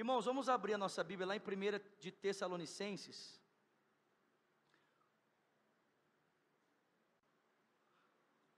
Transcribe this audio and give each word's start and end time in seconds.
Irmãos, 0.00 0.24
vamos 0.24 0.48
abrir 0.48 0.72
a 0.72 0.78
nossa 0.78 1.04
Bíblia 1.04 1.26
lá 1.26 1.36
em 1.36 1.40
1 1.40 1.44
de 1.98 2.10
Tessalonicenses. 2.10 3.38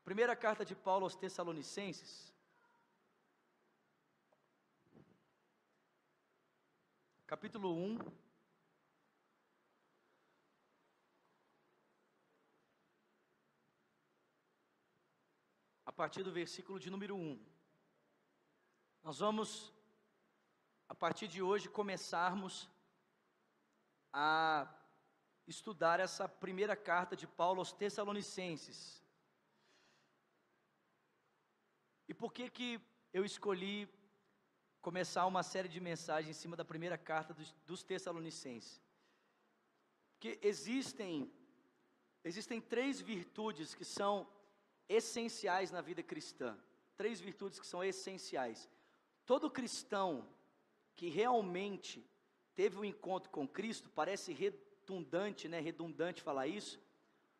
Primeira 0.05 0.37
carta 0.37 0.65
de 0.65 0.77
Paulo 0.77 1.05
aos 1.05 1.17
Tessalonicenses. 1.17 2.33
Capítulo 7.26 7.74
1. 7.74 7.99
A 15.85 15.90
partir 15.90 16.23
do 16.23 16.30
versículo 16.30 16.79
de 16.79 16.88
número 16.88 17.16
1. 17.16 17.45
Nós 19.02 19.19
vamos, 19.19 19.73
a 20.93 20.95
partir 20.95 21.27
de 21.27 21.41
hoje, 21.41 21.70
começarmos 21.70 22.69
a 24.12 24.69
estudar 25.47 25.99
essa 25.99 26.29
primeira 26.29 26.77
carta 26.77 27.16
de 27.16 27.27
Paulo 27.27 27.61
aos 27.61 27.73
Tessalonicenses. 27.73 29.02
E 32.07 32.13
por 32.13 32.30
que 32.30 32.51
que 32.51 32.79
eu 33.11 33.25
escolhi 33.25 33.89
começar 34.83 35.25
uma 35.25 35.43
série 35.43 35.66
de 35.66 35.80
mensagens 35.80 36.37
em 36.37 36.39
cima 36.39 36.59
da 36.59 36.65
primeira 36.73 36.99
carta 36.99 37.33
dos, 37.33 37.55
dos 37.66 37.83
Tessalonicenses? 37.83 38.79
Porque 40.11 40.38
existem 40.43 41.33
existem 42.23 42.61
três 42.61 43.01
virtudes 43.01 43.74
que 43.74 43.87
são 43.99 44.30
essenciais 44.87 45.71
na 45.71 45.80
vida 45.80 46.02
cristã. 46.02 46.51
Três 46.99 47.19
virtudes 47.19 47.59
que 47.59 47.66
são 47.66 47.83
essenciais. 47.83 48.69
Todo 49.24 49.51
cristão 49.51 50.29
que 50.95 51.09
realmente 51.09 52.05
teve 52.55 52.77
um 52.77 52.84
encontro 52.84 53.30
com 53.30 53.46
Cristo, 53.46 53.91
parece 53.91 54.32
redundante, 54.32 55.49
né? 55.49 55.60
Redundante 55.60 56.23
falar 56.23 56.46
isso, 56.46 56.80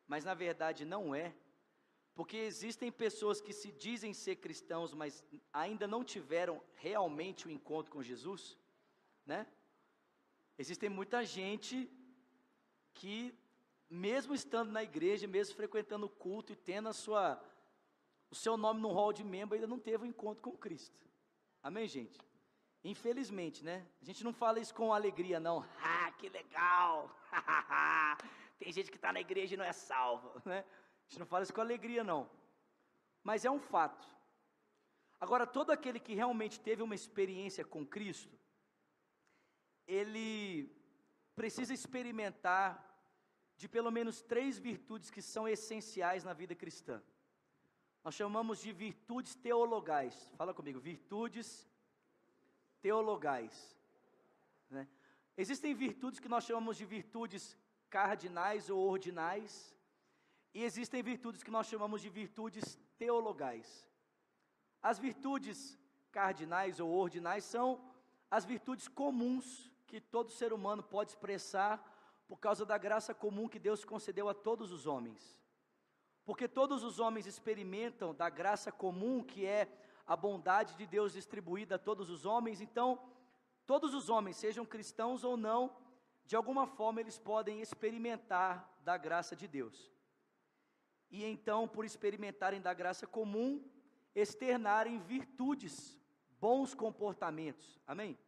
mas 0.07 0.25
na 0.25 0.35
verdade 0.35 0.85
não 0.85 1.15
é. 1.15 1.35
Porque 2.15 2.37
existem 2.37 2.93
pessoas 2.93 3.41
que 3.41 3.53
se 3.53 3.73
dizem 3.73 4.13
ser 4.13 4.37
cristãos, 4.37 4.93
mas 4.93 5.25
ainda 5.53 5.87
não 5.87 6.05
tiveram 6.05 6.63
realmente 6.75 7.47
o 7.47 7.49
um 7.49 7.53
encontro 7.53 7.91
com 7.91 8.03
Jesus, 8.03 8.59
né? 9.25 9.47
Existem 10.59 10.91
muita 10.91 11.25
gente 11.25 11.91
que, 12.93 13.35
mesmo 13.89 14.35
estando 14.35 14.71
na 14.71 14.83
igreja, 14.83 15.27
mesmo 15.27 15.57
frequentando 15.57 16.07
o 16.07 16.11
culto 16.11 16.53
e 16.53 16.57
tendo 16.57 16.89
a 16.89 16.93
sua, 16.93 17.43
o 18.31 18.35
seu 18.35 18.57
nome 18.57 18.81
no 18.81 18.93
hall 18.93 19.13
de 19.13 19.25
membro, 19.25 19.55
ainda 19.55 19.67
não 19.67 19.79
teve 19.79 20.05
um 20.05 20.07
encontro 20.07 20.43
com 20.43 20.57
Cristo. 20.57 21.01
Amém, 21.63 21.89
gente? 21.89 22.19
Infelizmente, 22.85 23.65
né? 23.65 23.87
A 24.01 24.05
gente 24.05 24.25
não 24.25 24.33
fala 24.33 24.59
isso 24.59 24.75
com 24.75 24.93
alegria, 24.93 25.39
não. 25.39 25.65
Ah, 25.83 26.11
que 26.13 26.29
legal! 26.29 27.11
Tem 28.59 28.73
gente 28.73 28.91
que 28.91 28.97
está 28.97 29.13
na 29.13 29.21
igreja 29.21 29.55
e 29.55 29.57
não 29.57 29.65
é 29.65 29.73
salva, 29.73 30.41
né? 30.47 30.65
gente 31.09 31.19
não 31.21 31.27
fala 31.27 31.43
isso 31.43 31.53
com 31.53 31.61
alegria, 31.61 32.03
não. 32.03 32.29
Mas 33.23 33.45
é 33.45 33.51
um 33.51 33.61
fato. 33.61 34.09
Agora, 35.21 35.47
todo 35.47 35.71
aquele 35.71 36.01
que 36.01 36.15
realmente 36.15 36.59
teve 36.59 36.83
uma 36.83 36.95
experiência 36.95 37.65
com 37.65 37.87
Cristo, 37.87 38.37
ele 39.87 40.75
precisa 41.35 41.73
experimentar 41.73 42.67
de 43.57 43.69
pelo 43.69 43.91
menos 43.91 44.23
três 44.23 44.59
virtudes 44.59 45.11
que 45.11 45.23
são 45.23 45.47
essenciais 45.47 46.25
na 46.25 46.33
vida 46.33 46.55
cristã. 46.55 47.01
Nós 48.03 48.15
chamamos 48.15 48.59
de 48.59 48.73
virtudes 48.73 49.37
teologais. 49.37 50.33
Fala 50.37 50.53
comigo, 50.53 50.81
virtudes 50.81 51.69
teologais. 52.83 53.57
Né? 54.69 54.87
Existem 55.37 55.73
virtudes 55.75 56.21
que 56.21 56.29
nós 56.29 56.45
chamamos 56.45 56.77
de 56.77 56.85
virtudes 56.85 57.57
cardinais 57.89 58.69
ou 58.69 58.79
ordinais, 58.95 59.75
e 60.55 60.63
existem 60.65 61.03
virtudes 61.03 61.43
que 61.43 61.51
nós 61.51 61.67
chamamos 61.67 62.03
de 62.03 62.11
virtudes 62.11 62.79
teologais. 62.99 63.89
As 64.83 64.99
virtudes 64.99 65.79
cardinais 66.11 66.81
ou 66.81 66.91
ordinais 66.91 67.45
são 67.45 67.81
as 68.31 68.45
virtudes 68.45 68.89
comuns 68.89 69.71
que 69.87 70.01
todo 70.01 70.31
ser 70.31 70.53
humano 70.53 70.83
pode 70.83 71.11
expressar 71.13 71.73
por 72.27 72.39
causa 72.39 72.65
da 72.65 72.77
graça 72.77 73.15
comum 73.15 73.49
que 73.49 73.59
Deus 73.59 73.85
concedeu 73.85 74.29
a 74.29 74.35
todos 74.35 74.73
os 74.73 74.87
homens. 74.87 75.39
Porque 76.25 76.47
todos 76.49 76.85
os 76.85 76.99
homens 76.99 77.27
experimentam 77.27 78.15
da 78.15 78.29
graça 78.29 78.71
comum 78.71 79.23
que 79.23 79.45
é 79.45 79.69
a 80.07 80.17
bondade 80.17 80.75
de 80.77 80.87
Deus 80.87 81.13
distribuída 81.13 81.77
a 81.77 81.79
todos 81.79 82.11
os 82.11 82.25
homens, 82.27 82.61
então 82.61 83.01
todos 83.67 83.95
os 83.95 84.09
homens, 84.09 84.37
sejam 84.37 84.65
cristãos 84.65 85.25
ou 85.25 85.37
não, 85.37 85.77
de 86.25 86.37
alguma 86.37 86.67
forma 86.67 87.01
eles 87.01 87.19
podem 87.19 87.61
experimentar 87.61 88.69
da 88.85 88.97
graça 88.97 89.35
de 89.37 89.47
Deus 89.47 89.93
e 91.13 91.25
então, 91.27 91.69
por 91.69 91.85
experimentarem 91.85 92.61
da 92.61 92.73
graça 92.73 93.07
comum, 93.07 93.63
externarem 94.15 94.99
virtudes, 94.99 96.01
bons 96.41 96.75
comportamentos. 96.75 97.79
Amém? 97.87 98.19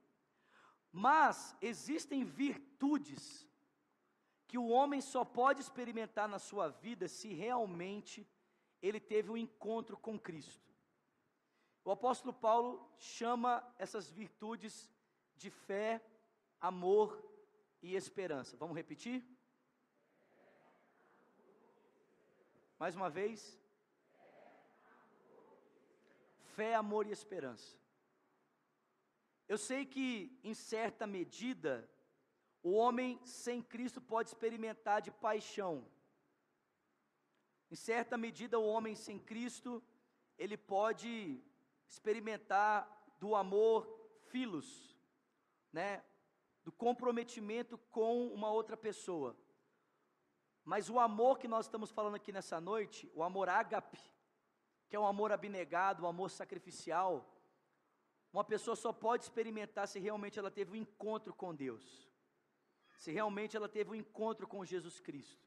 Mas 0.93 1.57
existem 1.63 2.25
virtudes 2.25 3.49
que 4.47 4.59
o 4.59 4.69
homem 4.69 5.01
só 5.01 5.25
pode 5.25 5.63
experimentar 5.63 6.29
na 6.29 6.39
sua 6.39 6.69
vida 6.69 7.09
se 7.09 7.33
realmente 7.33 8.29
ele 8.83 9.01
teve 9.01 9.31
um 9.31 9.37
encontro 9.37 9.97
com 9.97 10.19
Cristo. 10.19 10.74
O 11.85 11.91
apóstolo 11.91 12.33
Paulo 12.33 12.71
chama 12.99 13.63
essas 13.79 14.11
virtudes 14.11 14.91
de 15.37 15.51
fé, 15.51 16.03
amor 16.59 17.23
e 17.83 17.95
esperança. 17.95 18.57
Vamos 18.57 18.75
repetir? 18.75 19.23
Mais 22.79 22.97
uma 22.97 23.11
vez. 23.11 23.61
Fé, 26.57 26.75
amor 26.75 27.07
e 27.07 27.11
esperança. 27.11 27.77
Eu 29.47 29.59
sei 29.59 29.85
que, 29.85 30.09
em 30.43 30.55
certa 30.55 31.07
medida, 31.07 31.87
o 32.63 32.73
homem 32.73 33.21
sem 33.27 33.61
Cristo 33.61 34.01
pode 34.01 34.31
experimentar 34.31 35.03
de 35.03 35.11
paixão. 35.11 35.87
Em 37.71 37.77
certa 37.77 38.17
medida, 38.17 38.59
o 38.59 38.67
homem 38.67 38.95
sem 38.95 39.19
Cristo, 39.19 39.83
ele 40.39 40.57
pode 40.57 41.43
experimentar 41.89 42.89
do 43.19 43.35
amor 43.35 43.89
filos, 44.29 44.97
né? 45.73 46.03
Do 46.65 46.73
comprometimento 46.73 47.77
com 47.91 48.29
uma 48.29 48.51
outra 48.51 48.77
pessoa. 48.77 49.37
Mas 50.65 50.89
o 50.89 50.99
amor 50.99 51.39
que 51.39 51.47
nós 51.47 51.67
estamos 51.67 51.91
falando 51.91 52.15
aqui 52.15 52.33
nessa 52.33 52.61
noite, 52.61 53.11
o 53.15 53.23
amor 53.23 53.49
ágape, 53.49 54.01
que 54.89 54.97
é 54.97 54.99
um 55.01 55.07
amor 55.07 55.31
abnegado, 55.31 56.05
um 56.05 56.07
amor 56.07 56.31
sacrificial, 56.31 57.31
uma 58.33 58.43
pessoa 58.43 58.75
só 58.75 58.93
pode 58.93 59.25
experimentar 59.25 59.87
se 59.87 60.01
realmente 60.01 60.39
ela 60.39 60.51
teve 60.51 60.73
um 60.73 60.77
encontro 60.77 61.35
com 61.35 61.55
Deus, 61.55 62.11
se 62.97 63.13
realmente 63.13 63.57
ela 63.57 63.69
teve 63.69 63.91
um 63.91 63.95
encontro 63.95 64.49
com 64.49 64.65
Jesus 64.65 64.99
Cristo. 65.01 65.47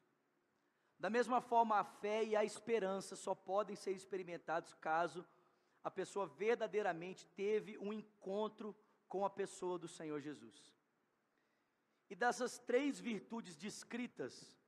Da 0.98 1.10
mesma 1.10 1.40
forma, 1.40 1.78
a 1.78 1.84
fé 1.84 2.24
e 2.24 2.34
a 2.34 2.44
esperança 2.44 3.14
só 3.14 3.34
podem 3.34 3.76
ser 3.76 3.92
experimentados 3.92 4.74
caso 4.74 5.24
a 5.82 5.90
pessoa 5.90 6.26
verdadeiramente 6.26 7.26
teve 7.28 7.78
um 7.78 7.92
encontro 7.92 8.74
com 9.08 9.24
a 9.24 9.30
pessoa 9.30 9.78
do 9.78 9.88
Senhor 9.88 10.20
Jesus. 10.20 10.74
E 12.10 12.14
dessas 12.14 12.58
três 12.58 12.98
virtudes 12.98 13.56
descritas, 13.56 14.58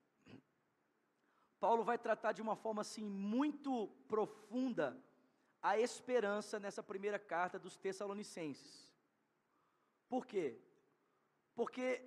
Paulo 1.59 1.84
vai 1.84 1.98
tratar 1.98 2.32
de 2.32 2.43
uma 2.43 2.56
forma 2.56 2.82
assim 2.82 3.04
muito 3.04 3.88
profunda 4.09 5.03
a 5.62 5.78
esperança 5.78 6.59
nessa 6.59 6.82
primeira 6.82 7.19
carta 7.19 7.59
dos 7.59 7.77
Tessalonicenses. 7.77 8.91
Por 10.09 10.27
quê? 10.27 10.59
Porque, 11.54 12.03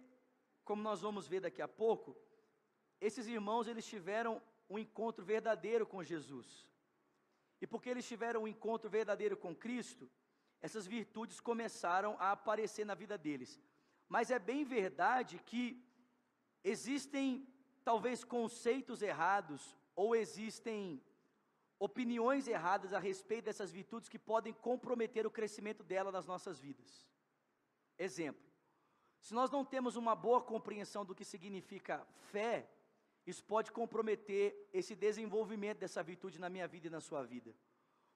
como 0.65 0.81
nós 0.81 1.01
vamos 1.01 1.27
ver 1.27 1.41
daqui 1.41 1.61
a 1.61 1.67
pouco, 1.67 2.17
esses 2.99 3.27
irmãos 3.27 3.67
eles 3.67 3.85
tiveram 3.85 4.41
um 4.69 4.79
encontro 4.79 5.23
verdadeiro 5.23 5.85
com 5.85 6.03
Jesus. 6.03 6.67
E 7.63 7.67
porque 7.71 7.89
eles 7.89 8.05
tiveram 8.05 8.39
um 8.43 8.47
encontro 8.53 8.89
verdadeiro 8.89 9.37
com 9.43 9.55
Cristo, 9.65 10.05
essas 10.61 10.85
virtudes 10.85 11.39
começaram 11.39 12.17
a 12.19 12.33
aparecer 12.33 12.85
na 12.85 12.93
vida 12.93 13.17
deles. 13.17 13.51
Mas 14.09 14.29
é 14.37 14.37
bem 14.37 14.65
verdade 14.65 15.39
que 15.49 15.65
existem 16.61 17.47
talvez 17.89 18.21
conceitos 18.35 19.01
errados 19.01 19.61
ou 19.95 20.13
existem 20.13 21.01
opiniões 21.79 22.49
erradas 22.49 22.91
a 22.91 22.99
respeito 22.99 23.45
dessas 23.45 23.71
virtudes 23.71 24.09
que 24.09 24.19
podem 24.19 24.51
comprometer 24.51 25.25
o 25.25 25.31
crescimento 25.31 25.83
dela 25.85 26.11
nas 26.11 26.25
nossas 26.25 26.59
vidas. 26.59 27.07
Exemplo: 27.97 28.45
se 29.21 29.33
nós 29.33 29.49
não 29.49 29.63
temos 29.63 29.95
uma 29.95 30.15
boa 30.27 30.41
compreensão 30.41 31.05
do 31.05 31.15
que 31.15 31.23
significa 31.23 32.05
fé, 32.29 32.69
isso 33.25 33.43
pode 33.43 33.71
comprometer 33.71 34.69
esse 34.73 34.95
desenvolvimento 34.95 35.79
dessa 35.79 36.03
virtude 36.03 36.39
na 36.39 36.49
minha 36.49 36.67
vida 36.67 36.87
e 36.87 36.89
na 36.89 36.99
sua 36.99 37.23
vida. 37.23 37.55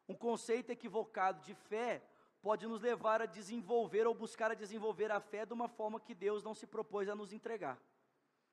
Um 0.08 0.16
conceito 0.16 0.70
equivocado 0.70 1.42
de 1.42 1.54
fé 1.54 2.04
pode 2.42 2.68
nos 2.68 2.82
levar 2.82 3.22
a 3.22 3.26
desenvolver 3.26 4.06
ou 4.06 4.14
buscar 4.14 4.52
a 4.52 4.56
desenvolver 4.56 5.12
a 5.12 5.20
fé 5.20 5.46
de 5.46 5.54
uma 5.54 5.68
forma 5.68 6.00
que 6.00 6.14
Deus 6.14 6.44
não 6.44 6.54
se 6.54 6.68
propôs 6.68 7.10
a 7.10 7.16
nos 7.16 7.34
entregar. 7.34 7.82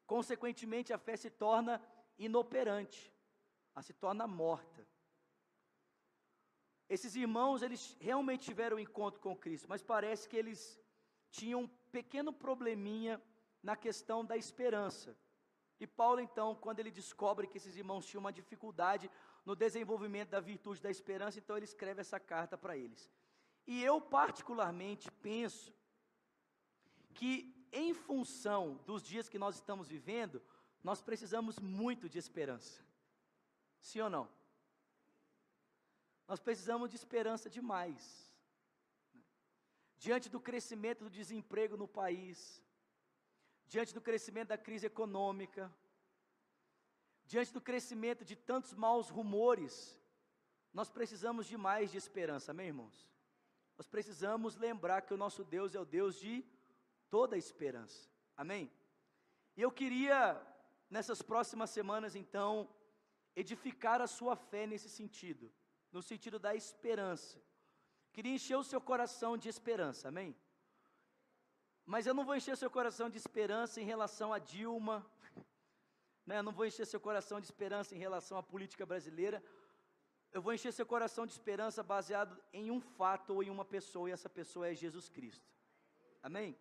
Consequentemente, 0.06 0.92
a 0.92 0.98
fé 0.98 1.16
se 1.16 1.30
torna 1.30 1.82
inoperante, 2.18 3.12
a 3.74 3.82
se 3.82 3.92
torna 3.92 4.26
morta. 4.26 4.86
Esses 6.88 7.16
irmãos, 7.16 7.62
eles 7.62 7.96
realmente 8.00 8.44
tiveram 8.44 8.76
um 8.76 8.80
encontro 8.80 9.20
com 9.20 9.36
Cristo, 9.36 9.68
mas 9.68 9.82
parece 9.82 10.28
que 10.28 10.36
eles 10.36 10.80
tinham 11.30 11.62
um 11.62 11.68
pequeno 11.90 12.32
probleminha 12.32 13.20
na 13.62 13.74
questão 13.74 14.24
da 14.24 14.36
esperança. 14.36 15.16
E 15.80 15.86
Paulo, 15.86 16.20
então, 16.20 16.54
quando 16.54 16.78
ele 16.78 16.90
descobre 16.90 17.46
que 17.46 17.58
esses 17.58 17.76
irmãos 17.76 18.06
tinham 18.06 18.20
uma 18.20 18.32
dificuldade 18.32 19.10
no 19.44 19.54
desenvolvimento 19.56 20.30
da 20.30 20.40
virtude 20.40 20.80
da 20.80 20.90
esperança, 20.90 21.38
então 21.38 21.56
ele 21.56 21.64
escreve 21.64 22.00
essa 22.00 22.18
carta 22.20 22.56
para 22.56 22.76
eles. 22.76 23.10
E 23.66 23.82
eu, 23.82 24.00
particularmente, 24.00 25.10
penso 25.10 25.72
que, 27.12 27.68
em 27.72 27.92
função 27.92 28.80
dos 28.86 29.02
dias 29.02 29.28
que 29.28 29.38
nós 29.38 29.56
estamos 29.56 29.88
vivendo, 29.88 30.42
nós 30.82 31.02
precisamos 31.02 31.58
muito 31.58 32.08
de 32.08 32.18
esperança. 32.18 32.84
Sim 33.80 34.00
ou 34.00 34.10
não? 34.10 34.28
Nós 36.28 36.40
precisamos 36.40 36.88
de 36.88 36.96
esperança 36.96 37.50
demais. 37.50 38.32
Diante 39.96 40.28
do 40.28 40.40
crescimento 40.40 41.04
do 41.04 41.10
desemprego 41.10 41.76
no 41.76 41.88
país, 41.88 42.62
diante 43.66 43.94
do 43.94 44.00
crescimento 44.00 44.48
da 44.48 44.58
crise 44.58 44.86
econômica, 44.86 45.72
diante 47.26 47.52
do 47.52 47.60
crescimento 47.60 48.24
de 48.24 48.36
tantos 48.36 48.74
maus 48.74 49.08
rumores, 49.08 49.98
nós 50.72 50.90
precisamos 50.90 51.46
de 51.46 51.56
mais 51.56 51.90
de 51.90 51.98
esperança, 51.98 52.52
amém, 52.52 52.68
irmãos? 52.68 53.08
Nós 53.76 53.88
precisamos 53.88 54.56
lembrar 54.56 55.02
que 55.02 55.14
o 55.14 55.16
nosso 55.16 55.42
Deus 55.42 55.74
é 55.74 55.80
o 55.80 55.84
Deus 55.84 56.16
de 56.16 56.44
toda 57.08 57.36
esperança, 57.36 58.08
amém? 58.36 58.70
E 59.56 59.62
eu 59.62 59.70
queria, 59.70 60.40
nessas 60.90 61.22
próximas 61.22 61.70
semanas, 61.70 62.14
então, 62.14 62.68
edificar 63.36 64.00
a 64.00 64.06
sua 64.06 64.36
fé 64.36 64.66
nesse 64.66 64.88
sentido, 64.88 65.52
no 65.92 66.02
sentido 66.02 66.38
da 66.38 66.54
esperança. 66.54 67.40
Queria 68.12 68.34
encher 68.34 68.56
o 68.56 68.64
seu 68.64 68.80
coração 68.80 69.36
de 69.36 69.48
esperança, 69.48 70.08
amém? 70.08 70.36
Mas 71.86 72.06
eu 72.06 72.14
não 72.14 72.24
vou 72.24 72.34
encher 72.34 72.56
seu 72.56 72.70
coração 72.70 73.10
de 73.10 73.18
esperança 73.18 73.80
em 73.80 73.84
relação 73.84 74.32
a 74.32 74.38
Dilma, 74.38 75.04
né? 76.26 76.40
não 76.40 76.52
vou 76.52 76.64
encher 76.64 76.86
seu 76.86 76.98
coração 76.98 77.40
de 77.40 77.46
esperança 77.46 77.94
em 77.94 77.98
relação 77.98 78.38
à 78.38 78.42
política 78.42 78.86
brasileira, 78.86 79.42
eu 80.32 80.42
vou 80.42 80.52
encher 80.52 80.72
seu 80.72 80.86
coração 80.86 81.26
de 81.26 81.32
esperança 81.32 81.82
baseado 81.82 82.42
em 82.52 82.70
um 82.70 82.80
fato 82.80 83.34
ou 83.34 83.42
em 83.42 83.50
uma 83.50 83.64
pessoa, 83.64 84.08
e 84.08 84.12
essa 84.12 84.28
pessoa 84.28 84.68
é 84.68 84.74
Jesus 84.74 85.08
Cristo. 85.08 85.48
Amém? 86.22 86.58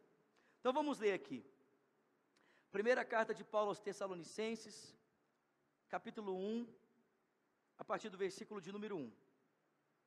Então 0.59 0.73
vamos 0.73 0.99
ler 0.99 1.13
aqui. 1.13 1.43
Primeira 2.71 3.05
carta 3.05 3.33
de 3.33 3.43
Paulo 3.43 3.69
aos 3.69 3.79
Tessalonicenses, 3.79 4.95
capítulo 5.87 6.35
1, 6.35 6.67
a 7.77 7.83
partir 7.85 8.09
do 8.09 8.17
versículo 8.17 8.59
de 8.61 8.71
número 8.71 8.97
1. 8.97 9.11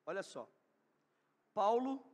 Olha 0.04 0.22
só. 0.22 0.48
Paulo, 1.54 2.04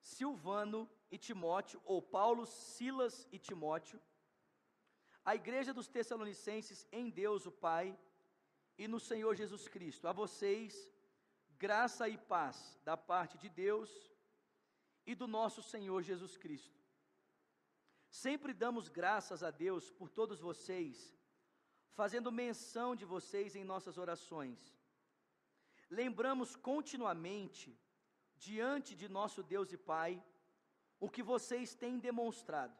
Silvano 0.00 0.90
e 1.10 1.18
Timóteo, 1.18 1.80
ou 1.84 2.00
Paulo, 2.02 2.46
Silas 2.46 3.26
e 3.30 3.38
Timóteo, 3.38 4.00
a 5.24 5.34
igreja 5.34 5.72
dos 5.74 5.88
Tessalonicenses 5.88 6.86
em 6.92 7.10
Deus 7.10 7.46
o 7.46 7.52
Pai 7.52 7.98
e 8.78 8.86
no 8.86 9.00
Senhor 9.00 9.34
Jesus 9.34 9.66
Cristo. 9.66 10.06
A 10.06 10.12
vocês, 10.12 10.88
graça 11.58 12.08
e 12.08 12.16
paz 12.16 12.78
da 12.84 12.96
parte 12.96 13.36
de 13.38 13.48
Deus 13.48 13.90
e 15.04 15.14
do 15.14 15.26
nosso 15.26 15.62
Senhor 15.62 16.02
Jesus 16.02 16.36
Cristo. 16.36 16.78
Sempre 18.08 18.52
damos 18.54 18.88
graças 18.88 19.42
a 19.42 19.50
Deus 19.50 19.90
por 19.90 20.08
todos 20.08 20.40
vocês, 20.40 21.16
fazendo 21.92 22.30
menção 22.30 22.94
de 22.94 23.04
vocês 23.04 23.56
em 23.56 23.64
nossas 23.64 23.98
orações. 23.98 24.60
Lembramos 25.90 26.54
continuamente, 26.56 27.78
diante 28.36 28.94
de 28.94 29.08
nosso 29.08 29.42
Deus 29.42 29.72
e 29.72 29.78
Pai, 29.78 30.22
o 30.98 31.08
que 31.08 31.22
vocês 31.22 31.74
têm 31.74 31.98
demonstrado, 31.98 32.76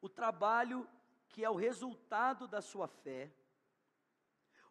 o 0.00 0.08
trabalho 0.08 0.88
que 1.28 1.44
é 1.44 1.50
o 1.50 1.54
resultado 1.54 2.46
da 2.46 2.60
sua 2.60 2.88
fé, 2.88 3.32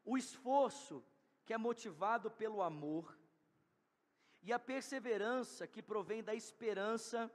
o 0.03 0.17
esforço 0.17 1.03
que 1.45 1.53
é 1.53 1.57
motivado 1.57 2.31
pelo 2.31 2.61
amor 2.61 3.17
e 4.41 4.53
a 4.53 4.59
perseverança 4.59 5.67
que 5.67 5.81
provém 5.81 6.23
da 6.23 6.33
esperança 6.33 7.31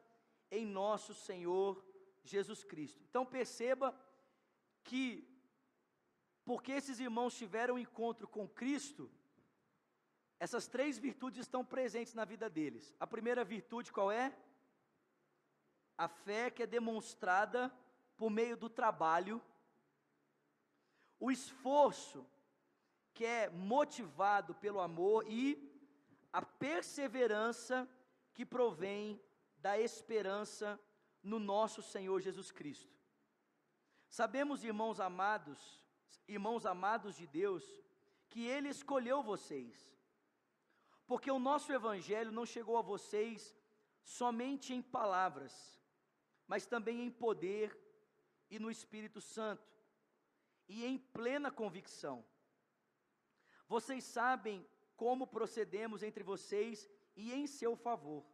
em 0.50 0.66
nosso 0.66 1.14
Senhor 1.14 1.84
Jesus 2.22 2.64
Cristo. 2.64 3.02
Então 3.08 3.24
perceba 3.24 3.94
que, 4.82 5.28
porque 6.44 6.72
esses 6.72 6.98
irmãos 7.00 7.36
tiveram 7.36 7.74
um 7.74 7.78
encontro 7.78 8.26
com 8.26 8.48
Cristo, 8.48 9.10
essas 10.38 10.66
três 10.66 10.98
virtudes 10.98 11.40
estão 11.40 11.64
presentes 11.64 12.14
na 12.14 12.24
vida 12.24 12.50
deles. 12.50 12.94
A 12.98 13.06
primeira 13.06 13.44
virtude 13.44 13.92
qual 13.92 14.10
é? 14.10 14.36
A 15.96 16.08
fé 16.08 16.50
que 16.50 16.62
é 16.62 16.66
demonstrada 16.66 17.72
por 18.16 18.30
meio 18.30 18.56
do 18.56 18.68
trabalho, 18.68 19.42
o 21.18 21.30
esforço 21.30 22.26
que 23.14 23.24
é 23.24 23.48
motivado 23.50 24.54
pelo 24.54 24.80
amor 24.80 25.24
e 25.28 25.70
a 26.32 26.42
perseverança 26.42 27.88
que 28.32 28.44
provém 28.44 29.20
da 29.58 29.78
esperança 29.78 30.80
no 31.22 31.38
nosso 31.38 31.82
Senhor 31.82 32.20
Jesus 32.20 32.50
Cristo. 32.50 32.92
Sabemos, 34.08 34.64
irmãos 34.64 34.98
amados, 34.98 35.80
irmãos 36.26 36.66
amados 36.66 37.16
de 37.16 37.26
Deus, 37.26 37.64
que 38.28 38.46
Ele 38.46 38.68
escolheu 38.68 39.22
vocês, 39.22 39.96
porque 41.06 41.30
o 41.30 41.38
nosso 41.38 41.72
Evangelho 41.72 42.32
não 42.32 42.46
chegou 42.46 42.76
a 42.78 42.82
vocês 42.82 43.54
somente 44.02 44.74
em 44.74 44.82
palavras, 44.82 45.80
mas 46.46 46.66
também 46.66 47.02
em 47.02 47.10
poder 47.10 47.78
e 48.50 48.58
no 48.58 48.70
Espírito 48.70 49.20
Santo, 49.20 49.72
e 50.68 50.84
em 50.84 50.98
plena 50.98 51.50
convicção. 51.50 52.24
Vocês 53.66 54.04
sabem 54.04 54.66
como 54.96 55.26
procedemos 55.26 56.02
entre 56.02 56.22
vocês 56.22 56.88
e 57.16 57.32
em 57.32 57.46
seu 57.46 57.74
favor. 57.74 58.24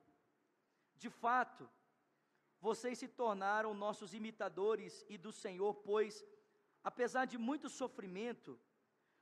De 0.97 1.09
fato, 1.09 1.71
vocês 2.61 2.99
se 2.99 3.07
tornaram 3.07 3.73
nossos 3.73 4.13
imitadores 4.13 5.05
e 5.09 5.17
do 5.17 5.33
Senhor, 5.33 5.75
pois, 5.75 6.25
apesar 6.83 7.25
de 7.25 7.39
muito 7.39 7.69
sofrimento, 7.69 8.59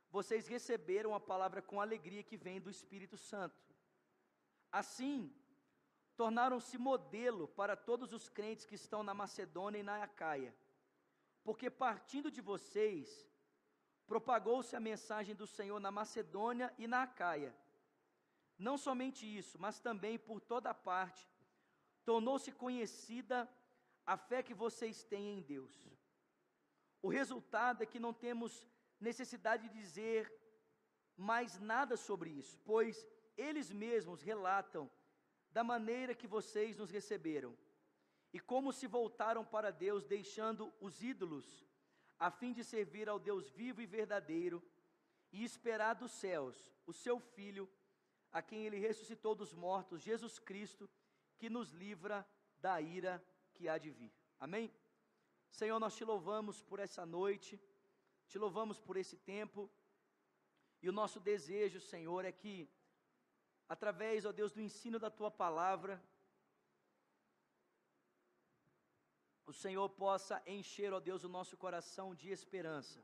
vocês 0.09 0.47
receberam 0.47 1.13
a 1.13 1.19
palavra 1.19 1.61
com 1.61 1.79
alegria 1.79 2.23
que 2.23 2.37
vem 2.37 2.59
do 2.59 2.69
Espírito 2.69 3.17
Santo. 3.17 3.61
Assim, 4.71 5.33
tornaram-se 6.17 6.77
modelo 6.77 7.47
para 7.59 7.75
todos 7.89 8.11
os 8.11 8.27
crentes 8.27 8.65
que 8.65 8.75
estão 8.75 9.03
na 9.03 9.13
Macedônia 9.13 9.79
e 9.79 9.83
na 9.83 10.03
Acaia, 10.03 10.53
porque 11.43 11.69
partindo 11.69 12.29
de 12.31 12.41
vocês, 12.41 13.07
propagou-se 14.07 14.75
a 14.75 14.79
mensagem 14.79 15.35
do 15.35 15.45
Senhor 15.45 15.79
na 15.79 15.91
Macedônia 15.91 16.73
e 16.77 16.87
na 16.87 17.03
Acaia. 17.03 17.55
Não 18.57 18.77
somente 18.77 19.23
isso, 19.39 19.59
mas 19.59 19.79
também 19.79 20.17
por 20.17 20.41
toda 20.41 20.73
parte, 20.73 21.29
tornou-se 22.03 22.51
conhecida 22.51 23.47
a 24.05 24.17
fé 24.17 24.41
que 24.41 24.55
vocês 24.55 25.03
têm 25.03 25.37
em 25.37 25.41
Deus. 25.41 25.75
O 27.01 27.09
resultado 27.09 27.83
é 27.83 27.85
que 27.85 27.99
não 27.99 28.13
temos 28.13 28.65
necessidade 28.99 29.69
de 29.69 29.77
dizer 29.81 30.33
mais 31.15 31.59
nada 31.59 31.95
sobre 31.95 32.31
isso, 32.31 32.57
pois 32.65 33.05
eles 33.37 33.69
mesmos 33.71 34.21
relatam 34.21 34.89
da 35.57 35.63
maneira 35.63 36.13
que 36.13 36.27
vocês 36.27 36.77
nos 36.77 36.91
receberam 36.91 37.51
e 38.31 38.39
como 38.39 38.71
se 38.71 38.85
voltaram 38.85 39.43
para 39.43 39.71
Deus, 39.71 40.05
deixando 40.05 40.71
os 40.79 41.01
ídolos, 41.01 41.47
a 42.19 42.29
fim 42.29 42.53
de 42.53 42.63
servir 42.63 43.09
ao 43.09 43.17
Deus 43.17 43.49
vivo 43.49 43.81
e 43.81 43.87
verdadeiro 43.87 44.61
e 45.31 45.43
esperar 45.43 45.95
dos 45.95 46.11
céus 46.11 46.55
o 46.85 46.93
seu 46.93 47.19
Filho, 47.19 47.67
a 48.31 48.39
quem 48.39 48.67
ele 48.67 48.77
ressuscitou 48.77 49.33
dos 49.33 49.51
mortos, 49.51 50.03
Jesus 50.03 50.37
Cristo, 50.37 50.87
que 51.39 51.49
nos 51.49 51.71
livra 51.71 52.23
da 52.59 52.79
ira 52.79 53.13
que 53.55 53.67
há 53.67 53.79
de 53.79 53.89
vir. 53.89 54.13
Amém? 54.39 54.71
Senhor, 55.49 55.79
nós 55.79 55.95
te 55.95 56.05
louvamos 56.05 56.61
por 56.61 56.77
essa 56.77 57.03
noite, 57.03 57.59
te 58.27 58.37
louvamos 58.37 58.79
por 58.79 58.95
esse 58.95 59.17
tempo, 59.17 59.67
e 60.83 60.87
o 60.87 60.91
nosso 60.91 61.19
desejo, 61.19 61.79
Senhor, 61.79 62.25
é 62.25 62.31
que 62.31 62.69
através, 63.67 64.25
ó 64.25 64.31
Deus, 64.31 64.51
do 64.51 64.61
ensino 64.61 64.99
da 64.99 65.09
tua 65.09 65.29
palavra, 65.29 66.01
o 69.45 69.53
Senhor 69.53 69.89
possa 69.89 70.41
encher, 70.45 70.93
ó 70.93 70.99
Deus, 70.99 71.23
o 71.23 71.29
nosso 71.29 71.55
coração 71.57 72.13
de 72.13 72.29
esperança. 72.29 73.03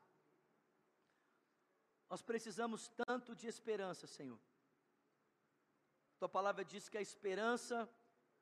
Nós 2.10 2.22
precisamos 2.22 2.90
tanto 3.06 3.36
de 3.36 3.48
esperança, 3.48 4.06
Senhor. 4.08 4.40
tua 6.20 6.30
palavra 6.30 6.64
diz 6.64 6.88
que 6.90 6.98
a 6.98 7.02
esperança 7.02 7.90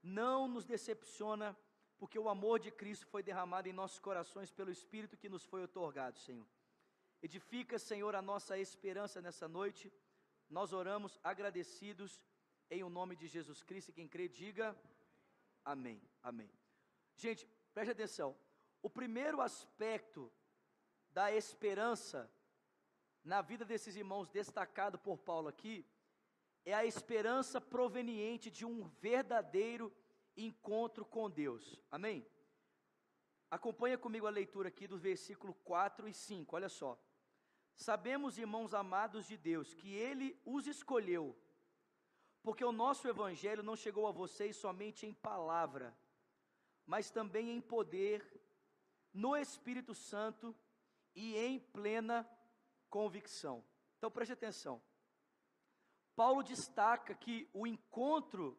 não 0.02 0.48
nos 0.48 0.66
decepciona, 0.66 1.56
porque 1.98 2.18
o 2.18 2.28
amor 2.28 2.60
de 2.60 2.72
Cristo 2.72 3.06
foi 3.06 3.22
derramado 3.22 3.70
em 3.70 3.74
nossos 3.74 4.00
corações 4.00 4.52
pelo 4.52 4.72
Espírito 4.72 5.16
que 5.16 5.30
nos 5.30 5.46
foi 5.46 5.64
otorgado, 5.64 6.18
Senhor. 6.20 6.48
Edifica, 7.22 7.78
Senhor, 7.78 8.16
a 8.16 8.22
nossa 8.22 8.58
esperança 8.58 9.22
nessa 9.22 9.48
noite. 9.48 9.94
Nós 10.52 10.74
oramos 10.74 11.18
agradecidos 11.24 12.22
em 12.70 12.84
o 12.84 12.90
nome 12.90 13.16
de 13.16 13.26
Jesus 13.26 13.64
Cristo. 13.64 13.90
E 13.90 13.94
quem 13.94 14.08
crê, 14.08 14.28
diga 14.28 14.78
amém. 15.64 16.00
Amém. 16.22 16.52
Gente, 17.16 17.48
preste 17.74 17.92
atenção. 17.92 18.38
O 18.82 18.90
primeiro 18.90 19.40
aspecto 19.40 20.30
da 21.14 21.32
esperança 21.32 22.30
na 23.24 23.42
vida 23.42 23.64
desses 23.64 23.96
irmãos, 23.96 24.28
destacado 24.28 25.00
por 25.00 25.18
Paulo 25.18 25.48
aqui, 25.48 25.86
é 26.66 26.74
a 26.74 26.86
esperança 26.86 27.62
proveniente 27.62 28.52
de 28.52 28.66
um 28.66 28.84
verdadeiro 29.00 29.94
encontro 30.36 31.06
com 31.06 31.30
Deus. 31.30 31.80
Amém? 31.90 32.28
Acompanha 33.50 33.98
comigo 33.98 34.28
a 34.28 34.30
leitura 34.30 34.68
aqui 34.68 34.86
do 34.86 34.98
versículo 34.98 35.54
4 35.54 36.10
e 36.10 36.14
5, 36.14 36.56
olha 36.56 36.70
só. 36.70 37.00
Sabemos, 37.82 38.38
irmãos 38.38 38.76
amados 38.76 39.26
de 39.26 39.36
Deus, 39.36 39.74
que 39.74 39.92
Ele 39.96 40.40
os 40.46 40.68
escolheu, 40.68 41.36
porque 42.44 42.64
o 42.64 42.72
nosso 42.72 43.08
Evangelho 43.08 43.64
não 43.64 43.76
chegou 43.76 44.06
a 44.06 44.12
vocês 44.12 44.56
somente 44.56 45.08
em 45.08 45.14
palavra, 45.16 45.98
mas 46.86 47.10
também 47.10 47.50
em 47.50 47.60
poder, 47.60 48.24
no 49.12 49.36
Espírito 49.36 49.96
Santo 49.96 50.56
e 51.16 51.36
em 51.36 51.60
plena 51.60 52.30
convicção. 52.88 53.66
Então 53.98 54.12
preste 54.12 54.34
atenção. 54.34 54.80
Paulo 56.16 56.44
destaca 56.44 57.16
que 57.16 57.50
o 57.52 57.66
encontro 57.66 58.56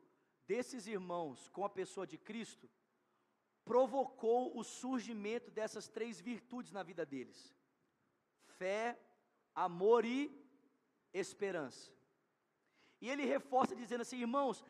desses 0.48 0.88
irmãos 0.88 1.48
com 1.50 1.64
a 1.64 1.70
pessoa 1.70 2.08
de 2.08 2.18
Cristo 2.18 2.68
provocou 3.64 4.58
o 4.58 4.64
surgimento 4.64 5.48
dessas 5.48 5.86
três 5.86 6.20
virtudes 6.20 6.72
na 6.72 6.82
vida 6.82 7.06
deles: 7.06 7.54
fé, 8.58 8.98
amor 9.54 10.04
e 10.04 10.30
esperança. 11.12 11.90
E 13.00 13.10
ele 13.10 13.24
reforça 13.24 13.74
dizendo 13.74 14.02
assim, 14.02 14.18
irmãos, 14.18 14.64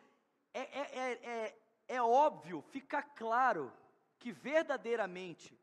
é, 0.55 0.61
é, 0.61 0.99
é, 0.99 1.13
é, 1.31 1.59
é 1.89 2.03
óbvio, 2.03 2.63
fica 2.63 3.03
claro 3.03 3.73
que 4.19 4.33
verdadeiramente 4.33 5.59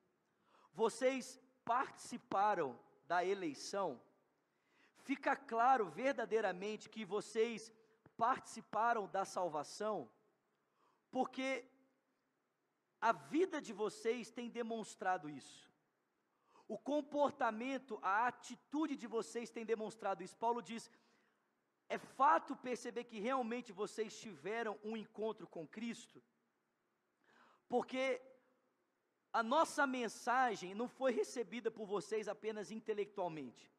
vocês 0.73 1.39
participaram 1.63 2.79
da 3.07 3.23
eleição, 3.25 3.99
fica 4.97 5.35
claro 5.35 5.89
verdadeiramente 5.89 6.89
que 6.89 7.03
vocês 7.05 7.71
participaram 8.17 9.07
da 9.07 9.25
salvação, 9.25 10.09
porque 11.09 11.65
a 13.01 13.11
vida 13.13 13.61
de 13.61 13.73
vocês 13.73 14.29
tem 14.29 14.49
demonstrado 14.49 15.29
isso. 15.29 15.68
O 16.75 16.77
comportamento, 16.77 17.99
a 18.01 18.27
atitude 18.27 18.95
de 18.95 19.07
vocês 19.07 19.49
tem 19.49 19.65
demonstrado 19.65 20.23
isso. 20.23 20.37
Paulo 20.45 20.61
diz: 20.61 20.83
é 21.89 21.97
fato 21.97 22.55
perceber 22.55 23.05
que 23.05 23.19
realmente 23.19 23.71
vocês 23.71 24.19
tiveram 24.25 24.77
um 24.83 24.95
encontro 24.95 25.47
com 25.47 25.67
Cristo, 25.67 26.21
porque 27.67 28.21
a 29.33 29.41
nossa 29.41 29.87
mensagem 29.87 30.75
não 30.75 30.87
foi 30.87 31.11
recebida 31.11 31.71
por 31.71 31.87
vocês 31.87 32.27
apenas 32.27 32.69
intelectualmente. 32.69 33.71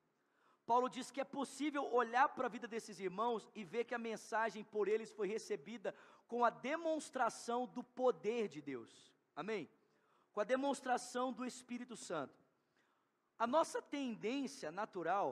Paulo 0.67 0.89
diz 0.89 1.11
que 1.13 1.21
é 1.21 1.25
possível 1.25 1.85
olhar 1.93 2.29
para 2.31 2.47
a 2.47 2.55
vida 2.57 2.67
desses 2.67 2.99
irmãos 2.99 3.49
e 3.55 3.63
ver 3.63 3.85
que 3.85 3.95
a 3.95 4.07
mensagem 4.11 4.65
por 4.65 4.89
eles 4.89 5.13
foi 5.13 5.29
recebida 5.29 5.95
com 6.27 6.45
a 6.45 6.51
demonstração 6.51 7.67
do 7.67 7.83
poder 7.83 8.49
de 8.49 8.61
Deus. 8.61 9.13
Amém? 9.35 9.69
Com 10.33 10.41
a 10.41 10.45
demonstração 10.45 11.33
do 11.33 11.45
Espírito 11.45 11.97
Santo. 11.97 12.40
A 13.41 13.47
nossa 13.47 13.81
tendência 13.81 14.71
natural 14.71 15.29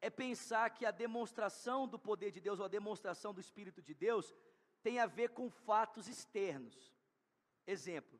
é 0.00 0.08
pensar 0.08 0.70
que 0.70 0.86
a 0.86 0.90
demonstração 0.90 1.86
do 1.86 1.98
poder 1.98 2.30
de 2.30 2.40
Deus 2.40 2.58
ou 2.58 2.64
a 2.64 2.76
demonstração 2.78 3.34
do 3.34 3.40
Espírito 3.46 3.82
de 3.82 3.92
Deus 3.92 4.34
tem 4.82 4.98
a 4.98 5.04
ver 5.04 5.28
com 5.28 5.50
fatos 5.50 6.08
externos. 6.08 6.90
Exemplo, 7.66 8.18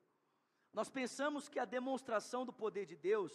nós 0.75 0.91
pensamos 0.91 1.49
que 1.49 1.59
a 1.59 1.65
demonstração 1.65 2.45
do 2.45 2.53
poder 2.53 2.85
de 2.85 2.95
Deus 2.95 3.33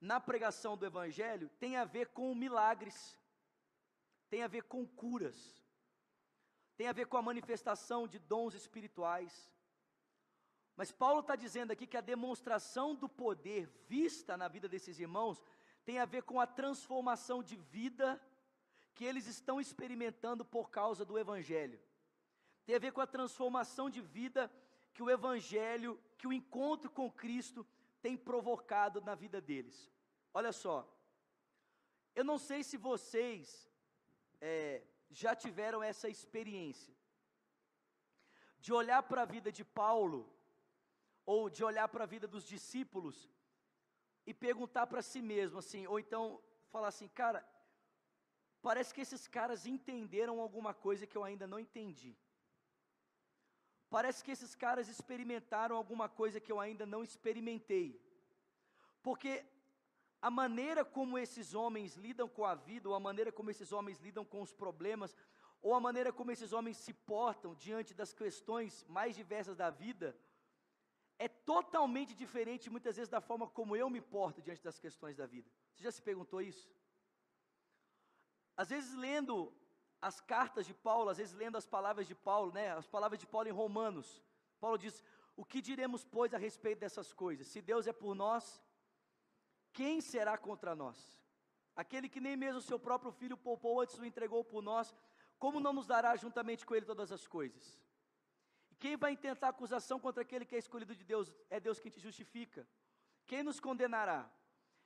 na 0.00 0.18
pregação 0.18 0.74
do 0.74 0.86
Evangelho 0.86 1.50
tem 1.60 1.76
a 1.76 1.84
ver 1.84 2.08
com 2.08 2.34
milagres, 2.34 2.98
tem 4.30 4.42
a 4.42 4.48
ver 4.48 4.62
com 4.62 4.86
curas, 4.86 5.62
tem 6.78 6.88
a 6.88 6.92
ver 6.92 7.06
com 7.08 7.18
a 7.18 7.28
manifestação 7.30 8.08
de 8.08 8.18
dons 8.18 8.54
espirituais. 8.54 9.52
Mas 10.76 10.90
Paulo 10.90 11.20
está 11.20 11.36
dizendo 11.36 11.70
aqui 11.72 11.86
que 11.86 11.96
a 11.96 12.00
demonstração 12.00 12.94
do 12.94 13.08
poder 13.08 13.66
vista 13.88 14.36
na 14.36 14.48
vida 14.48 14.68
desses 14.68 14.98
irmãos 14.98 15.42
tem 15.84 15.98
a 15.98 16.04
ver 16.04 16.22
com 16.22 16.40
a 16.40 16.46
transformação 16.46 17.42
de 17.42 17.56
vida 17.56 18.20
que 18.94 19.04
eles 19.04 19.26
estão 19.26 19.60
experimentando 19.60 20.44
por 20.44 20.70
causa 20.70 21.04
do 21.04 21.18
Evangelho. 21.18 21.80
Tem 22.64 22.76
a 22.76 22.78
ver 22.78 22.92
com 22.92 23.00
a 23.00 23.06
transformação 23.06 23.90
de 23.90 24.00
vida 24.00 24.50
que 24.94 25.02
o 25.02 25.10
Evangelho, 25.10 26.00
que 26.18 26.26
o 26.26 26.32
encontro 26.32 26.90
com 26.90 27.10
Cristo 27.10 27.66
tem 28.00 28.16
provocado 28.16 29.00
na 29.00 29.14
vida 29.14 29.40
deles. 29.40 29.90
Olha 30.32 30.52
só, 30.52 30.88
eu 32.14 32.24
não 32.24 32.38
sei 32.38 32.62
se 32.62 32.76
vocês 32.76 33.68
é, 34.40 34.82
já 35.10 35.34
tiveram 35.34 35.82
essa 35.82 36.08
experiência 36.08 36.94
de 38.60 38.72
olhar 38.72 39.02
para 39.02 39.22
a 39.22 39.30
vida 39.36 39.50
de 39.50 39.64
Paulo 39.64 40.30
ou 41.24 41.48
de 41.48 41.62
olhar 41.64 41.88
para 41.88 42.04
a 42.04 42.12
vida 42.14 42.26
dos 42.26 42.44
discípulos 42.44 43.30
e 44.26 44.32
perguntar 44.32 44.86
para 44.86 45.02
si 45.02 45.20
mesmo 45.20 45.58
assim, 45.58 45.86
ou 45.86 45.98
então 45.98 46.42
falar 46.70 46.88
assim, 46.88 47.08
cara, 47.08 47.46
parece 48.60 48.92
que 48.94 49.00
esses 49.00 49.26
caras 49.28 49.66
entenderam 49.66 50.40
alguma 50.40 50.72
coisa 50.72 51.06
que 51.06 51.16
eu 51.16 51.24
ainda 51.24 51.46
não 51.46 51.58
entendi. 51.58 52.16
Parece 53.90 54.24
que 54.24 54.30
esses 54.30 54.54
caras 54.54 54.88
experimentaram 54.88 55.76
alguma 55.76 56.08
coisa 56.08 56.40
que 56.40 56.50
eu 56.50 56.58
ainda 56.58 56.86
não 56.86 57.04
experimentei. 57.04 58.00
Porque 59.02 59.44
a 60.22 60.30
maneira 60.30 60.84
como 60.84 61.18
esses 61.18 61.52
homens 61.52 61.96
lidam 61.96 62.28
com 62.28 62.44
a 62.44 62.54
vida, 62.54 62.88
ou 62.88 62.94
a 62.94 63.00
maneira 63.00 63.30
como 63.30 63.50
esses 63.50 63.70
homens 63.70 63.98
lidam 63.98 64.24
com 64.24 64.40
os 64.40 64.52
problemas, 64.52 65.14
ou 65.60 65.74
a 65.74 65.80
maneira 65.80 66.12
como 66.12 66.30
esses 66.30 66.52
homens 66.52 66.76
se 66.76 66.92
portam 66.92 67.54
diante 67.54 67.92
das 67.92 68.12
questões 68.12 68.84
mais 68.88 69.14
diversas 69.14 69.56
da 69.56 69.68
vida, 69.68 70.16
é 71.18 71.28
totalmente 71.28 72.14
diferente 72.14 72.70
muitas 72.70 72.96
vezes 72.96 73.08
da 73.08 73.20
forma 73.20 73.48
como 73.48 73.76
eu 73.76 73.88
me 73.88 74.00
porto 74.00 74.42
diante 74.42 74.62
das 74.62 74.78
questões 74.78 75.16
da 75.16 75.26
vida. 75.26 75.50
Você 75.72 75.84
já 75.84 75.92
se 75.92 76.02
perguntou 76.02 76.40
isso? 76.40 76.70
Às 78.56 78.70
vezes 78.70 78.94
lendo 78.94 79.52
as 80.00 80.20
cartas 80.20 80.66
de 80.66 80.74
Paulo, 80.74 81.10
às 81.10 81.18
vezes 81.18 81.34
lendo 81.34 81.56
as 81.56 81.66
palavras 81.66 82.06
de 82.06 82.14
Paulo, 82.14 82.52
né, 82.52 82.70
as 82.72 82.86
palavras 82.86 83.18
de 83.20 83.26
Paulo 83.26 83.48
em 83.48 83.52
Romanos, 83.52 84.22
Paulo 84.60 84.76
diz: 84.76 85.02
"O 85.36 85.44
que 85.44 85.60
diremos 85.60 86.04
pois 86.04 86.34
a 86.34 86.38
respeito 86.38 86.80
dessas 86.80 87.12
coisas? 87.12 87.46
Se 87.46 87.60
Deus 87.60 87.86
é 87.86 87.92
por 87.92 88.14
nós, 88.14 88.60
quem 89.72 90.00
será 90.00 90.36
contra 90.36 90.74
nós? 90.74 90.98
Aquele 91.74 92.08
que 92.08 92.20
nem 92.20 92.36
mesmo 92.36 92.60
seu 92.60 92.78
próprio 92.78 93.12
filho 93.12 93.36
poupou 93.36 93.80
antes 93.80 93.98
o 93.98 94.04
entregou 94.04 94.44
por 94.44 94.60
nós, 94.60 94.94
como 95.38 95.60
não 95.60 95.72
nos 95.72 95.86
dará 95.86 96.14
juntamente 96.16 96.66
com 96.66 96.74
ele 96.74 96.84
todas 96.84 97.12
as 97.12 97.26
coisas?" 97.26 97.80
Quem 98.82 98.96
vai 99.02 99.12
intentar 99.12 99.48
acusação 99.50 99.96
contra 100.04 100.22
aquele 100.22 100.44
que 100.44 100.56
é 100.56 100.58
escolhido 100.58 100.92
de 101.00 101.04
Deus? 101.04 101.32
É 101.48 101.60
Deus 101.60 101.78
quem 101.78 101.88
te 101.94 102.00
justifica. 102.00 102.66
Quem 103.28 103.40
nos 103.48 103.60
condenará? 103.60 104.20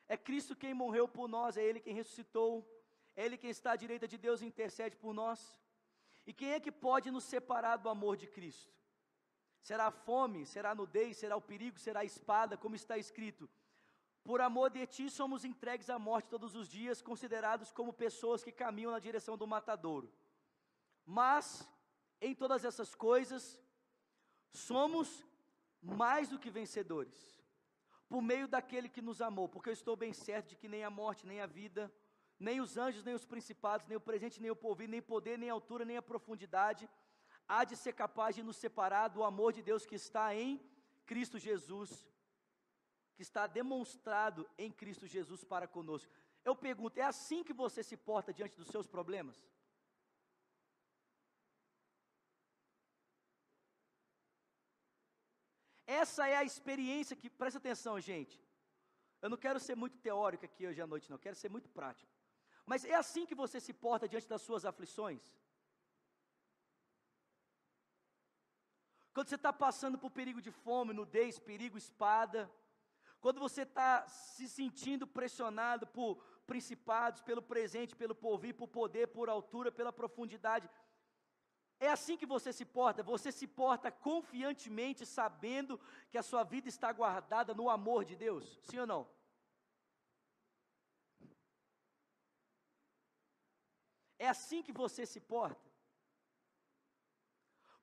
É 0.07 0.19
Cristo 0.19 0.55
quem 0.63 0.75
morreu 0.75 1.09
por 1.09 1.27
nós, 1.27 1.57
é 1.57 1.63
Ele 1.65 1.81
quem 1.81 1.95
ressuscitou, 1.95 2.53
é 3.17 3.25
Ele 3.25 3.39
quem 3.39 3.49
está 3.49 3.73
à 3.73 3.77
direita 3.85 4.07
de 4.07 4.19
Deus 4.19 4.43
e 4.43 4.47
intercede 4.51 4.97
por 4.97 5.15
nós. 5.15 5.59
E 6.27 6.33
quem 6.35 6.51
é 6.53 6.61
que 6.61 6.71
pode 6.71 7.11
nos 7.11 7.25
separar 7.25 7.77
do 7.79 7.89
amor 7.89 8.19
de 8.19 8.27
Cristo? 8.27 8.71
Será 9.63 9.87
a 9.87 9.91
fome, 9.91 10.45
será 10.45 10.73
a 10.73 10.75
nudez, 10.75 11.17
será 11.17 11.35
o 11.35 11.41
perigo, 11.41 11.79
será 11.79 12.01
a 12.01 12.05
espada, 12.13 12.55
como 12.55 12.77
está 12.77 12.99
escrito. 12.99 13.49
Por 14.23 14.43
amor 14.43 14.69
de 14.69 14.87
ti 14.87 15.09
somos 15.09 15.43
entregues 15.43 15.89
à 15.89 15.99
morte 15.99 16.29
todos 16.29 16.55
os 16.55 16.69
dias, 16.69 17.01
considerados 17.01 17.73
como 17.73 17.95
pessoas 17.95 18.45
que 18.45 18.53
caminham 18.53 18.93
na 18.93 18.99
direção 18.99 19.39
do 19.39 19.47
matadouro. 19.47 20.13
Mas, 21.07 21.67
em 22.21 22.35
todas 22.35 22.63
essas 22.63 22.95
coisas, 22.95 23.59
Somos 24.57 25.25
mais 25.83 26.29
do 26.29 26.39
que 26.39 26.51
vencedores, 26.51 27.15
por 28.09 28.23
meio 28.23 28.49
daquele 28.49 28.89
que 28.89 29.03
nos 29.03 29.21
amou, 29.21 29.49
porque 29.49 29.69
eu 29.69 29.73
estou 29.73 29.97
bem 29.97 30.13
certo 30.13 30.49
de 30.51 30.57
que 30.57 30.69
nem 30.69 30.83
a 30.83 30.91
morte, 30.91 31.27
nem 31.27 31.41
a 31.41 31.47
vida, 31.47 31.93
nem 32.39 32.61
os 32.61 32.77
anjos, 32.77 33.05
nem 33.05 33.15
os 33.15 33.25
principados, 33.25 33.87
nem 33.87 33.97
o 33.97 34.01
presente, 34.01 34.41
nem 34.41 34.51
o 34.51 34.57
porvir, 34.57 34.89
nem 34.89 35.03
poder, 35.03 35.39
nem 35.39 35.51
altura, 35.51 35.85
nem 35.85 35.97
a 35.97 36.03
profundidade, 36.03 36.89
há 37.47 37.65
de 37.65 37.77
ser 37.77 37.93
capaz 37.93 38.35
de 38.35 38.43
nos 38.43 38.57
separar 38.57 39.09
do 39.09 39.23
amor 39.23 39.53
de 39.53 39.63
Deus 39.63 39.87
que 39.87 39.95
está 39.95 40.35
em 40.35 40.61
Cristo 41.05 41.39
Jesus, 41.39 42.09
que 43.15 43.23
está 43.23 43.47
demonstrado 43.47 44.49
em 44.59 44.71
Cristo 44.71 45.07
Jesus 45.07 45.45
para 45.45 45.67
conosco. 45.67 46.11
Eu 46.45 46.55
pergunto, 46.55 46.99
é 46.99 47.03
assim 47.03 47.43
que 47.43 47.53
você 47.53 47.83
se 47.83 47.97
porta 47.97 48.33
diante 48.33 48.57
dos 48.57 48.69
seus 48.69 48.87
problemas? 48.87 49.43
Essa 55.87 56.29
é 56.29 56.37
a 56.37 56.45
experiência 56.45 57.17
que, 57.17 57.31
presta 57.31 57.59
atenção, 57.59 58.01
gente. 58.01 58.43
Eu 59.23 59.31
não 59.31 59.37
quero 59.37 59.61
ser 59.61 59.77
muito 59.77 59.99
teórico 59.99 60.45
aqui 60.45 60.67
hoje 60.67 60.81
à 60.83 60.87
noite, 60.87 61.09
não, 61.09 61.17
eu 61.17 61.21
quero 61.27 61.37
ser 61.37 61.49
muito 61.49 61.69
prático. 61.69 62.11
Mas 62.65 62.85
é 62.85 62.95
assim 62.95 63.25
que 63.25 63.35
você 63.35 63.61
se 63.61 63.73
porta 63.73 64.09
diante 64.09 64.29
das 64.29 64.43
suas 64.43 64.65
aflições? 64.65 65.23
Quando 69.15 69.29
você 69.29 69.37
está 69.37 69.53
passando 69.53 69.97
por 69.97 70.11
perigo 70.11 70.43
de 70.43 70.51
fome, 70.51 70.93
nudez, 70.93 71.39
perigo, 71.39 71.79
espada, 71.79 72.51
quando 73.21 73.41
você 73.41 73.63
está 73.63 74.07
se 74.09 74.47
sentindo 74.49 75.07
pressionado 75.07 75.87
por 75.87 76.23
principados, 76.47 77.23
pelo 77.23 77.41
presente, 77.41 77.97
pelo 77.97 78.15
porvir, 78.15 78.55
por 78.55 78.69
poder, 78.69 79.07
por 79.09 79.29
altura, 79.29 79.73
pela 79.73 79.93
profundidade, 79.93 80.69
é 81.79 81.89
assim 81.91 82.17
que 82.17 82.25
você 82.25 82.53
se 82.53 82.65
porta, 82.65 83.03
você 83.03 83.31
se 83.31 83.47
porta 83.47 83.91
confiantemente, 83.91 85.05
sabendo 85.05 85.79
que 86.11 86.17
a 86.17 86.23
sua 86.23 86.43
vida 86.43 86.69
está 86.69 86.91
guardada 86.91 87.55
no 87.55 87.69
amor 87.69 88.05
de 88.05 88.17
Deus, 88.17 88.59
sim 88.63 88.79
ou 88.79 88.87
não? 88.87 89.07
É 94.19 94.29
assim 94.29 94.63
que 94.63 94.73
você 94.73 95.05
se 95.05 95.21
porta. 95.21 95.71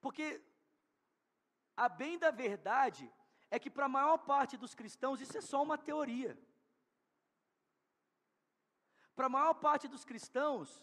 Porque 0.00 0.42
a 1.76 1.88
bem 1.88 2.18
da 2.18 2.30
verdade 2.30 3.10
é 3.50 3.58
que 3.58 3.70
para 3.70 3.86
a 3.86 3.88
maior 3.88 4.18
parte 4.18 4.56
dos 4.56 4.74
cristãos 4.74 5.20
isso 5.20 5.38
é 5.38 5.40
só 5.40 5.62
uma 5.62 5.78
teoria. 5.78 6.36
Para 9.14 9.26
a 9.26 9.34
maior 9.36 9.54
parte 9.54 9.86
dos 9.86 10.04
cristãos, 10.04 10.82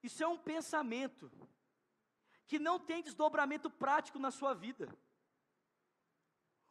isso 0.00 0.22
é 0.22 0.28
um 0.28 0.38
pensamento 0.38 1.28
que 2.48 2.58
não 2.58 2.76
tem 2.80 3.02
desdobramento 3.02 3.68
prático 3.70 4.18
na 4.18 4.30
sua 4.30 4.54
vida. 4.54 4.88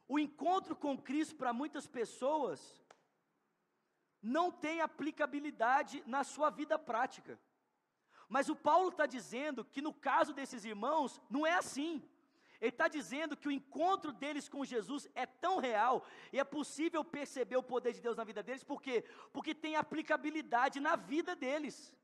O 0.07 0.17
encontro 0.17 0.75
com 0.75 0.97
Cristo 0.97 1.35
para 1.35 1.53
muitas 1.53 1.85
pessoas 1.85 2.59
não 4.21 4.51
tem 4.51 4.81
aplicabilidade 4.81 6.03
na 6.07 6.23
sua 6.23 6.49
vida 6.49 6.79
prática. 6.79 7.39
Mas 8.27 8.49
o 8.49 8.55
Paulo 8.55 8.89
está 8.89 9.05
dizendo 9.05 9.63
que 9.63 9.81
no 9.81 9.93
caso 9.93 10.33
desses 10.33 10.65
irmãos, 10.65 11.21
não 11.29 11.45
é 11.45 11.53
assim. 11.53 12.01
Ele 12.59 12.71
está 12.71 12.87
dizendo 12.87 13.37
que 13.37 13.47
o 13.47 13.51
encontro 13.51 14.11
deles 14.11 14.49
com 14.49 14.65
Jesus 14.65 15.07
é 15.13 15.27
tão 15.27 15.59
real 15.59 16.03
e 16.33 16.39
é 16.39 16.43
possível 16.43 17.03
perceber 17.05 17.57
o 17.57 17.69
poder 17.71 17.93
de 17.93 18.01
Deus 18.01 18.17
na 18.17 18.23
vida 18.23 18.41
deles, 18.41 18.63
por 18.63 18.81
quê? 18.81 19.05
Porque 19.31 19.53
tem 19.53 19.75
aplicabilidade 19.75 20.79
na 20.79 20.95
vida 20.95 21.35
deles. 21.35 21.95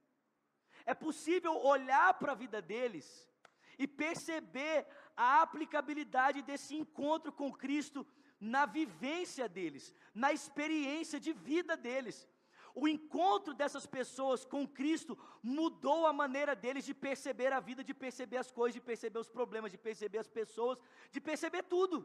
É 0.86 0.94
possível 0.94 1.58
olhar 1.58 2.14
para 2.20 2.34
a 2.34 2.36
vida 2.36 2.62
deles 2.62 3.33
e 3.78 3.88
perceber 3.88 4.86
a 5.16 5.42
aplicabilidade 5.42 6.42
desse 6.42 6.76
encontro 6.76 7.32
com 7.32 7.52
Cristo 7.52 8.06
na 8.40 8.66
vivência 8.66 9.48
deles, 9.48 9.94
na 10.14 10.34
experiência 10.34 11.20
de 11.20 11.32
vida 11.32 11.76
deles. 11.78 12.28
O 12.76 12.88
encontro 12.88 13.54
dessas 13.54 13.86
pessoas 13.86 14.44
com 14.44 14.68
Cristo 14.68 15.18
mudou 15.44 16.08
a 16.08 16.14
maneira 16.14 16.56
deles 16.56 16.84
de 16.84 16.94
perceber 16.94 17.54
a 17.54 17.60
vida, 17.60 17.84
de 17.84 17.94
perceber 17.94 18.38
as 18.38 18.52
coisas, 18.52 18.74
de 18.74 18.82
perceber 18.82 19.20
os 19.20 19.30
problemas, 19.30 19.72
de 19.72 19.78
perceber 19.78 20.18
as 20.18 20.28
pessoas, 20.28 20.82
de 21.12 21.22
perceber 21.22 21.64
tudo. 21.64 21.98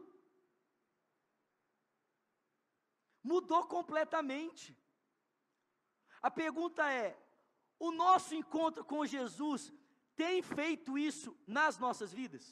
Mudou 3.23 3.65
completamente. 3.65 4.77
A 6.21 6.29
pergunta 6.29 6.89
é: 6.91 7.17
o 7.79 7.91
nosso 7.91 8.35
encontro 8.35 8.85
com 8.85 9.05
Jesus 9.05 9.73
tem 10.21 10.41
feito 10.41 10.97
isso 11.09 11.29
nas 11.57 11.77
nossas 11.83 12.11
vidas? 12.19 12.45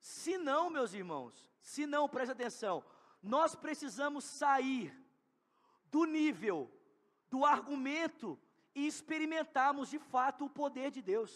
Se 0.00 0.36
não, 0.48 0.62
meus 0.76 0.92
irmãos, 1.00 1.34
se 1.72 1.82
não, 1.92 2.08
preste 2.14 2.32
atenção, 2.32 2.76
nós 3.34 3.54
precisamos 3.64 4.24
sair 4.40 4.86
do 5.94 6.02
nível, 6.18 6.58
do 7.32 7.44
argumento 7.44 8.28
e 8.74 8.88
experimentarmos 8.92 9.88
de 9.94 10.00
fato 10.12 10.46
o 10.46 10.54
poder 10.60 10.90
de 10.96 11.02
Deus. 11.12 11.32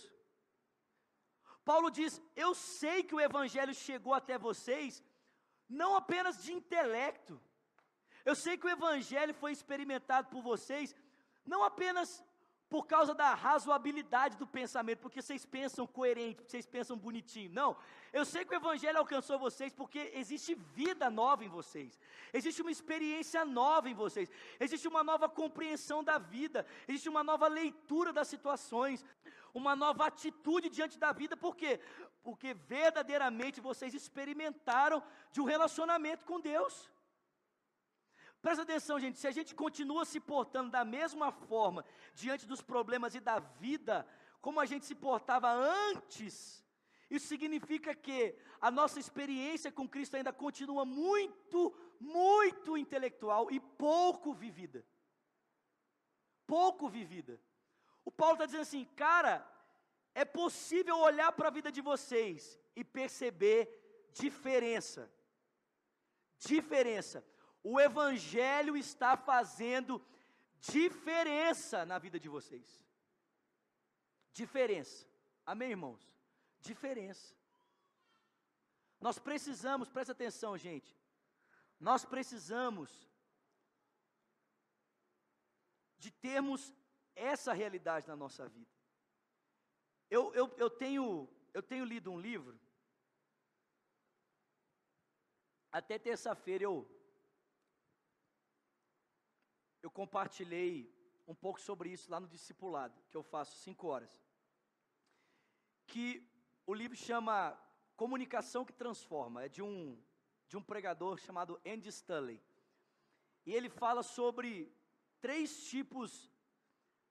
Paulo 1.70 1.88
diz: 1.98 2.20
Eu 2.44 2.52
sei 2.54 2.98
que 3.04 3.14
o 3.14 3.24
Evangelho 3.30 3.74
chegou 3.86 4.12
até 4.12 4.36
vocês, 4.36 5.02
não 5.68 5.90
apenas 6.02 6.42
de 6.44 6.52
intelecto, 6.52 7.40
eu 8.24 8.34
sei 8.34 8.56
que 8.58 8.66
o 8.66 8.74
Evangelho 8.78 9.34
foi 9.42 9.52
experimentado 9.52 10.28
por 10.34 10.42
vocês, 10.42 10.94
não 11.52 11.62
apenas 11.62 12.08
por 12.74 12.88
causa 12.88 13.14
da 13.14 13.34
razoabilidade 13.34 14.37
do 14.37 14.48
pensamento, 14.48 14.98
porque 14.98 15.22
vocês 15.22 15.46
pensam 15.46 15.87
coerente, 15.87 16.42
vocês 16.42 16.66
pensam 16.66 16.96
bonitinho. 16.96 17.52
Não, 17.52 17.76
eu 18.12 18.24
sei 18.24 18.44
que 18.44 18.52
o 18.52 18.56
Evangelho 18.56 18.98
alcançou 18.98 19.38
vocês 19.38 19.72
porque 19.72 20.10
existe 20.12 20.56
vida 20.80 21.08
nova 21.08 21.44
em 21.44 21.48
vocês, 21.48 22.00
existe 22.32 22.62
uma 22.62 22.72
experiência 22.72 23.44
nova 23.44 23.88
em 23.88 23.94
vocês, 23.94 24.28
existe 24.58 24.88
uma 24.88 25.04
nova 25.04 25.28
compreensão 25.28 26.02
da 26.02 26.18
vida, 26.18 26.66
existe 26.88 27.08
uma 27.08 27.22
nova 27.22 27.46
leitura 27.46 28.12
das 28.12 28.26
situações, 28.26 29.04
uma 29.60 29.76
nova 29.76 30.06
atitude 30.06 30.68
diante 30.68 30.98
da 30.98 31.12
vida, 31.12 31.37
por 31.37 31.54
quê? 31.54 31.78
Porque 32.24 32.54
verdadeiramente 32.54 33.60
vocês 33.60 33.94
experimentaram 33.94 35.00
de 35.30 35.40
um 35.40 35.44
relacionamento 35.44 36.24
com 36.24 36.40
Deus. 36.40 36.90
Presta 38.44 38.62
atenção, 38.62 39.00
gente, 39.00 39.18
se 39.18 39.26
a 39.26 39.30
gente 39.30 39.54
continua 39.54 40.04
se 40.04 40.20
portando 40.20 40.70
da 40.70 40.85
mesma 40.85 41.33
forma 41.33 41.83
diante 42.14 42.44
dos 42.46 42.61
problemas 42.61 43.14
e 43.14 43.20
da 43.28 43.38
vida, 43.38 44.07
como 44.42 44.61
a 44.61 44.66
gente 44.66 44.85
se 44.85 44.94
portava 44.94 45.50
antes, 45.50 46.62
isso 47.11 47.26
significa 47.26 47.94
que 47.94 48.37
a 48.61 48.70
nossa 48.70 49.00
experiência 49.00 49.72
com 49.72 49.88
Cristo 49.88 50.18
ainda 50.18 50.30
continua 50.30 50.85
muito, 50.85 51.74
muito 51.98 52.76
intelectual 52.76 53.50
e 53.50 53.59
pouco 53.59 54.35
vivida. 54.35 54.85
Pouco 56.46 56.87
vivida. 56.87 57.40
O 58.04 58.12
Paulo 58.12 58.35
está 58.35 58.44
dizendo 58.44 58.68
assim, 58.68 58.85
cara, 58.94 59.35
é 60.14 60.26
possível 60.26 60.98
olhar 60.98 61.33
para 61.33 61.48
a 61.48 61.57
vida 61.59 61.72
de 61.72 61.80
vocês 61.80 62.61
e 62.76 62.85
perceber 62.85 63.61
diferença. 64.12 65.11
Diferença 66.38 67.24
o 67.64 67.81
Evangelho 67.81 68.77
está 68.77 69.16
fazendo 69.16 70.05
diferença 70.59 71.87
na 71.87 71.98
vida 71.98 72.20
de 72.20 72.29
vocês. 72.29 72.85
Diferença. 74.35 75.07
Amém, 75.46 75.70
irmãos? 75.70 76.07
Diferença. 76.61 77.35
Nós 79.00 79.18
precisamos, 79.18 79.88
presta 79.88 80.12
atenção, 80.12 80.59
gente. 80.59 80.94
Nós 81.81 82.05
precisamos 82.05 83.11
de 85.96 86.11
termos 86.11 86.74
essa 87.16 87.55
realidade 87.55 88.07
na 88.07 88.16
nossa 88.16 88.46
vida. 88.46 88.70
Eu, 90.11 90.35
eu, 90.35 90.55
eu, 90.59 90.68
tenho, 90.68 91.29
eu 91.55 91.62
tenho 91.62 91.87
lido 91.87 92.11
um 92.11 92.20
livro. 92.20 92.61
Até 95.72 95.98
terça-feira 95.98 96.64
eu 96.64 96.87
eu 99.84 99.90
compartilhei 99.90 100.90
um 101.28 101.34
pouco 101.34 101.60
sobre 101.60 101.90
isso 101.90 102.10
lá 102.10 102.18
no 102.18 102.26
discipulado, 102.26 102.98
que 103.10 103.16
eu 103.18 103.22
faço 103.22 103.58
cinco 103.58 103.88
horas. 103.88 104.12
Que 105.86 106.26
o 106.66 106.72
livro 106.72 106.96
chama 106.96 107.36
Comunicação 107.94 108.64
que 108.64 108.72
Transforma, 108.72 109.44
é 109.44 109.48
de 109.56 109.62
um, 109.62 110.02
de 110.48 110.56
um 110.56 110.62
pregador 110.62 111.18
chamado 111.18 111.60
Andy 111.66 111.90
Stanley. 111.90 112.40
E 113.44 113.52
ele 113.52 113.68
fala 113.68 114.02
sobre 114.02 114.74
três 115.20 115.68
tipos 115.68 116.30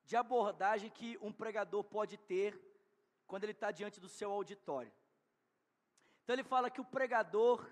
de 0.03 0.15
abordagem 0.15 0.89
que 0.89 1.15
um 1.21 1.31
pregador 1.31 1.83
pode 1.83 2.17
ter 2.17 2.59
quando 3.27 3.43
ele 3.43 3.51
está 3.51 3.69
diante 3.69 3.99
do 3.99 4.09
seu 4.09 4.31
auditório. 4.31 4.91
Então 6.23 6.33
ele 6.33 6.43
fala 6.43 6.71
que 6.71 6.81
o 6.81 6.85
pregador 6.85 7.71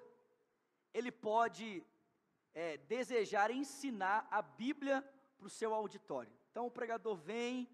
ele 0.93 1.11
pode 1.11 1.83
é, 2.53 2.77
desejar 2.77 3.51
ensinar 3.51 4.27
a 4.29 4.41
Bíblia 4.41 5.01
para 5.37 5.47
o 5.47 5.49
seu 5.49 5.73
auditório. 5.73 6.31
Então 6.49 6.67
o 6.67 6.71
pregador 6.71 7.15
vem 7.15 7.69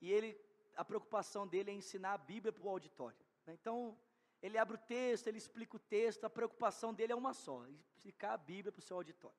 e 0.00 0.10
ele, 0.10 0.38
a 0.76 0.84
preocupação 0.84 1.46
dele 1.46 1.70
é 1.70 1.74
ensinar 1.74 2.14
a 2.14 2.18
Bíblia 2.18 2.52
para 2.52 2.66
o 2.66 2.68
auditório. 2.68 3.18
Né? 3.46 3.54
Então 3.54 3.98
ele 4.42 4.58
abre 4.58 4.76
o 4.76 4.80
texto, 4.80 5.26
ele 5.26 5.38
explica 5.38 5.76
o 5.76 5.80
texto, 5.80 6.24
a 6.24 6.30
preocupação 6.30 6.94
dele 6.94 7.12
é 7.12 7.16
uma 7.16 7.32
só: 7.32 7.64
explicar 7.66 8.34
a 8.34 8.38
Bíblia 8.38 8.72
para 8.72 8.80
o 8.80 8.82
seu 8.82 8.96
auditório. 8.96 9.36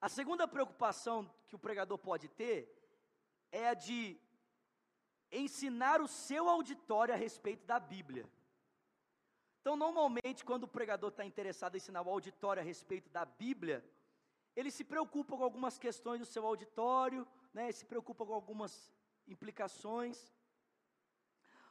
A 0.00 0.08
segunda 0.08 0.46
preocupação 0.46 1.30
que 1.48 1.54
o 1.54 1.58
pregador 1.58 1.98
pode 1.98 2.28
ter 2.28 2.70
é 3.50 3.68
a 3.68 3.74
de 3.74 4.20
ensinar 5.32 6.00
o 6.00 6.08
seu 6.08 6.48
auditório 6.48 7.14
a 7.14 7.16
respeito 7.16 7.64
da 7.64 7.80
Bíblia. 7.80 8.28
Então, 9.66 9.74
normalmente, 9.74 10.44
quando 10.44 10.62
o 10.62 10.68
pregador 10.68 11.10
está 11.10 11.24
interessado 11.24 11.74
em 11.74 11.78
ensinar 11.78 12.02
o 12.02 12.08
auditório 12.08 12.62
a 12.62 12.64
respeito 12.64 13.10
da 13.10 13.24
Bíblia, 13.24 13.84
ele 14.54 14.70
se 14.70 14.84
preocupa 14.84 15.36
com 15.36 15.42
algumas 15.42 15.76
questões 15.76 16.20
do 16.20 16.24
seu 16.24 16.46
auditório, 16.46 17.26
né, 17.52 17.72
se 17.72 17.84
preocupa 17.84 18.24
com 18.24 18.32
algumas 18.32 18.92
implicações. 19.26 20.32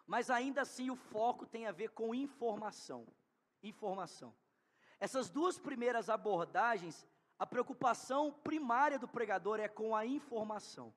mas 0.05 0.29
ainda 0.29 0.63
assim 0.63 0.89
o 0.89 0.97
foco 0.97 1.45
tem 1.45 1.67
a 1.67 1.71
ver 1.71 1.91
com 1.91 2.13
informação. 2.13 3.07
Informação. 3.63 4.35
Essas 4.99 5.29
duas 5.29 5.57
primeiras 5.57 6.09
abordagens, 6.09 7.07
a 7.39 7.45
preocupação 7.45 8.29
primária 8.29 8.99
do 8.99 9.07
pregador 9.07 9.57
é 9.61 9.69
com 9.69 9.95
a 9.95 10.05
informação. 10.05 10.93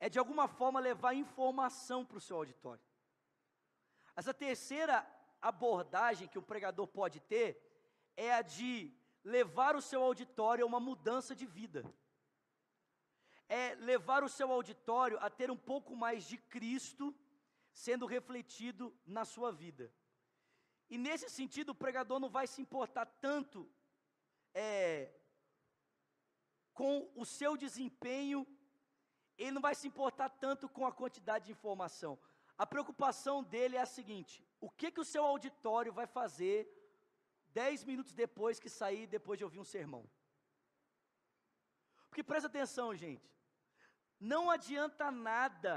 É 0.00 0.08
de 0.08 0.18
alguma 0.18 0.48
forma 0.48 0.80
levar 0.80 1.12
informação 1.12 2.06
para 2.06 2.16
o 2.16 2.22
seu 2.22 2.38
auditório. 2.38 2.82
Essa 4.16 4.32
terceira 4.32 5.06
abordagem 5.42 6.28
que 6.28 6.38
o 6.38 6.48
pregador 6.50 6.86
pode 6.86 7.18
ter 7.20 7.48
é 8.16 8.32
a 8.32 8.42
de 8.42 8.70
levar 9.24 9.74
o 9.76 9.82
seu 9.82 10.02
auditório 10.02 10.64
a 10.64 10.66
uma 10.66 10.80
mudança 10.80 11.34
de 11.34 11.46
vida. 11.46 11.84
É 13.48 13.74
levar 13.74 14.22
o 14.24 14.28
seu 14.28 14.50
auditório 14.50 15.18
a 15.20 15.28
ter 15.28 15.50
um 15.50 15.56
pouco 15.56 15.94
mais 15.94 16.24
de 16.24 16.38
Cristo 16.38 17.14
sendo 17.72 18.06
refletido 18.06 18.94
na 19.04 19.24
sua 19.24 19.50
vida. 19.50 19.92
E 20.88 20.98
nesse 20.98 21.28
sentido, 21.28 21.70
o 21.70 21.74
pregador 21.74 22.20
não 22.20 22.28
vai 22.28 22.46
se 22.46 22.60
importar 22.60 23.06
tanto 23.20 23.68
é, 24.54 25.10
com 26.74 27.10
o 27.14 27.24
seu 27.24 27.56
desempenho, 27.56 28.46
ele 29.38 29.52
não 29.52 29.62
vai 29.62 29.74
se 29.74 29.88
importar 29.88 30.28
tanto 30.28 30.68
com 30.68 30.86
a 30.86 30.92
quantidade 30.92 31.46
de 31.46 31.52
informação. 31.52 32.18
A 32.56 32.66
preocupação 32.66 33.42
dele 33.42 33.76
é 33.76 33.80
a 33.80 33.86
seguinte: 33.86 34.46
o 34.66 34.70
que, 34.78 34.88
que 34.94 35.02
o 35.04 35.10
seu 35.12 35.24
auditório 35.32 35.92
vai 35.98 36.06
fazer 36.18 36.56
dez 37.60 37.84
minutos 37.90 38.14
depois 38.24 38.60
que 38.62 38.70
sair, 38.80 39.06
depois 39.16 39.36
de 39.38 39.44
ouvir 39.46 39.60
um 39.62 39.70
sermão? 39.76 40.04
Porque 42.08 42.22
presta 42.30 42.48
atenção, 42.52 42.88
gente, 43.04 43.28
não 44.34 44.42
adianta 44.56 45.10
nada, 45.10 45.74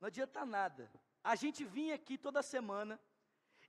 não 0.00 0.08
adianta 0.08 0.44
nada 0.44 0.90
a 1.32 1.34
gente 1.42 1.60
vir 1.64 1.90
aqui 1.92 2.18
toda 2.26 2.48
semana 2.54 2.94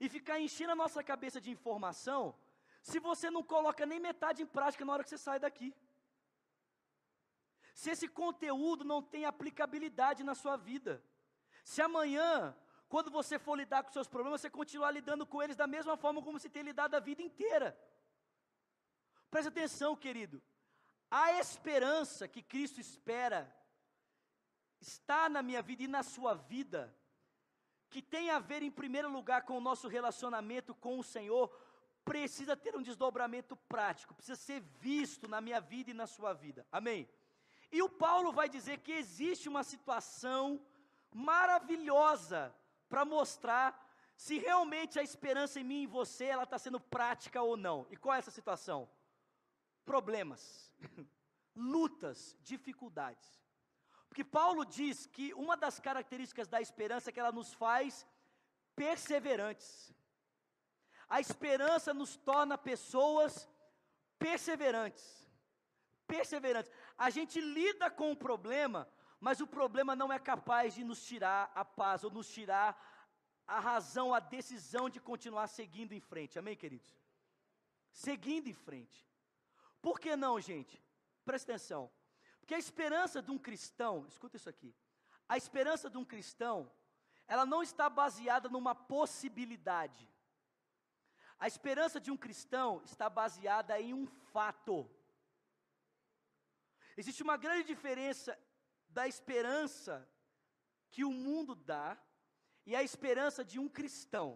e 0.04 0.10
ficar 0.15 0.39
enchendo 0.39 0.73
a 0.73 0.82
nossa 0.84 1.01
cabeça 1.12 1.39
de 1.39 1.51
informação, 1.51 2.21
se 2.82 2.99
você 2.99 3.30
não 3.36 3.43
coloca 3.54 3.86
nem 3.86 3.99
metade 3.99 4.41
em 4.41 4.51
prática 4.58 4.84
na 4.84 4.93
hora 4.93 5.04
que 5.04 5.12
você 5.12 5.17
sai 5.17 5.39
daqui. 5.39 5.69
Se 7.82 7.89
esse 7.93 8.08
conteúdo 8.08 8.84
não 8.84 9.01
tem 9.13 9.25
aplicabilidade 9.25 10.23
na 10.23 10.36
sua 10.36 10.56
vida. 10.58 10.93
Se 11.63 11.82
amanhã, 11.82 12.56
quando 12.88 13.10
você 13.10 13.38
for 13.39 13.56
lidar 13.56 13.84
com 13.84 13.91
seus 13.91 14.08
problemas, 14.08 14.41
você 14.41 14.50
continuar 14.50 14.91
lidando 14.91 15.26
com 15.26 15.41
eles 15.41 15.56
da 15.56 15.67
mesma 15.67 15.98
forma 15.98 16.21
como 16.21 16.39
você 16.39 16.50
tem 16.50 16.63
lidado 16.63 16.95
a 16.95 17.00
vida 17.00 17.21
inteira. 17.21 17.78
Preste 19.30 19.50
atenção, 19.50 19.95
querido. 19.95 20.41
A 21.10 21.34
esperança 21.34 22.28
que 22.28 22.41
Cristo 22.41 22.80
espera 22.80 23.54
está 24.80 25.28
na 25.28 25.41
minha 25.41 25.62
vida 25.62 25.84
e 25.84 25.88
na 25.88 26.04
sua 26.04 26.34
vida 26.34 26.95
que 27.89 28.02
tem 28.02 28.30
a 28.30 28.39
ver, 28.39 28.62
em 28.62 28.71
primeiro 28.71 29.10
lugar, 29.10 29.43
com 29.43 29.58
o 29.58 29.62
nosso 29.62 29.88
relacionamento 29.88 30.76
com 30.76 31.00
o 31.00 31.04
Senhor, 31.04 31.50
precisa 32.04 32.56
ter 32.56 32.76
um 32.76 32.82
desdobramento 32.82 33.56
prático, 33.56 34.13
precisa 34.13 34.36
ser 34.36 34.60
visto 34.60 35.28
na 35.28 35.39
minha 35.39 35.62
vida 35.62 35.91
e 35.91 35.93
na 35.93 36.06
sua 36.06 36.34
vida. 36.34 36.67
Amém? 36.71 37.10
E 37.71 37.82
o 37.82 37.89
Paulo 37.89 38.32
vai 38.32 38.48
dizer 38.48 38.80
que 38.80 38.91
existe 38.91 39.48
uma 39.48 39.63
situação 39.63 40.62
maravilhosa 41.13 42.54
para 42.89 43.06
mostrar 43.06 43.82
se 44.15 44.38
realmente 44.38 44.98
a 44.98 45.04
esperança 45.04 45.60
em 45.60 45.63
mim 45.63 45.82
e 45.82 45.84
em 45.84 45.88
você 45.88 46.26
ela 46.26 46.43
está 46.43 46.58
sendo 46.58 46.80
prática 46.80 47.41
ou 47.41 47.58
não. 47.58 47.86
E 47.89 47.98
qual 47.98 48.15
é 48.15 48.19
essa 48.19 48.32
situação? 48.32 48.89
Problemas, 49.84 50.74
lutas, 51.56 52.36
dificuldades. 52.41 53.28
Porque 54.08 54.24
Paulo 54.24 54.65
diz 54.65 55.08
que 55.08 55.34
uma 55.34 55.58
das 55.58 55.80
características 55.80 56.48
da 56.48 56.62
esperança 56.62 57.10
é 57.10 57.13
que 57.13 57.19
ela 57.19 57.34
nos 57.34 57.54
faz 57.54 58.08
perseverantes. 58.76 59.93
A 61.08 61.19
esperança 61.19 61.93
nos 61.93 62.15
torna 62.15 62.58
pessoas 62.58 63.48
perseverantes. 64.17 65.28
Perseverantes. 66.08 66.71
A 66.98 67.10
gente 67.10 67.41
lida 67.41 67.89
com 67.91 68.12
o 68.12 68.15
problema, 68.15 68.88
mas 69.26 69.42
o 69.42 69.48
problema 69.48 69.96
não 69.96 70.14
é 70.14 70.20
capaz 70.20 70.76
de 70.76 70.84
nos 70.84 71.04
tirar 71.04 71.52
a 71.56 71.66
paz 71.66 72.04
ou 72.04 72.12
nos 72.12 72.28
tirar 72.32 72.70
a 73.48 73.60
razão, 73.60 74.14
a 74.14 74.20
decisão 74.20 74.88
de 74.88 75.00
continuar 75.00 75.48
seguindo 75.48 75.94
em 75.94 76.00
frente. 76.00 76.38
Amém, 76.38 76.56
queridos? 76.56 76.96
Seguindo 77.92 78.48
em 78.48 78.54
frente. 78.54 79.04
Por 79.82 80.00
que 80.00 80.16
não, 80.16 80.40
gente? 80.40 80.80
Presta 81.24 81.54
atenção. 81.54 81.92
Porque 82.40 82.54
a 82.54 82.60
esperança 82.60 83.20
de 83.20 83.32
um 83.32 83.40
cristão, 83.40 84.06
escuta 84.08 84.38
isso 84.38 84.48
aqui, 84.48 84.72
a 85.28 85.36
esperança 85.36 85.90
de 85.90 85.98
um 85.98 86.06
cristão, 86.06 86.72
ela 87.28 87.48
não 87.48 87.64
está 87.64 87.90
baseada 87.90 88.48
numa 88.48 88.76
possibilidade. 88.76 90.08
A 91.40 91.48
esperança 91.48 92.00
de 92.00 92.12
um 92.12 92.18
cristão 92.26 92.80
está 92.86 93.10
baseada 93.10 93.82
em 93.82 93.92
um 93.92 94.06
fato. 94.06 94.88
Existe 96.96 97.24
uma 97.24 97.38
grande 97.38 97.64
diferença 97.64 98.38
da 98.95 99.08
esperança 99.13 99.93
que 100.89 101.03
o 101.03 101.12
mundo 101.12 101.53
dá 101.53 101.97
e 102.65 102.73
a 102.75 102.81
esperança 102.81 103.43
de 103.43 103.60
um 103.60 103.67
cristão. 103.67 104.29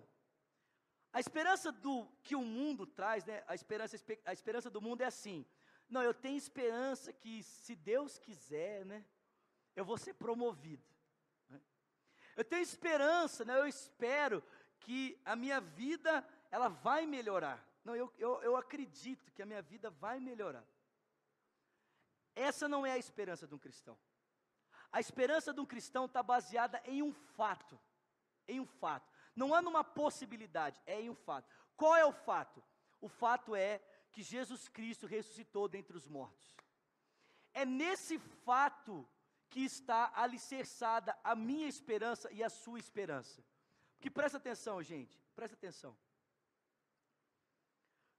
A 1.13 1.19
esperança 1.19 1.71
do 1.71 2.05
que 2.21 2.35
o 2.35 2.43
mundo 2.43 2.85
traz, 2.85 3.23
né, 3.23 3.41
a 3.47 3.55
esperança 3.55 3.95
a 4.25 4.33
esperança 4.33 4.69
do 4.69 4.81
mundo 4.81 5.01
é 5.01 5.05
assim: 5.05 5.45
não, 5.89 6.03
eu 6.03 6.13
tenho 6.13 6.37
esperança 6.37 7.13
que, 7.13 7.41
se 7.41 7.73
Deus 7.73 8.19
quiser, 8.19 8.85
né, 8.85 9.03
eu 9.75 9.85
vou 9.85 9.97
ser 9.97 10.13
promovido. 10.13 10.85
Né? 11.47 11.59
Eu 12.35 12.43
tenho 12.43 12.61
esperança, 12.61 13.45
né, 13.45 13.57
eu 13.57 13.67
espero 13.67 14.43
que 14.81 15.19
a 15.23 15.35
minha 15.37 15.61
vida, 15.61 16.11
ela 16.51 16.67
vai 16.67 17.05
melhorar. 17.05 17.65
Não, 17.85 17.95
eu, 17.95 18.13
eu, 18.17 18.43
eu 18.43 18.55
acredito 18.57 19.31
que 19.31 19.41
a 19.41 19.45
minha 19.45 19.61
vida 19.61 19.89
vai 19.89 20.19
melhorar. 20.19 20.65
Essa 22.35 22.67
não 22.67 22.85
é 22.85 22.91
a 22.91 22.97
esperança 22.97 23.47
de 23.47 23.55
um 23.55 23.59
cristão. 23.67 23.97
A 24.91 24.99
esperança 24.99 25.53
de 25.53 25.59
um 25.59 25.65
cristão 25.65 26.05
está 26.05 26.23
baseada 26.23 26.81
em 26.85 27.01
um 27.03 27.13
fato. 27.13 27.79
Em 28.47 28.59
um 28.59 28.65
fato. 28.65 29.11
Não 29.35 29.55
é 29.55 29.61
numa 29.61 29.83
possibilidade, 29.83 30.81
é 30.85 30.99
em 30.99 31.09
um 31.09 31.15
fato. 31.15 31.47
Qual 31.75 31.95
é 31.95 32.05
o 32.05 32.11
fato? 32.11 32.63
O 32.99 33.07
fato 33.07 33.55
é 33.55 33.79
que 34.11 34.23
Jesus 34.23 34.67
Cristo 34.67 35.05
ressuscitou 35.05 35.67
dentre 35.67 35.95
os 35.95 36.07
mortos. 36.07 36.55
É 37.53 37.65
nesse 37.65 38.17
fato 38.19 39.07
que 39.49 39.61
está 39.61 40.11
alicerçada 40.15 41.17
a 41.23 41.35
minha 41.35 41.67
esperança 41.67 42.31
e 42.31 42.43
a 42.43 42.49
sua 42.49 42.79
esperança. 42.79 43.43
Porque 43.95 44.09
presta 44.09 44.37
atenção, 44.37 44.81
gente, 44.81 45.19
presta 45.35 45.55
atenção. 45.55 45.97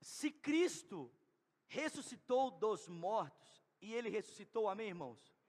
Se 0.01 0.31
Cristo 0.31 1.13
ressuscitou 1.67 2.51
dos 2.51 2.89
mortos, 2.89 3.49
e 3.81 3.95
Ele 3.95 4.11
ressuscitou, 4.11 4.69
amém, 4.69 4.89
irmãos? 4.89 5.40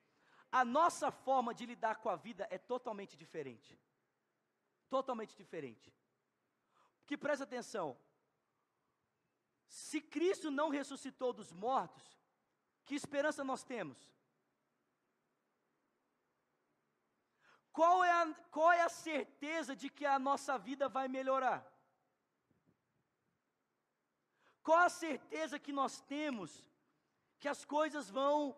A 0.51 0.65
nossa 0.65 1.11
forma 1.11 1.53
de 1.53 1.65
lidar 1.65 1.95
com 1.97 2.09
a 2.09 2.15
vida 2.15 2.47
é 2.49 2.57
totalmente 2.57 3.15
diferente. 3.15 3.79
Totalmente 4.89 5.35
diferente. 5.35 5.93
Porque 6.99 7.15
presta 7.17 7.45
atenção, 7.45 7.97
se 9.67 10.01
Cristo 10.01 10.51
não 10.51 10.69
ressuscitou 10.69 11.31
dos 11.31 11.51
mortos, 11.53 12.19
que 12.83 12.95
esperança 12.95 13.43
nós 13.43 13.63
temos? 13.63 13.97
Qual 17.71 18.03
é, 18.03 18.11
a, 18.11 18.33
qual 18.51 18.71
é 18.73 18.81
a 18.81 18.89
certeza 18.89 19.73
de 19.75 19.89
que 19.89 20.05
a 20.05 20.19
nossa 20.19 20.57
vida 20.57 20.89
vai 20.89 21.07
melhorar? 21.07 21.65
Qual 24.61 24.79
a 24.79 24.89
certeza 24.89 25.57
que 25.57 25.71
nós 25.71 26.01
temos 26.01 26.69
que 27.39 27.47
as 27.47 27.63
coisas 27.65 28.09
vão 28.09 28.55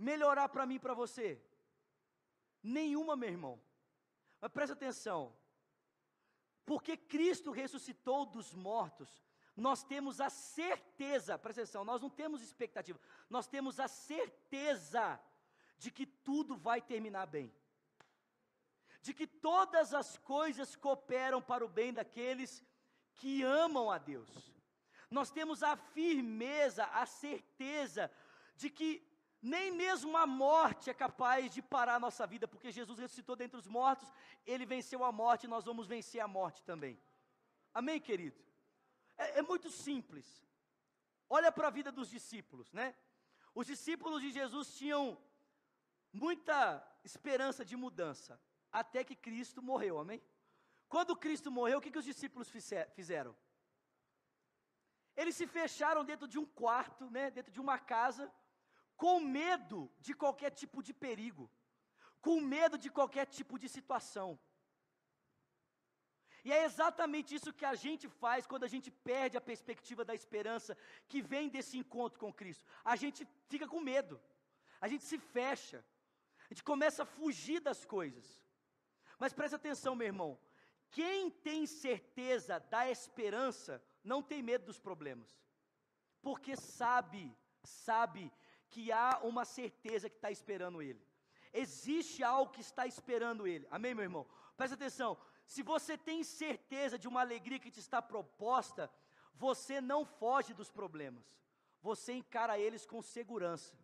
melhorar 0.00 0.48
para 0.48 0.66
mim 0.66 0.76
e 0.76 0.80
para 0.80 0.94
você? 0.94 1.40
Nenhuma, 2.62 3.14
meu 3.14 3.28
irmão. 3.28 3.60
Mas 4.40 4.50
presta 4.50 4.72
atenção. 4.72 5.36
Porque 6.64 6.96
Cristo 6.96 7.50
ressuscitou 7.50 8.24
dos 8.24 8.54
mortos, 8.54 9.22
nós 9.56 9.82
temos 9.82 10.20
a 10.20 10.30
certeza, 10.30 11.38
presta 11.38 11.62
atenção, 11.62 11.84
nós 11.84 12.00
não 12.00 12.08
temos 12.08 12.40
expectativa, 12.42 12.98
nós 13.28 13.46
temos 13.46 13.80
a 13.80 13.88
certeza 13.88 15.20
de 15.76 15.90
que 15.90 16.06
tudo 16.06 16.56
vai 16.56 16.80
terminar 16.80 17.26
bem, 17.26 17.52
de 19.02 19.12
que 19.12 19.26
todas 19.26 19.92
as 19.92 20.16
coisas 20.18 20.76
cooperam 20.76 21.42
para 21.42 21.64
o 21.64 21.68
bem 21.68 21.92
daqueles 21.92 22.64
que 23.14 23.42
amam 23.42 23.90
a 23.90 23.98
Deus. 23.98 24.30
Nós 25.10 25.30
temos 25.30 25.62
a 25.62 25.76
firmeza, 25.76 26.84
a 26.84 27.04
certeza 27.04 28.10
de 28.54 28.70
que 28.70 29.09
nem 29.42 29.70
mesmo 29.70 30.16
a 30.16 30.26
morte 30.26 30.90
é 30.90 30.94
capaz 30.94 31.50
de 31.50 31.62
parar 31.62 31.94
a 31.94 32.00
nossa 32.00 32.26
vida, 32.26 32.46
porque 32.46 32.70
Jesus 32.70 32.98
ressuscitou 32.98 33.34
dentre 33.34 33.58
os 33.58 33.66
mortos, 33.66 34.12
ele 34.44 34.66
venceu 34.66 35.02
a 35.04 35.10
morte 35.10 35.44
e 35.44 35.48
nós 35.48 35.64
vamos 35.64 35.86
vencer 35.86 36.20
a 36.20 36.28
morte 36.28 36.62
também. 36.62 37.00
Amém, 37.72 38.00
querido? 38.00 38.38
É, 39.16 39.38
é 39.38 39.42
muito 39.42 39.70
simples. 39.70 40.44
Olha 41.28 41.50
para 41.50 41.68
a 41.68 41.70
vida 41.70 41.90
dos 41.90 42.10
discípulos, 42.10 42.72
né? 42.72 42.94
Os 43.54 43.66
discípulos 43.66 44.20
de 44.20 44.30
Jesus 44.30 44.74
tinham 44.74 45.18
muita 46.12 46.86
esperança 47.04 47.64
de 47.64 47.76
mudança, 47.76 48.40
até 48.70 49.02
que 49.02 49.14
Cristo 49.14 49.62
morreu, 49.62 49.98
amém? 49.98 50.22
Quando 50.88 51.16
Cristo 51.16 51.50
morreu, 51.50 51.78
o 51.78 51.80
que, 51.80 51.90
que 51.90 51.98
os 51.98 52.04
discípulos 52.04 52.48
fizeram? 52.94 53.34
Eles 55.16 55.36
se 55.36 55.46
fecharam 55.46 56.04
dentro 56.04 56.26
de 56.26 56.38
um 56.38 56.44
quarto, 56.44 57.08
né, 57.10 57.30
dentro 57.30 57.52
de 57.52 57.60
uma 57.60 57.78
casa, 57.78 58.32
com 59.00 59.18
medo 59.40 59.78
de 60.06 60.12
qualquer 60.22 60.50
tipo 60.60 60.78
de 60.86 60.92
perigo, 61.04 61.44
com 62.20 62.36
medo 62.56 62.76
de 62.84 62.90
qualquer 62.96 63.26
tipo 63.36 63.58
de 63.62 63.68
situação. 63.76 64.28
E 66.44 66.52
é 66.56 66.64
exatamente 66.64 67.34
isso 67.34 67.56
que 67.58 67.64
a 67.64 67.74
gente 67.84 68.06
faz 68.22 68.46
quando 68.50 68.64
a 68.64 68.72
gente 68.74 68.90
perde 68.90 69.38
a 69.38 69.46
perspectiva 69.50 70.04
da 70.04 70.14
esperança 70.20 70.76
que 71.08 71.22
vem 71.32 71.48
desse 71.54 71.78
encontro 71.82 72.20
com 72.22 72.38
Cristo. 72.40 72.64
A 72.84 72.94
gente 73.02 73.26
fica 73.52 73.66
com 73.72 73.80
medo, 73.80 74.20
a 74.84 74.86
gente 74.86 75.04
se 75.10 75.18
fecha, 75.18 75.78
a 76.46 76.52
gente 76.52 76.64
começa 76.72 77.02
a 77.02 77.12
fugir 77.18 77.60
das 77.68 77.84
coisas. 77.96 78.26
Mas 79.18 79.32
preste 79.32 79.54
atenção, 79.54 79.94
meu 79.94 80.08
irmão: 80.12 80.38
quem 80.90 81.30
tem 81.30 81.66
certeza 81.66 82.60
da 82.74 82.82
esperança 82.90 83.82
não 84.04 84.22
tem 84.22 84.42
medo 84.42 84.66
dos 84.66 84.78
problemas, 84.78 85.30
porque 86.20 86.54
sabe, 86.54 87.24
sabe 87.62 88.30
que 88.72 88.90
há 88.92 89.20
uma 89.30 89.44
certeza 89.44 90.08
que 90.08 90.16
está 90.16 90.30
esperando 90.30 90.80
ele. 90.88 91.02
Existe 91.52 92.22
algo 92.22 92.52
que 92.52 92.60
está 92.68 92.86
esperando 92.86 93.46
ele. 93.46 93.66
Amém, 93.70 93.94
meu 93.94 94.04
irmão? 94.04 94.26
Presta 94.56 94.76
atenção. 94.76 95.18
Se 95.44 95.62
você 95.62 95.94
tem 95.98 96.22
certeza 96.22 96.96
de 97.02 97.08
uma 97.08 97.20
alegria 97.20 97.58
que 97.58 97.72
te 97.76 97.80
está 97.80 98.00
proposta, 98.00 98.90
você 99.34 99.80
não 99.80 100.04
foge 100.04 100.52
dos 100.54 100.70
problemas. 100.70 101.24
Você 101.82 102.12
encara 102.12 102.58
eles 102.58 102.86
com 102.86 103.02
segurança. 103.02 103.74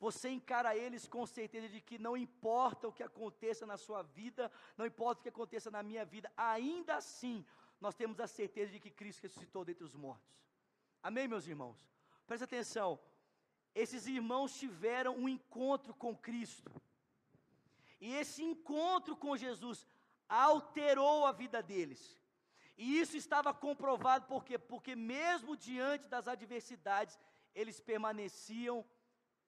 Você 0.00 0.28
encara 0.30 0.76
eles 0.76 1.06
com 1.06 1.24
certeza 1.24 1.68
de 1.68 1.80
que 1.80 1.96
não 2.06 2.16
importa 2.16 2.88
o 2.88 2.92
que 2.92 3.04
aconteça 3.04 3.64
na 3.64 3.76
sua 3.76 4.02
vida, 4.02 4.50
não 4.76 4.84
importa 4.84 5.20
o 5.20 5.22
que 5.22 5.28
aconteça 5.28 5.70
na 5.70 5.80
minha 5.80 6.04
vida, 6.04 6.28
ainda 6.36 6.96
assim, 6.96 7.46
nós 7.80 7.94
temos 7.94 8.18
a 8.18 8.26
certeza 8.26 8.72
de 8.72 8.80
que 8.80 8.90
Cristo 8.90 9.22
ressuscitou 9.22 9.64
dentre 9.64 9.84
os 9.84 9.94
mortos. 9.94 10.34
Amém, 11.00 11.28
meus 11.28 11.46
irmãos? 11.46 11.78
Presta 12.26 12.46
atenção. 12.46 12.98
Esses 13.74 14.06
irmãos 14.06 14.54
tiveram 14.54 15.16
um 15.16 15.28
encontro 15.28 15.94
com 15.94 16.16
Cristo. 16.16 16.70
E 18.00 18.14
esse 18.14 18.42
encontro 18.42 19.16
com 19.16 19.36
Jesus 19.36 19.86
alterou 20.28 21.24
a 21.24 21.32
vida 21.32 21.62
deles. 21.62 22.20
E 22.76 22.98
isso 23.00 23.16
estava 23.16 23.52
comprovado 23.54 24.26
por 24.26 24.44
quê? 24.44 24.58
Porque 24.58 24.94
mesmo 24.96 25.56
diante 25.56 26.08
das 26.08 26.26
adversidades, 26.26 27.18
eles 27.54 27.80
permaneciam 27.80 28.84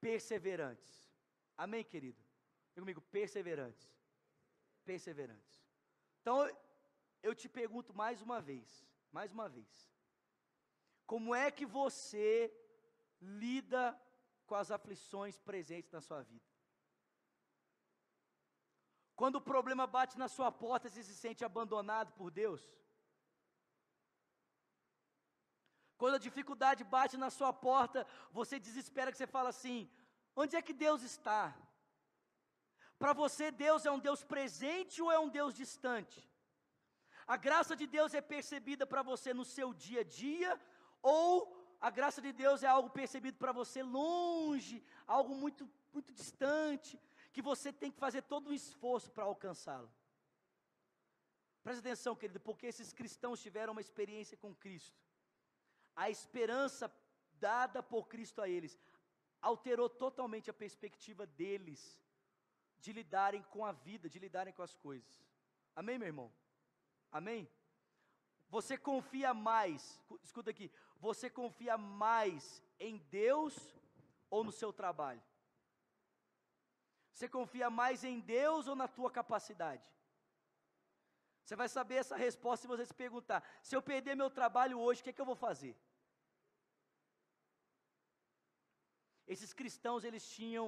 perseverantes. 0.00 1.10
Amém, 1.56 1.82
querido? 1.82 2.22
Diga 2.70 2.82
comigo, 2.82 3.00
perseverantes. 3.00 3.88
Perseverantes. 4.84 5.64
Então, 6.20 6.48
eu 7.22 7.34
te 7.34 7.48
pergunto 7.48 7.94
mais 7.94 8.20
uma 8.20 8.40
vez, 8.40 8.86
mais 9.10 9.32
uma 9.32 9.48
vez. 9.48 9.90
Como 11.06 11.34
é 11.34 11.50
que 11.50 11.66
você 11.66 12.52
lida 13.20 13.98
com 14.54 14.58
as 14.64 14.70
aflições 14.70 15.36
presentes 15.48 15.90
na 15.90 16.00
sua 16.08 16.20
vida? 16.22 16.48
Quando 19.20 19.36
o 19.38 19.46
problema 19.52 19.84
bate 19.84 20.14
na 20.22 20.28
sua 20.34 20.50
porta, 20.64 20.88
você 20.88 21.02
se 21.08 21.16
sente 21.22 21.44
abandonado 21.44 22.12
por 22.18 22.28
Deus? 22.30 22.62
Quando 26.00 26.14
a 26.18 26.24
dificuldade 26.26 26.84
bate 26.84 27.16
na 27.24 27.30
sua 27.38 27.52
porta, 27.52 28.06
você 28.38 28.60
desespera 28.68 29.10
que 29.10 29.18
você 29.18 29.26
fala 29.26 29.48
assim: 29.54 29.90
onde 30.36 30.54
é 30.54 30.62
que 30.62 30.76
Deus 30.86 31.02
está? 31.02 31.42
Para 33.02 33.12
você, 33.22 33.50
Deus 33.50 33.84
é 33.84 33.90
um 33.96 34.02
Deus 34.08 34.22
presente 34.34 35.02
ou 35.02 35.10
é 35.10 35.18
um 35.18 35.32
Deus 35.40 35.52
distante? 35.62 36.20
A 37.26 37.36
graça 37.48 37.74
de 37.74 37.88
Deus 37.98 38.14
é 38.14 38.20
percebida 38.20 38.86
para 38.86 39.02
você 39.02 39.34
no 39.34 39.46
seu 39.56 39.68
dia 39.74 40.02
a 40.02 40.08
dia, 40.22 40.52
ou 41.02 41.63
a 41.80 41.90
graça 41.90 42.20
de 42.20 42.32
Deus 42.32 42.62
é 42.62 42.66
algo 42.66 42.90
percebido 42.90 43.38
para 43.38 43.52
você 43.52 43.82
longe, 43.82 44.82
algo 45.06 45.34
muito, 45.34 45.68
muito 45.92 46.12
distante? 46.12 46.98
que 47.34 47.42
você 47.42 47.72
tem 47.72 47.90
que 47.90 47.98
fazer 47.98 48.22
todo 48.22 48.48
um 48.48 48.52
esforço 48.52 49.10
para 49.10 49.24
alcançá-la. 49.24 49.90
Presta 51.64 51.80
atenção, 51.80 52.14
querido, 52.14 52.38
porque 52.48 52.66
esses 52.68 52.92
cristãos 52.92 53.42
tiveram 53.42 53.72
uma 53.72 53.80
experiência 53.86 54.36
com 54.36 54.54
Cristo. 54.54 55.02
A 55.96 56.08
esperança 56.08 56.84
dada 57.48 57.82
por 57.82 58.06
Cristo 58.06 58.40
a 58.40 58.48
eles 58.48 58.78
alterou 59.42 59.88
totalmente 59.88 60.48
a 60.48 60.60
perspectiva 60.64 61.26
deles 61.26 62.00
de 62.78 62.92
lidarem 62.92 63.42
com 63.54 63.64
a 63.64 63.72
vida, 63.72 64.08
de 64.08 64.20
lidarem 64.20 64.54
com 64.54 64.62
as 64.62 64.74
coisas. 64.86 65.12
Amém, 65.74 65.98
meu 65.98 66.06
irmão? 66.06 66.32
Amém? 67.10 67.50
Você 68.48 68.78
confia 68.78 69.34
mais, 69.34 70.00
escuta 70.22 70.50
aqui, 70.50 70.70
você 71.06 71.28
confia 71.40 71.76
mais 71.76 72.42
em 72.88 72.96
Deus 73.20 73.54
ou 74.34 74.42
no 74.42 74.52
seu 74.60 74.70
trabalho? 74.80 75.22
Você 77.12 77.26
confia 77.38 77.68
mais 77.80 77.98
em 78.10 78.18
Deus 78.36 78.66
ou 78.70 78.76
na 78.82 78.88
tua 78.96 79.10
capacidade? 79.18 79.86
Você 81.42 81.54
vai 81.60 81.68
saber 81.76 81.96
essa 82.02 82.16
resposta 82.26 82.62
se 82.62 82.72
você 82.72 82.84
se 82.90 82.96
perguntar: 83.04 83.40
se 83.62 83.74
eu 83.76 83.82
perder 83.90 84.14
meu 84.22 84.30
trabalho 84.38 84.76
hoje, 84.84 85.00
o 85.00 85.04
que, 85.04 85.12
é 85.12 85.16
que 85.16 85.24
eu 85.24 85.32
vou 85.32 85.40
fazer? 85.48 85.74
Esses 89.34 89.52
cristãos, 89.58 90.04
eles 90.08 90.24
tinham 90.36 90.64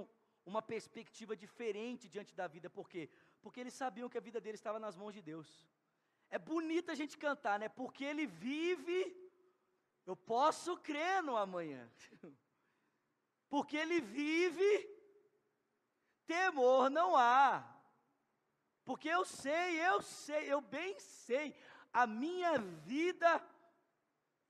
uma 0.53 0.62
perspectiva 0.72 1.35
diferente 1.44 2.12
diante 2.14 2.35
da 2.40 2.46
vida, 2.46 2.68
por 2.79 2.87
quê? 2.92 3.05
Porque 3.42 3.61
eles 3.62 3.75
sabiam 3.83 4.11
que 4.11 4.18
a 4.18 4.27
vida 4.29 4.40
deles 4.44 4.61
estava 4.61 4.79
nas 4.85 4.96
mãos 5.01 5.14
de 5.18 5.22
Deus. 5.31 5.49
É 6.29 6.38
bonito 6.38 6.90
a 6.90 6.94
gente 7.01 7.16
cantar, 7.27 7.59
né? 7.59 7.68
Porque 7.81 8.05
ele 8.05 8.27
vive, 8.27 8.99
eu 10.07 10.16
posso 10.16 10.77
crer 10.79 11.23
no 11.23 11.37
amanhã. 11.37 11.90
Porque 13.49 13.77
ele 13.77 14.01
vive, 14.01 14.73
temor 16.27 16.88
não 16.88 17.16
há. 17.16 17.77
Porque 18.85 19.09
eu 19.09 19.25
sei, 19.25 19.81
eu 19.81 20.01
sei, 20.01 20.53
eu 20.53 20.61
bem 20.61 20.99
sei, 21.01 21.57
a 21.92 22.07
minha 22.07 22.59
vida 22.59 23.45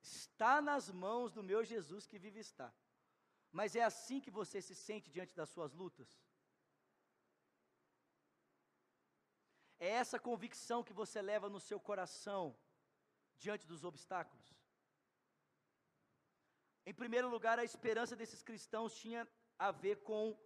está 0.03 0.61
nas 0.61 0.91
mãos 0.91 1.33
do 1.33 1.43
meu 1.43 1.65
Jesus 1.65 2.07
que 2.07 2.19
vive 2.19 2.41
está. 2.41 2.73
Mas 3.51 3.75
é 3.75 3.83
assim 3.83 4.21
que 4.21 4.31
você 4.31 4.61
se 4.61 4.75
sente 4.75 5.11
diante 5.11 5.35
das 5.35 5.49
suas 5.49 5.73
lutas? 5.73 6.09
É 9.79 9.89
essa 9.89 10.19
convicção 10.19 10.83
que 10.83 10.93
você 10.93 11.21
leva 11.23 11.49
no 11.49 11.61
seu 11.61 11.79
coração 11.81 12.57
diante 13.39 13.67
dos 13.67 13.85
obstáculos? 13.85 14.56
Em 16.89 16.95
primeiro 16.95 17.29
lugar, 17.29 17.59
a 17.59 17.65
esperança 17.65 18.15
desses 18.15 18.43
cristãos 18.43 18.95
tinha 18.95 19.29
a 19.59 19.71
ver 19.71 19.97
com 20.09 20.39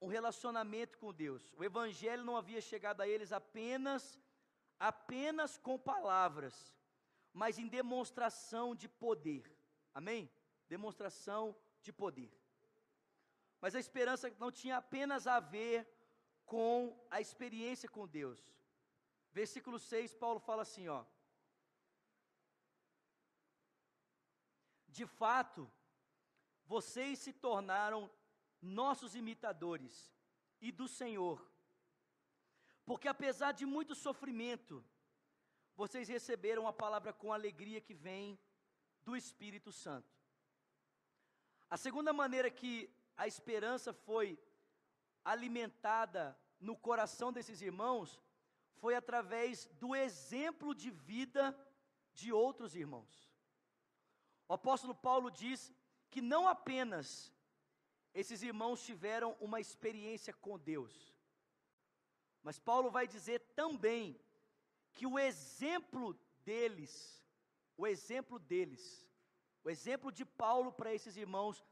um 0.00 0.08
relacionamento 0.08 0.98
com 0.98 1.12
Deus. 1.12 1.52
O 1.58 1.62
evangelho 1.62 2.24
não 2.24 2.36
havia 2.36 2.60
chegado 2.60 3.00
a 3.02 3.08
eles 3.08 3.32
apenas 3.32 4.18
apenas 4.78 5.56
com 5.56 5.78
palavras, 5.78 6.54
mas 7.32 7.58
em 7.58 7.68
demonstração 7.68 8.74
de 8.74 8.88
poder. 8.88 9.44
Amém? 9.92 10.30
Demonstração 10.68 11.56
de 11.80 11.92
poder. 11.92 12.32
Mas 13.60 13.74
a 13.74 13.80
esperança 13.80 14.34
não 14.38 14.50
tinha 14.50 14.76
apenas 14.78 15.26
a 15.26 15.38
ver 15.40 15.88
com 16.44 16.72
a 17.10 17.20
experiência 17.20 17.88
com 17.88 18.06
Deus. 18.06 18.40
Versículo 19.32 19.78
6, 19.78 20.14
Paulo 20.14 20.40
fala 20.40 20.62
assim, 20.62 20.88
ó: 20.88 21.04
De 24.98 25.06
fato, 25.20 25.62
vocês 26.72 27.18
se 27.18 27.32
tornaram 27.32 28.00
nossos 28.80 29.16
imitadores 29.20 29.94
e 30.60 30.70
do 30.70 30.86
Senhor. 30.86 31.38
Porque 32.84 33.08
apesar 33.08 33.50
de 33.52 33.66
muito 33.66 33.94
sofrimento, 33.94 34.84
vocês 35.74 36.06
receberam 36.08 36.68
a 36.68 36.72
palavra 36.72 37.12
com 37.12 37.32
alegria 37.32 37.80
que 37.80 37.92
vem 38.06 38.38
do 39.02 39.16
Espírito 39.16 39.72
Santo. 39.72 40.14
A 41.68 41.76
segunda 41.76 42.12
maneira 42.12 42.48
que 42.48 42.74
a 43.16 43.26
esperança 43.26 43.92
foi 43.92 44.38
alimentada 45.24 46.38
no 46.60 46.76
coração 46.76 47.32
desses 47.32 47.60
irmãos 47.60 48.20
foi 48.76 48.94
através 48.94 49.66
do 49.80 49.94
exemplo 49.96 50.72
de 50.72 50.90
vida 50.90 51.44
de 52.12 52.32
outros 52.32 52.76
irmãos. 52.76 53.33
O 54.48 54.54
apóstolo 54.54 54.94
Paulo 54.94 55.30
diz 55.30 55.72
que 56.10 56.20
não 56.20 56.46
apenas 56.46 57.32
esses 58.12 58.42
irmãos 58.42 58.84
tiveram 58.84 59.36
uma 59.40 59.60
experiência 59.60 60.32
com 60.32 60.58
Deus. 60.58 61.14
Mas 62.42 62.58
Paulo 62.58 62.90
vai 62.90 63.06
dizer 63.06 63.40
também 63.54 64.20
que 64.92 65.06
o 65.06 65.18
exemplo 65.18 66.16
deles, 66.44 67.24
o 67.76 67.86
exemplo 67.86 68.38
deles, 68.38 69.08
o 69.64 69.70
exemplo 69.70 70.12
de 70.12 70.24
Paulo 70.24 70.70
para 70.72 70.92
esses 70.94 71.16
irmãos, 71.16 71.64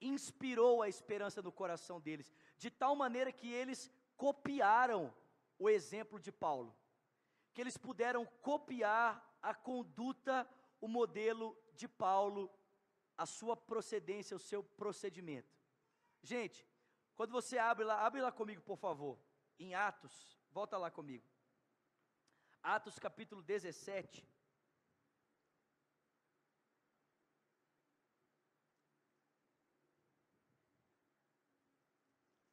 inspirou 0.00 0.82
a 0.82 0.88
esperança 0.88 1.40
no 1.42 1.52
coração 1.52 2.00
deles, 2.00 2.32
de 2.56 2.70
tal 2.70 2.96
maneira 2.96 3.30
que 3.30 3.52
eles 3.52 3.90
copiaram 4.16 5.14
o 5.58 5.68
exemplo 5.68 6.18
de 6.18 6.32
Paulo. 6.32 6.74
que 7.52 7.62
eles 7.62 7.78
puderam 7.78 8.26
copiar 8.42 9.08
a 9.40 9.54
conduta, 9.54 10.46
o 10.86 10.88
modelo 10.88 11.46
de 11.74 11.88
Paulo, 11.88 12.48
a 13.18 13.26
sua 13.26 13.56
procedência, 13.56 14.36
o 14.36 14.46
seu 14.50 14.62
procedimento. 14.62 15.52
Gente, 16.22 16.64
quando 17.16 17.32
você 17.32 17.58
abre 17.58 17.84
lá, 17.84 18.06
abre 18.06 18.20
lá 18.20 18.30
comigo, 18.30 18.62
por 18.62 18.78
favor, 18.78 19.18
em 19.58 19.74
Atos, 19.74 20.38
volta 20.52 20.78
lá 20.78 20.88
comigo. 20.88 21.28
Atos 22.62 23.00
capítulo 23.00 23.42
17. 23.42 24.24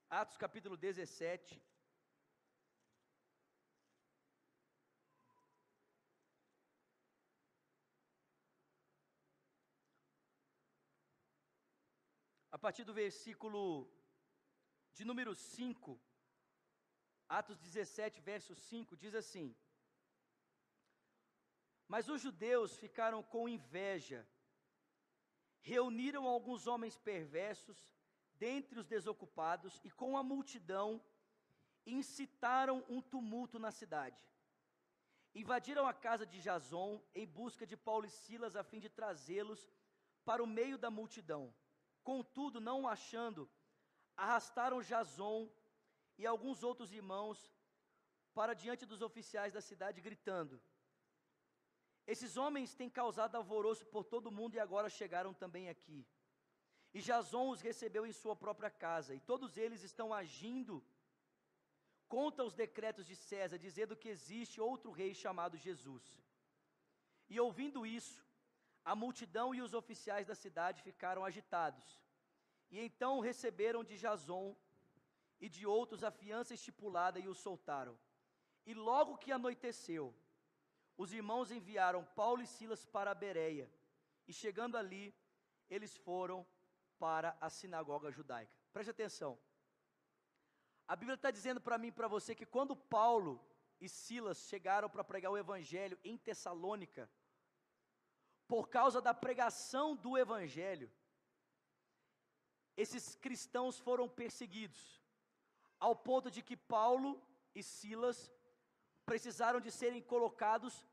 Atos 0.10 0.38
capítulo 0.38 0.76
17. 0.76 1.62
Partir 12.66 12.86
do 12.86 12.94
versículo 12.94 13.62
de 14.98 15.04
número 15.04 15.32
5, 15.36 16.00
Atos 17.28 17.58
17, 17.60 18.22
verso 18.22 18.56
5, 18.56 18.96
diz 18.96 19.14
assim: 19.22 19.48
Mas 21.94 22.08
os 22.14 22.22
judeus 22.26 22.78
ficaram 22.84 23.22
com 23.22 23.50
inveja, 23.50 24.20
reuniram 25.72 26.26
alguns 26.26 26.66
homens 26.66 26.98
perversos 26.98 27.80
dentre 28.46 28.80
os 28.80 28.88
desocupados 28.96 29.82
e 29.84 29.92
com 29.92 30.12
a 30.18 30.24
multidão 30.24 30.90
incitaram 31.86 32.78
um 32.88 33.02
tumulto 33.02 33.60
na 33.60 33.72
cidade. 33.72 34.22
Invadiram 35.36 35.86
a 35.86 35.94
casa 36.08 36.26
de 36.26 36.40
Jason 36.40 36.92
em 37.14 37.28
busca 37.28 37.68
de 37.72 37.76
Paulo 37.76 38.06
e 38.06 38.16
Silas 38.22 38.56
a 38.56 38.64
fim 38.64 38.80
de 38.80 38.90
trazê-los 39.00 39.62
para 40.24 40.42
o 40.42 40.48
meio 40.48 40.78
da 40.78 40.90
multidão. 40.90 41.54
Contudo, 42.04 42.60
não 42.60 42.82
o 42.84 42.88
achando, 42.88 43.50
arrastaram 44.16 44.82
Jason 44.82 45.50
e 46.18 46.26
alguns 46.26 46.64
outros 46.64 46.92
irmãos 46.92 47.52
para 48.34 48.54
diante 48.54 48.86
dos 48.86 49.02
oficiais 49.02 49.54
da 49.54 49.62
cidade, 49.62 50.02
gritando: 50.02 50.62
Esses 52.06 52.36
homens 52.38 52.74
têm 52.74 52.90
causado 52.90 53.36
alvoroço 53.36 53.86
por 53.88 54.04
todo 54.04 54.28
o 54.28 54.32
mundo 54.32 54.56
e 54.56 54.60
agora 54.60 54.90
chegaram 54.90 55.34
também 55.34 55.70
aqui. 55.70 56.06
E 56.94 57.02
Jason 57.02 57.50
os 57.50 57.62
recebeu 57.62 58.06
em 58.06 58.12
sua 58.12 58.36
própria 58.36 58.70
casa, 58.70 59.16
e 59.16 59.20
todos 59.20 59.58
eles 59.58 59.82
estão 59.82 60.14
agindo 60.14 60.84
contra 62.08 62.44
os 62.46 62.54
decretos 62.54 63.08
de 63.08 63.16
César, 63.16 63.58
dizendo 63.58 63.96
que 63.96 64.10
existe 64.10 64.62
outro 64.62 64.92
rei 64.92 65.16
chamado 65.16 65.58
Jesus. 65.58 66.04
E 67.28 67.40
ouvindo 67.40 67.86
isso, 67.86 68.24
a 68.86 68.96
multidão 68.96 69.54
e 69.56 69.62
os 69.62 69.74
oficiais 69.74 70.28
da 70.28 70.36
cidade 70.36 70.82
ficaram 70.82 71.24
agitados. 71.24 72.02
E 72.72 72.80
então 72.80 73.20
receberam 73.20 73.84
de 73.84 73.98
Jason 73.98 74.56
e 75.40 75.48
de 75.50 75.66
outros 75.66 76.04
a 76.04 76.12
fiança 76.12 76.54
estipulada 76.54 77.20
e 77.20 77.28
os 77.28 77.38
soltaram. 77.38 77.98
E 78.66 78.74
logo 78.74 79.18
que 79.18 79.32
anoiteceu, 79.32 80.14
os 80.98 81.12
irmãos 81.14 81.52
enviaram 81.52 82.04
Paulo 82.16 82.42
e 82.42 82.48
Silas 82.48 82.86
para 82.86 83.12
a 83.12 83.16
Bereia. 83.16 83.70
E 84.28 84.34
chegando 84.34 84.78
ali, 84.78 85.14
eles 85.70 85.96
foram 85.98 86.46
para 86.98 87.36
a 87.42 87.50
sinagoga 87.50 88.12
judaica. 88.12 88.54
Preste 88.72 88.92
atenção. 88.92 89.38
A 90.88 90.96
Bíblia 90.96 91.16
está 91.16 91.32
dizendo 91.32 91.60
para 91.62 91.78
mim 91.78 91.88
e 91.88 91.92
para 92.00 92.08
você 92.08 92.36
que 92.36 92.46
quando 92.46 92.76
Paulo 92.76 93.42
e 93.80 93.90
Silas 93.90 94.40
chegaram 94.48 94.90
para 94.90 95.04
pregar 95.04 95.32
o 95.32 95.38
Evangelho 95.38 95.98
em 96.04 96.18
Tessalônica, 96.18 97.10
por 98.48 98.70
causa 98.70 99.02
da 99.02 99.14
pregação 99.14 99.96
do 99.96 100.18
Evangelho, 100.18 100.92
esses 102.76 103.16
cristãos 103.16 103.80
foram 103.80 104.08
perseguidos, 104.10 105.02
ao 105.80 105.96
ponto 105.96 106.32
de 106.32 106.42
que 106.42 106.58
Paulo 106.58 107.22
e 107.54 107.62
Silas 107.62 108.32
precisaram 109.06 109.60
de 109.60 109.72
serem 109.72 110.02
colocados 110.02 110.86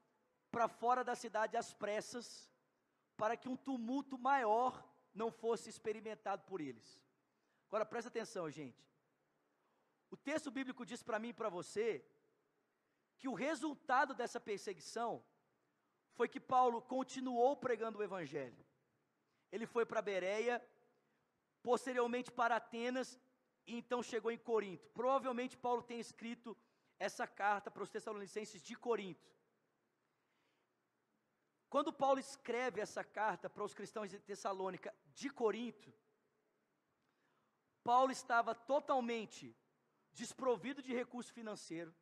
para 0.51 0.69
fora 0.69 1.03
da 1.03 1.15
cidade 1.15 1.57
às 1.57 1.73
pressas, 1.73 2.51
para 3.17 3.37
que 3.37 3.49
um 3.49 3.57
tumulto 3.57 4.19
maior 4.19 4.85
não 5.15 5.31
fosse 5.31 5.69
experimentado 5.69 6.43
por 6.45 6.61
eles. 6.61 7.01
Agora 7.69 7.87
presta 7.87 8.09
atenção, 8.09 8.51
gente. 8.51 8.85
O 10.11 10.17
texto 10.17 10.51
bíblico 10.51 10.85
diz 10.85 11.03
para 11.03 11.19
mim 11.19 11.29
e 11.29 11.35
para 11.35 11.49
você 11.49 12.05
que 13.17 13.29
o 13.29 13.35
resultado 13.35 14.13
dessa 14.13 14.41
perseguição 14.41 15.23
foi 16.15 16.29
que 16.29 16.41
Paulo 16.41 16.83
continuou 16.83 17.57
pregando 17.57 17.99
o 17.99 18.03
evangelho. 18.03 18.65
Ele 19.53 19.67
foi 19.67 19.85
para 19.85 20.03
Bereia, 20.03 20.65
posteriormente 21.63 22.31
para 22.31 22.57
Atenas 22.57 23.19
e 23.67 23.77
então 23.77 24.03
chegou 24.03 24.31
em 24.31 24.39
Corinto. 24.39 24.89
Provavelmente 24.91 25.57
Paulo 25.57 25.83
tem 25.83 26.01
escrito 26.01 26.57
essa 26.99 27.27
carta 27.27 27.71
para 27.71 27.83
os 27.83 27.91
Tessalonicenses 27.91 28.63
de 28.63 28.77
Corinto. 28.77 29.29
Quando 31.69 31.93
Paulo 31.93 32.19
escreve 32.19 32.81
essa 32.81 33.05
carta 33.05 33.49
para 33.49 33.65
os 33.65 33.73
cristãos 33.73 34.11
de 34.11 34.19
Tessalônica 34.19 34.93
de 35.15 35.31
Corinto, 35.31 35.93
Paulo 37.85 38.11
estava 38.11 38.55
totalmente 38.55 39.57
desprovido 40.13 40.83
de 40.83 40.93
recurso 40.93 41.33
financeiro. 41.33 41.95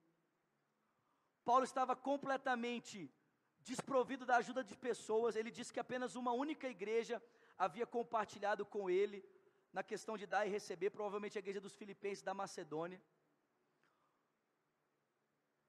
Paulo 1.44 1.64
estava 1.64 1.94
completamente 1.94 3.12
desprovido 3.70 4.24
da 4.31 4.37
ajuda 4.42 4.62
de 4.70 4.76
pessoas. 4.88 5.37
Ele 5.37 5.50
disse 5.57 5.72
que 5.74 5.85
apenas 5.85 6.16
uma 6.22 6.33
única 6.44 6.66
igreja 6.76 7.16
havia 7.66 7.87
compartilhado 7.96 8.64
com 8.74 8.83
ele 8.98 9.18
na 9.72 9.83
questão 9.83 10.16
de 10.20 10.26
dar 10.33 10.46
e 10.46 10.50
receber, 10.59 10.90
provavelmente 10.90 11.38
a 11.38 11.44
igreja 11.44 11.61
dos 11.66 11.74
Filipenses 11.81 12.22
da 12.28 12.35
Macedônia. 12.42 13.00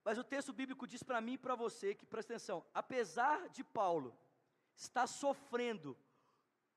Mas 0.04 0.18
o 0.18 0.24
texto 0.24 0.52
bíblico 0.60 0.88
diz 0.88 1.04
para 1.04 1.22
mim 1.26 1.34
e 1.34 1.44
para 1.46 1.56
você 1.56 1.94
que, 1.94 2.06
presta 2.06 2.34
atenção, 2.34 2.66
apesar 2.74 3.50
de 3.50 3.64
Paulo 3.64 4.18
estar 4.76 5.08
sofrendo 5.08 5.98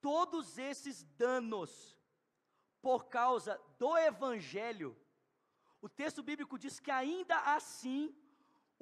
todos 0.00 0.58
esses 0.58 0.96
danos 1.24 1.96
por 2.80 3.00
causa 3.18 3.61
do 3.78 3.96
evangelho, 3.96 4.96
o 5.80 5.88
texto 5.88 6.22
bíblico 6.22 6.58
diz 6.58 6.80
que 6.80 6.90
ainda 6.90 7.37
assim 7.56 8.14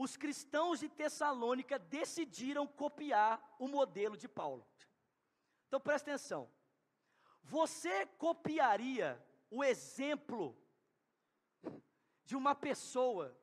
os 0.05 0.17
cristãos 0.17 0.81
de 0.81 0.89
Tessalônica 0.89 1.79
decidiram 1.79 2.67
copiar 2.67 3.35
o 3.59 3.69
modelo 3.69 4.17
de 4.17 4.27
Paulo. 4.27 4.67
Então 5.67 5.79
presta 5.79 6.11
atenção. 6.11 6.51
Você 7.43 8.07
copiaria 8.27 9.23
o 9.51 9.63
exemplo 9.63 10.57
de 12.25 12.35
uma 12.35 12.55
pessoa 12.55 13.39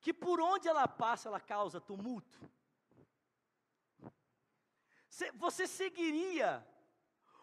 que 0.00 0.14
por 0.14 0.40
onde 0.40 0.68
ela 0.68 0.86
passa 0.86 1.28
ela 1.28 1.40
causa 1.40 1.80
tumulto? 1.80 2.38
Você 5.44 5.66
seguiria 5.66 6.64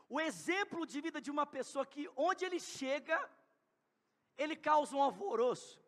o 0.08 0.21
exemplo 0.21 0.88
de 0.88 1.01
vida 1.01 1.19
de 1.19 1.30
uma 1.30 1.45
pessoa 1.45 1.86
que 1.86 2.10
onde 2.15 2.45
ele 2.45 2.62
chega, 2.62 3.17
ele 4.38 4.56
causa 4.56 4.95
um 4.95 5.04
alvoroço? 5.04 5.84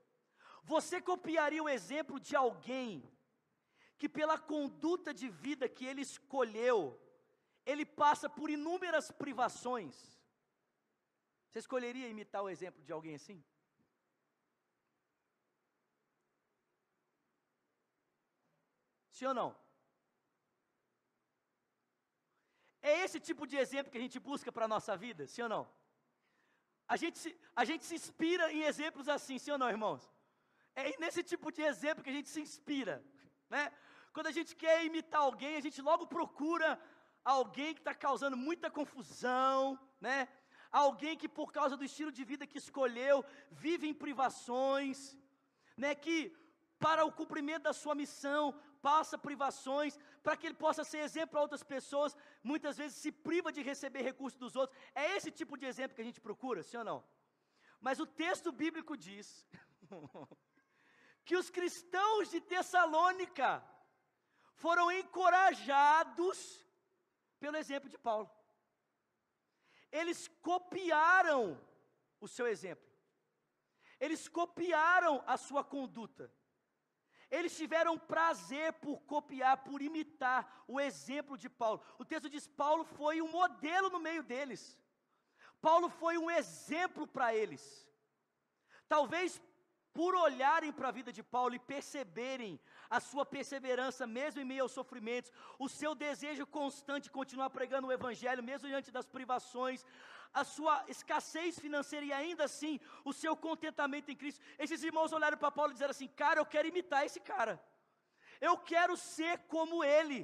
Você 0.73 0.97
copiaria 1.09 1.63
o 1.63 1.69
exemplo 1.77 2.19
de 2.27 2.35
alguém 2.35 2.89
que 3.99 4.09
pela 4.17 4.37
conduta 4.37 5.13
de 5.19 5.27
vida 5.29 5.69
que 5.75 5.85
ele 5.89 6.01
escolheu, 6.01 6.79
ele 7.65 7.85
passa 7.85 8.27
por 8.37 8.49
inúmeras 8.49 9.05
privações. 9.23 9.95
Você 11.47 11.59
escolheria 11.59 12.09
imitar 12.09 12.43
o 12.43 12.49
exemplo 12.49 12.83
de 12.83 12.91
alguém 12.91 13.15
assim? 13.15 13.39
Sim 19.17 19.27
ou 19.31 19.33
não? 19.33 19.49
É 22.81 22.93
esse 23.05 23.21
tipo 23.29 23.47
de 23.47 23.57
exemplo 23.57 23.91
que 23.91 23.97
a 23.97 24.05
gente 24.05 24.19
busca 24.19 24.51
para 24.51 24.65
a 24.65 24.73
nossa 24.75 24.95
vida, 24.97 25.25
sim 25.27 25.43
ou 25.47 25.49
não? 25.55 25.63
A 26.87 26.97
gente, 26.97 27.17
se, 27.17 27.29
a 27.55 27.65
gente 27.65 27.85
se 27.85 27.95
inspira 27.95 28.51
em 28.51 28.63
exemplos 28.63 29.07
assim, 29.09 29.39
sim 29.39 29.51
ou 29.51 29.57
não, 29.57 29.69
irmãos? 29.69 30.16
É 30.81 30.83
nesse 31.03 31.21
tipo 31.31 31.51
de 31.55 31.63
exemplo 31.71 32.03
que 32.03 32.11
a 32.13 32.17
gente 32.17 32.29
se 32.33 32.41
inspira, 32.45 32.95
né? 33.53 33.63
Quando 34.13 34.27
a 34.31 34.35
gente 34.37 34.51
quer 34.63 34.77
imitar 34.89 35.21
alguém, 35.21 35.55
a 35.55 35.65
gente 35.65 35.81
logo 35.89 36.05
procura 36.15 36.69
alguém 37.35 37.73
que 37.73 37.81
está 37.81 37.93
causando 38.05 38.37
muita 38.47 38.69
confusão, 38.79 39.59
né? 40.07 40.17
Alguém 40.71 41.17
que 41.21 41.29
por 41.39 41.49
causa 41.57 41.75
do 41.75 41.87
estilo 41.89 42.11
de 42.17 42.23
vida 42.31 42.45
que 42.51 42.59
escolheu, 42.59 43.25
vive 43.65 43.87
em 43.87 43.99
privações, 44.05 45.17
né? 45.75 45.95
Que 45.95 46.17
para 46.85 47.03
o 47.05 47.11
cumprimento 47.11 47.63
da 47.63 47.73
sua 47.73 47.95
missão, 47.95 48.43
passa 48.89 49.17
privações, 49.17 49.99
para 50.21 50.37
que 50.37 50.45
ele 50.45 50.63
possa 50.65 50.83
ser 50.83 50.99
exemplo 50.99 51.31
para 51.31 51.41
outras 51.41 51.63
pessoas, 51.63 52.15
muitas 52.43 52.77
vezes 52.77 52.97
se 52.97 53.11
priva 53.11 53.51
de 53.51 53.63
receber 53.71 54.03
recursos 54.03 54.39
dos 54.39 54.55
outros. 54.55 54.77
É 54.93 55.17
esse 55.17 55.31
tipo 55.31 55.57
de 55.57 55.65
exemplo 55.65 55.95
que 55.95 56.03
a 56.05 56.09
gente 56.09 56.21
procura, 56.21 56.61
sim 56.61 56.77
ou 56.77 56.83
não? 56.83 57.03
Mas 57.81 57.99
o 57.99 58.05
texto 58.05 58.51
bíblico 58.51 58.95
diz 58.95 59.27
que 61.27 61.35
os 61.35 61.49
cristãos 61.49 62.29
de 62.33 62.39
Tessalônica 62.39 63.49
foram 64.63 64.89
encorajados 64.89 66.37
pelo 67.41 67.57
exemplo 67.57 67.89
de 67.93 67.97
Paulo. 67.97 68.29
Eles 69.91 70.19
copiaram 70.41 71.41
o 72.21 72.29
seu 72.35 72.47
exemplo. 72.47 72.89
Eles 73.99 74.29
copiaram 74.39 75.21
a 75.27 75.35
sua 75.35 75.63
conduta. 75.65 76.31
Eles 77.29 77.57
tiveram 77.57 77.99
prazer 77.99 78.71
por 78.85 79.01
copiar, 79.01 79.57
por 79.65 79.81
imitar 79.81 80.63
o 80.65 80.79
exemplo 80.79 81.37
de 81.37 81.49
Paulo. 81.49 81.81
O 81.99 82.05
texto 82.05 82.29
diz: 82.29 82.47
Paulo 82.47 82.85
foi 82.85 83.21
um 83.21 83.31
modelo 83.39 83.89
no 83.89 83.99
meio 83.99 84.23
deles. 84.23 84.79
Paulo 85.59 85.89
foi 85.89 86.17
um 86.17 86.31
exemplo 86.31 87.05
para 87.05 87.35
eles. 87.35 87.63
Talvez 88.87 89.41
por 89.97 90.13
olharem 90.27 90.71
para 90.77 90.89
a 90.89 90.95
vida 90.97 91.11
de 91.17 91.23
Paulo 91.35 91.53
e 91.55 91.67
perceberem 91.71 92.51
a 92.97 92.99
sua 93.09 93.25
perseverança, 93.35 94.05
mesmo 94.17 94.39
em 94.39 94.49
meio 94.51 94.63
aos 94.65 94.75
sofrimentos, 94.79 95.31
o 95.65 95.67
seu 95.67 95.91
desejo 96.03 96.45
constante 96.57 97.05
de 97.05 97.15
continuar 97.19 97.49
pregando 97.55 97.87
o 97.87 97.95
Evangelho, 97.97 98.43
mesmo 98.49 98.69
diante 98.71 98.91
das 98.97 99.07
privações, 99.15 99.83
a 100.41 100.43
sua 100.43 100.75
escassez 100.87 101.57
financeira 101.65 102.05
e 102.05 102.13
ainda 102.13 102.43
assim 102.49 102.79
o 103.03 103.11
seu 103.21 103.33
contentamento 103.47 104.11
em 104.11 104.19
Cristo. 104.21 104.43
Esses 104.65 104.83
irmãos 104.89 105.15
olharam 105.17 105.39
para 105.43 105.55
Paulo 105.57 105.71
e 105.71 105.75
disseram 105.75 105.95
assim: 105.97 106.09
Cara, 106.23 106.39
eu 106.41 106.45
quero 106.53 106.67
imitar 106.73 107.03
esse 107.07 107.21
cara, 107.31 107.55
eu 108.39 108.55
quero 108.73 108.95
ser 108.95 109.35
como 109.53 109.83
ele, 109.83 110.19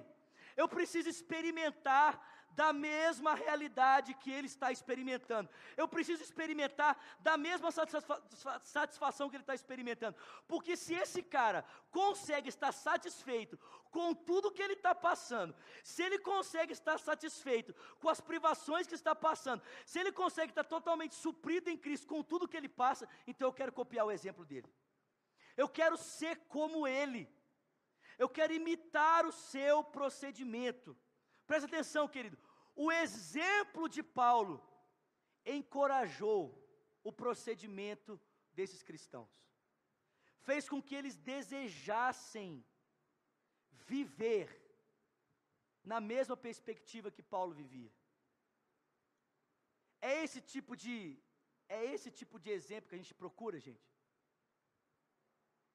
eu 0.55 0.67
preciso 0.75 1.09
experimentar 1.09 2.09
da 2.55 2.71
mesma 2.71 3.33
realidade 3.33 4.13
que 4.13 4.31
ele 4.31 4.47
está 4.47 4.71
experimentando. 4.71 5.49
Eu 5.75 5.87
preciso 5.87 6.23
experimentar 6.23 6.97
da 7.19 7.35
mesma 7.37 7.69
satisfação 8.61 9.29
que 9.29 9.35
ele 9.35 9.43
está 9.43 9.55
experimentando. 9.55 10.17
Porque 10.47 10.75
se 10.75 10.93
esse 10.93 11.21
cara 11.21 11.65
consegue 11.91 12.49
estar 12.49 12.71
satisfeito 12.71 13.59
com 13.89 14.13
tudo 14.13 14.51
que 14.51 14.61
ele 14.61 14.73
está 14.73 14.93
passando, 14.95 15.55
se 15.83 16.01
ele 16.03 16.19
consegue 16.19 16.73
estar 16.73 16.97
satisfeito 16.99 17.75
com 17.99 18.09
as 18.09 18.21
privações 18.21 18.87
que 18.87 18.95
está 18.95 19.15
passando, 19.15 19.61
se 19.85 19.99
ele 19.99 20.11
consegue 20.11 20.51
estar 20.51 20.63
totalmente 20.63 21.15
suprido 21.15 21.69
em 21.69 21.77
Cristo 21.77 22.07
com 22.07 22.23
tudo 22.23 22.47
que 22.47 22.57
ele 22.57 22.69
passa, 22.69 23.07
então 23.27 23.47
eu 23.47 23.53
quero 23.53 23.71
copiar 23.71 24.05
o 24.05 24.11
exemplo 24.11 24.45
dele. 24.45 24.67
Eu 25.55 25.69
quero 25.69 25.97
ser 25.97 26.37
como 26.47 26.87
ele. 26.87 27.29
Eu 28.17 28.29
quero 28.29 28.53
imitar 28.53 29.25
o 29.25 29.31
seu 29.31 29.83
procedimento. 29.83 30.97
Presta 31.45 31.67
atenção, 31.67 32.07
querido. 32.07 32.37
O 32.75 32.91
exemplo 32.91 33.87
de 33.95 34.01
Paulo 34.01 34.55
encorajou 35.45 36.41
o 37.03 37.11
procedimento 37.11 38.19
desses 38.53 38.81
cristãos. 38.81 39.29
Fez 40.47 40.67
com 40.67 40.81
que 40.81 40.95
eles 40.95 41.15
desejassem 41.15 42.65
viver 43.91 44.47
na 45.83 45.99
mesma 45.99 46.35
perspectiva 46.47 47.11
que 47.11 47.21
Paulo 47.21 47.53
vivia. 47.53 47.91
É 50.01 50.23
esse 50.23 50.41
tipo 50.41 50.75
de 50.75 50.95
é 51.69 51.85
esse 51.93 52.09
tipo 52.11 52.37
de 52.39 52.49
exemplo 52.57 52.89
que 52.89 52.95
a 52.95 53.01
gente 53.01 53.13
procura, 53.13 53.59
gente? 53.59 53.89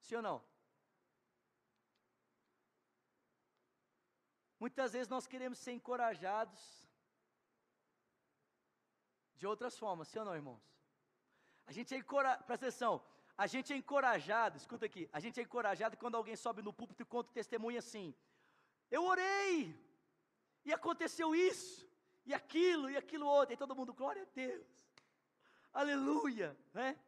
Sim 0.06 0.16
ou 0.16 0.22
não? 0.22 0.38
Muitas 4.60 4.92
vezes 4.92 5.08
nós 5.08 5.26
queremos 5.26 5.58
ser 5.58 5.72
encorajados 5.72 6.60
de 9.36 9.46
outras 9.46 9.78
formas, 9.78 10.08
sim 10.08 10.18
ou 10.18 10.24
não, 10.24 10.34
irmãos? 10.34 10.62
A 11.66 11.72
gente 11.72 11.94
é 11.94 11.98
encorajado, 11.98 12.44
presta 12.44 12.66
atenção, 12.66 13.02
a 13.36 13.46
gente 13.46 13.72
é 13.72 13.76
encorajado, 13.76 14.56
escuta 14.56 14.86
aqui, 14.86 15.08
a 15.12 15.20
gente 15.20 15.38
é 15.38 15.42
encorajado 15.44 15.96
quando 15.96 16.16
alguém 16.16 16.34
sobe 16.34 16.60
no 16.60 16.72
púlpito 16.72 17.02
e 17.02 17.06
conta 17.06 17.30
o 17.30 17.34
testemunho 17.34 17.78
assim, 17.78 18.14
eu 18.90 19.04
orei, 19.04 19.78
e 20.64 20.72
aconteceu 20.72 21.34
isso, 21.36 21.88
e 22.26 22.34
aquilo, 22.34 22.90
e 22.90 22.96
aquilo 22.96 23.26
outro, 23.26 23.54
e 23.54 23.56
todo 23.56 23.76
mundo, 23.76 23.94
glória 23.94 24.22
a 24.22 24.34
Deus, 24.34 24.66
aleluia, 25.72 26.56
né? 26.74 26.98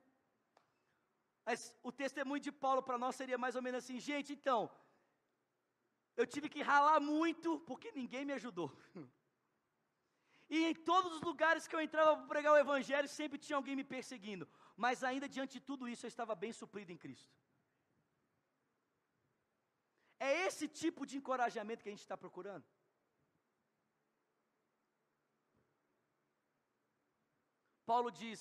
Mas 1.45 1.75
o 1.83 1.91
testemunho 1.91 2.41
de 2.41 2.53
Paulo 2.53 2.83
para 2.83 2.97
nós 2.97 3.17
seria 3.17 3.37
mais 3.37 3.57
ou 3.57 3.63
menos 3.63 3.83
assim, 3.83 3.99
gente, 3.99 4.33
então, 4.33 4.71
eu 6.17 6.27
tive 6.27 6.49
que 6.49 6.63
ralar 6.63 7.01
muito 7.01 7.59
porque 7.61 7.91
ninguém 7.93 8.25
me 8.25 8.35
ajudou. 8.35 8.71
E 10.49 10.65
em 10.67 10.75
todos 10.75 11.13
os 11.17 11.21
lugares 11.21 11.67
que 11.69 11.77
eu 11.77 11.81
entrava 11.81 12.17
para 12.17 12.27
pregar 12.27 12.53
o 12.53 12.59
Evangelho, 12.59 13.09
sempre 13.09 13.39
tinha 13.39 13.57
alguém 13.57 13.77
me 13.77 13.85
perseguindo. 13.85 14.49
Mas 14.77 15.05
ainda 15.05 15.29
diante 15.29 15.53
de 15.59 15.61
tudo 15.61 15.89
isso, 15.89 16.05
eu 16.05 16.09
estava 16.09 16.35
bem 16.35 16.53
suprido 16.53 16.91
em 16.91 16.97
Cristo. 16.97 17.33
É 20.19 20.47
esse 20.47 20.67
tipo 20.67 21.07
de 21.07 21.17
encorajamento 21.17 21.83
que 21.83 21.89
a 21.89 21.93
gente 21.93 22.07
está 22.07 22.17
procurando? 22.17 22.65
Paulo 27.91 28.11
diz: 28.11 28.41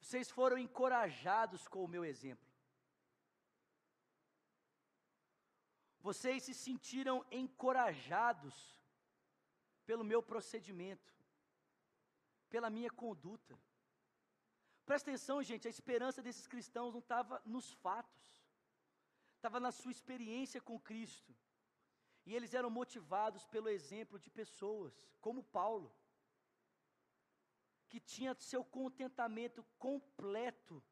vocês 0.00 0.30
foram 0.30 0.58
encorajados 0.58 1.66
com 1.66 1.82
o 1.84 1.88
meu 1.88 2.04
exemplo. 2.04 2.49
Vocês 6.02 6.42
se 6.42 6.54
sentiram 6.54 7.24
encorajados 7.30 8.54
pelo 9.84 10.02
meu 10.02 10.22
procedimento, 10.22 11.12
pela 12.48 12.70
minha 12.70 12.90
conduta. 12.90 13.58
Presta 14.86 15.10
atenção, 15.10 15.42
gente, 15.42 15.68
a 15.68 15.70
esperança 15.70 16.22
desses 16.22 16.46
cristãos 16.46 16.94
não 16.94 17.00
estava 17.00 17.40
nos 17.44 17.72
fatos, 17.84 18.28
estava 19.36 19.60
na 19.60 19.70
sua 19.70 19.92
experiência 19.92 20.60
com 20.60 20.80
Cristo. 20.80 21.36
E 22.24 22.34
eles 22.34 22.54
eram 22.54 22.70
motivados 22.70 23.44
pelo 23.46 23.68
exemplo 23.68 24.18
de 24.18 24.30
pessoas, 24.30 24.94
como 25.20 25.42
Paulo, 25.42 25.94
que 27.88 28.00
tinha 28.00 28.34
seu 28.34 28.64
contentamento 28.64 29.62
completo 29.78 30.82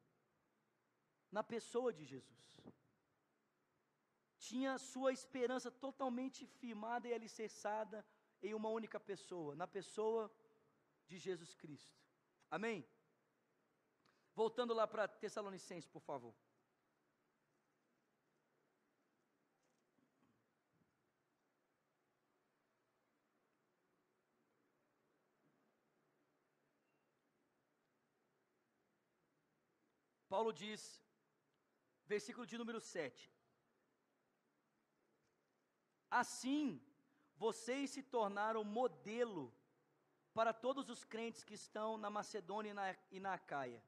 na 1.31 1.43
pessoa 1.43 1.91
de 1.91 2.05
Jesus 2.05 2.39
tinha 4.47 4.77
sua 4.91 5.11
esperança 5.17 5.69
totalmente 5.85 6.41
firmada 6.59 7.07
e 7.07 7.13
alicerçada 7.13 8.05
em 8.41 8.53
uma 8.59 8.69
única 8.79 8.99
pessoa, 8.99 9.55
na 9.61 9.67
pessoa 9.67 10.31
de 11.09 11.17
Jesus 11.17 11.53
Cristo. 11.61 11.97
Amém? 12.49 12.77
Voltando 14.33 14.73
lá 14.73 14.87
para 14.87 15.07
Tessalonicenses, 15.07 15.89
por 15.95 16.01
favor. 16.01 16.33
Paulo 30.33 30.51
diz, 30.53 30.81
versículo 32.05 32.45
de 32.45 32.57
número 32.57 32.79
7: 32.79 33.38
Assim, 36.09 36.81
vocês 37.37 37.91
se 37.91 38.03
tornaram 38.03 38.63
modelo 38.63 39.53
para 40.33 40.53
todos 40.53 40.89
os 40.89 41.03
crentes 41.03 41.43
que 41.43 41.53
estão 41.53 41.97
na 41.97 42.09
Macedônia 42.09 42.71
e 42.71 42.73
na, 42.73 42.95
e 43.11 43.19
na 43.19 43.33
Acaia. 43.33 43.83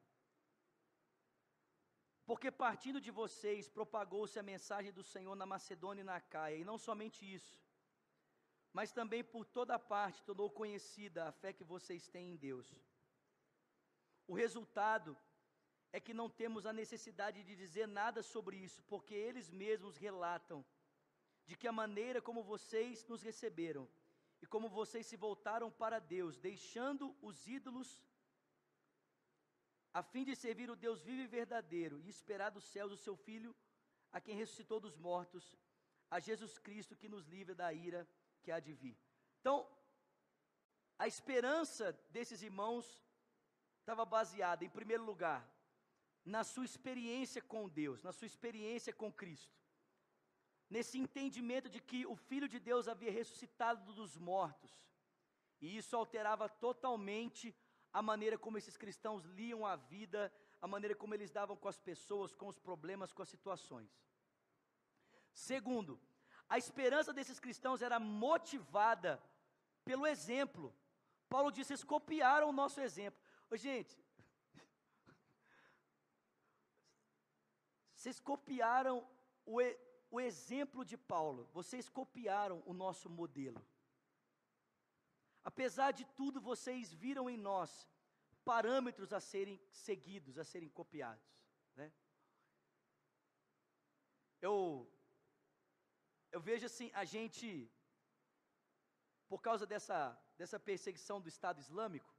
Porque 2.24 2.50
partindo 2.50 3.00
de 3.00 3.10
vocês 3.10 3.68
propagou-se 3.68 4.38
a 4.38 4.42
mensagem 4.42 4.92
do 4.92 5.02
Senhor 5.02 5.34
na 5.34 5.44
Macedônia 5.44 6.02
e 6.02 6.04
na 6.04 6.16
Acaia, 6.16 6.56
e 6.56 6.64
não 6.64 6.78
somente 6.78 7.20
isso, 7.30 7.60
mas 8.72 8.92
também 8.92 9.22
por 9.24 9.44
toda 9.44 9.78
parte 9.78 10.22
tornou 10.22 10.48
conhecida 10.50 11.28
a 11.28 11.32
fé 11.32 11.52
que 11.52 11.64
vocês 11.64 12.08
têm 12.08 12.30
em 12.32 12.36
Deus. 12.36 12.74
O 14.26 14.34
resultado 14.34 15.16
é 15.92 16.00
que 16.00 16.14
não 16.14 16.30
temos 16.30 16.64
a 16.64 16.72
necessidade 16.72 17.42
de 17.42 17.54
dizer 17.54 17.86
nada 17.86 18.22
sobre 18.22 18.56
isso, 18.56 18.82
porque 18.84 19.14
eles 19.14 19.50
mesmos 19.50 19.96
relatam 19.96 20.64
de 21.46 21.56
que 21.56 21.68
a 21.68 21.72
maneira 21.72 22.20
como 22.20 22.42
vocês 22.42 23.06
nos 23.06 23.22
receberam 23.22 23.88
e 24.40 24.46
como 24.46 24.68
vocês 24.68 25.06
se 25.06 25.16
voltaram 25.16 25.70
para 25.70 25.98
Deus, 25.98 26.38
deixando 26.38 27.16
os 27.20 27.46
ídolos, 27.46 28.02
a 29.94 30.02
fim 30.02 30.24
de 30.24 30.34
servir 30.34 30.70
o 30.70 30.76
Deus 30.76 31.02
vivo 31.02 31.22
e 31.22 31.26
verdadeiro 31.26 32.00
e 32.00 32.08
esperar 32.08 32.50
dos 32.50 32.64
céus 32.64 32.92
o 32.92 32.96
seu 32.96 33.16
Filho, 33.16 33.54
a 34.10 34.20
quem 34.20 34.36
ressuscitou 34.36 34.80
dos 34.80 34.96
mortos, 34.96 35.56
a 36.10 36.18
Jesus 36.18 36.58
Cristo 36.58 36.96
que 36.96 37.08
nos 37.08 37.26
livra 37.26 37.54
da 37.54 37.72
ira 37.72 38.08
que 38.42 38.50
há 38.50 38.58
de 38.58 38.72
vir. 38.72 38.98
Então, 39.40 39.68
a 40.98 41.06
esperança 41.06 41.92
desses 42.10 42.42
irmãos 42.42 43.02
estava 43.80 44.04
baseada, 44.04 44.64
em 44.64 44.70
primeiro 44.70 45.04
lugar, 45.04 45.48
na 46.24 46.44
sua 46.44 46.64
experiência 46.64 47.42
com 47.42 47.68
Deus, 47.68 48.02
na 48.02 48.12
sua 48.12 48.26
experiência 48.26 48.92
com 48.92 49.12
Cristo 49.12 49.61
nesse 50.74 50.96
entendimento 51.04 51.68
de 51.74 51.80
que 51.88 52.00
o 52.12 52.16
Filho 52.28 52.48
de 52.52 52.58
Deus 52.68 52.88
havia 52.92 53.12
ressuscitado 53.18 53.92
dos 54.00 54.12
mortos. 54.30 54.72
E 55.60 55.66
isso 55.80 55.94
alterava 55.94 56.46
totalmente 56.48 57.54
a 57.98 58.00
maneira 58.10 58.36
como 58.44 58.58
esses 58.60 58.76
cristãos 58.82 59.22
liam 59.38 59.60
a 59.72 59.76
vida, 59.76 60.20
a 60.64 60.66
maneira 60.74 60.94
como 61.00 61.14
eles 61.14 61.30
davam 61.38 61.56
com 61.62 61.68
as 61.68 61.78
pessoas, 61.90 62.34
com 62.40 62.48
os 62.52 62.58
problemas, 62.68 63.12
com 63.12 63.22
as 63.22 63.28
situações. 63.28 63.90
Segundo, 65.50 66.00
a 66.48 66.56
esperança 66.64 67.12
desses 67.12 67.38
cristãos 67.38 67.82
era 67.82 67.98
motivada 68.00 69.22
pelo 69.84 70.06
exemplo. 70.14 70.74
Paulo 71.28 71.52
disse: 71.52 71.68
vocês 71.68 71.84
copiaram 71.84 72.48
o 72.48 72.58
nosso 72.62 72.80
exemplo. 72.80 73.20
Ô, 73.50 73.56
gente, 73.56 73.94
vocês 77.94 78.18
copiaram 78.18 78.96
o, 79.44 79.60
o 80.14 80.20
exemplo 80.20 80.84
de 80.90 80.96
Paulo, 81.12 81.42
vocês 81.58 81.88
copiaram 81.88 82.62
o 82.66 82.74
nosso 82.74 83.08
modelo. 83.08 83.60
Apesar 85.50 85.90
de 85.98 86.04
tudo, 86.18 86.38
vocês 86.50 86.92
viram 87.04 87.30
em 87.30 87.38
nós 87.50 87.70
parâmetros 88.44 89.10
a 89.18 89.20
serem 89.20 89.58
seguidos, 89.70 90.36
a 90.36 90.44
serem 90.44 90.68
copiados. 90.68 91.30
Né? 91.74 91.90
Eu, 94.40 94.54
eu 96.30 96.40
vejo 96.42 96.66
assim, 96.66 96.90
a 96.92 97.04
gente, 97.06 97.48
por 99.30 99.40
causa 99.40 99.66
dessa, 99.66 99.98
dessa 100.36 100.60
perseguição 100.60 101.22
do 101.22 101.28
Estado 101.28 101.58
Islâmico, 101.58 102.14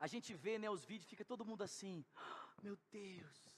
a 0.00 0.06
gente 0.06 0.32
vê 0.32 0.58
né, 0.58 0.70
os 0.70 0.84
vídeos, 0.84 1.10
fica 1.10 1.26
todo 1.26 1.44
mundo 1.44 1.62
assim, 1.62 2.06
oh, 2.16 2.62
meu 2.62 2.76
Deus. 2.90 3.51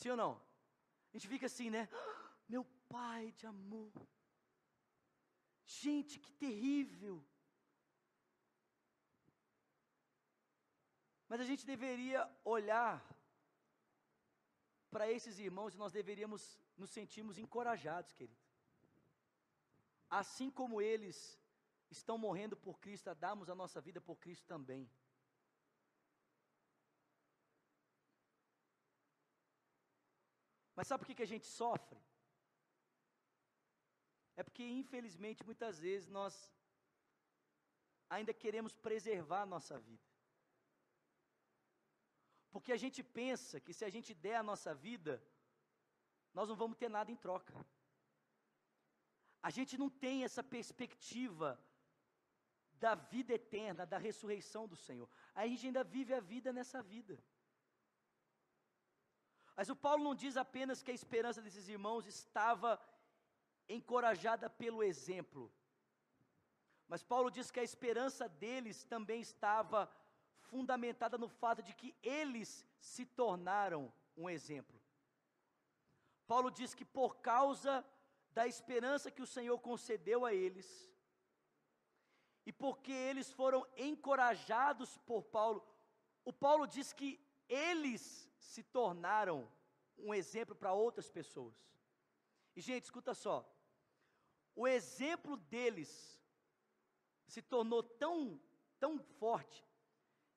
Sim 0.00 0.10
ou 0.12 0.16
não? 0.16 0.32
A 1.10 1.12
gente 1.14 1.28
fica 1.28 1.44
assim, 1.44 1.68
né? 1.68 1.86
Meu 2.48 2.64
Pai 2.88 3.32
de 3.32 3.46
amor. 3.46 3.92
Gente, 5.64 6.18
que 6.18 6.32
terrível. 6.32 7.22
Mas 11.28 11.40
a 11.40 11.44
gente 11.44 11.66
deveria 11.66 12.20
olhar 12.44 12.94
para 14.90 15.10
esses 15.16 15.38
irmãos 15.38 15.74
e 15.74 15.78
nós 15.82 15.92
deveríamos 15.92 16.58
nos 16.78 16.90
sentirmos 16.90 17.36
encorajados, 17.38 18.14
querido. 18.14 18.40
Assim 20.08 20.50
como 20.50 20.80
eles 20.80 21.38
estão 21.90 22.16
morrendo 22.16 22.56
por 22.56 22.80
Cristo, 22.80 23.08
a 23.08 23.14
darmos 23.14 23.50
a 23.50 23.54
nossa 23.54 23.80
vida 23.82 24.00
por 24.00 24.16
Cristo 24.16 24.46
também. 24.46 24.90
Mas 30.80 30.88
sabe 30.88 31.04
por 31.04 31.14
que, 31.14 31.22
a 31.22 31.32
gente 31.32 31.46
sofre? 31.46 32.00
É 34.34 34.42
porque, 34.42 34.64
infelizmente, 34.82 35.44
muitas 35.48 35.78
vezes 35.78 36.08
nós 36.08 36.34
ainda 38.08 38.32
queremos 38.32 38.74
preservar 38.86 39.42
a 39.42 39.50
nossa 39.54 39.78
vida. 39.78 40.08
Porque 42.50 42.72
a 42.72 42.78
gente 42.78 43.02
pensa 43.02 43.60
que 43.60 43.74
se 43.74 43.84
a 43.84 43.90
gente 43.90 44.14
der 44.14 44.36
a 44.36 44.42
nossa 44.42 44.74
vida, 44.74 45.22
nós 46.32 46.48
não 46.48 46.56
vamos 46.56 46.78
ter 46.78 46.88
nada 46.88 47.12
em 47.12 47.20
troca. 47.26 47.54
A 49.42 49.50
gente 49.50 49.76
não 49.76 49.90
tem 49.90 50.24
essa 50.24 50.42
perspectiva 50.42 51.62
da 52.84 52.94
vida 52.94 53.34
eterna, 53.34 53.84
da 53.84 53.98
ressurreição 53.98 54.66
do 54.66 54.76
Senhor. 54.76 55.10
A 55.34 55.46
gente 55.46 55.66
ainda 55.66 55.84
vive 55.84 56.14
a 56.14 56.20
vida 56.20 56.54
nessa 56.54 56.82
vida. 56.82 57.22
Mas 59.60 59.68
o 59.68 59.76
Paulo 59.76 60.02
não 60.02 60.14
diz 60.14 60.38
apenas 60.38 60.82
que 60.82 60.90
a 60.90 60.98
esperança 60.98 61.42
desses 61.42 61.68
irmãos 61.68 62.06
estava 62.06 62.80
encorajada 63.68 64.48
pelo 64.48 64.82
exemplo. 64.82 65.52
Mas 66.88 67.02
Paulo 67.02 67.30
diz 67.30 67.50
que 67.50 67.60
a 67.60 67.68
esperança 67.70 68.26
deles 68.26 68.84
também 68.84 69.20
estava 69.20 69.80
fundamentada 70.52 71.18
no 71.18 71.28
fato 71.28 71.62
de 71.62 71.74
que 71.74 71.94
eles 72.02 72.66
se 72.78 73.04
tornaram 73.04 73.92
um 74.16 74.30
exemplo. 74.30 74.80
Paulo 76.26 76.50
diz 76.50 76.74
que 76.74 76.86
por 76.86 77.16
causa 77.16 77.84
da 78.32 78.46
esperança 78.46 79.10
que 79.10 79.20
o 79.20 79.32
Senhor 79.36 79.58
concedeu 79.58 80.24
a 80.24 80.32
eles, 80.32 80.90
e 82.46 82.50
porque 82.50 82.92
eles 82.92 83.30
foram 83.30 83.66
encorajados 83.76 84.96
por 85.10 85.22
Paulo, 85.24 85.62
o 86.24 86.32
Paulo 86.32 86.66
diz 86.66 86.94
que 86.94 87.20
eles 87.46 88.29
se 88.40 88.62
tornaram 88.62 89.50
um 89.98 90.12
exemplo 90.14 90.54
para 90.54 90.72
outras 90.72 91.08
pessoas. 91.08 91.54
E 92.56 92.60
gente, 92.60 92.84
escuta 92.84 93.14
só, 93.14 93.36
o 94.54 94.66
exemplo 94.66 95.36
deles 95.36 96.20
se 97.26 97.40
tornou 97.40 97.82
tão, 97.82 98.40
tão 98.78 98.98
forte, 98.98 99.64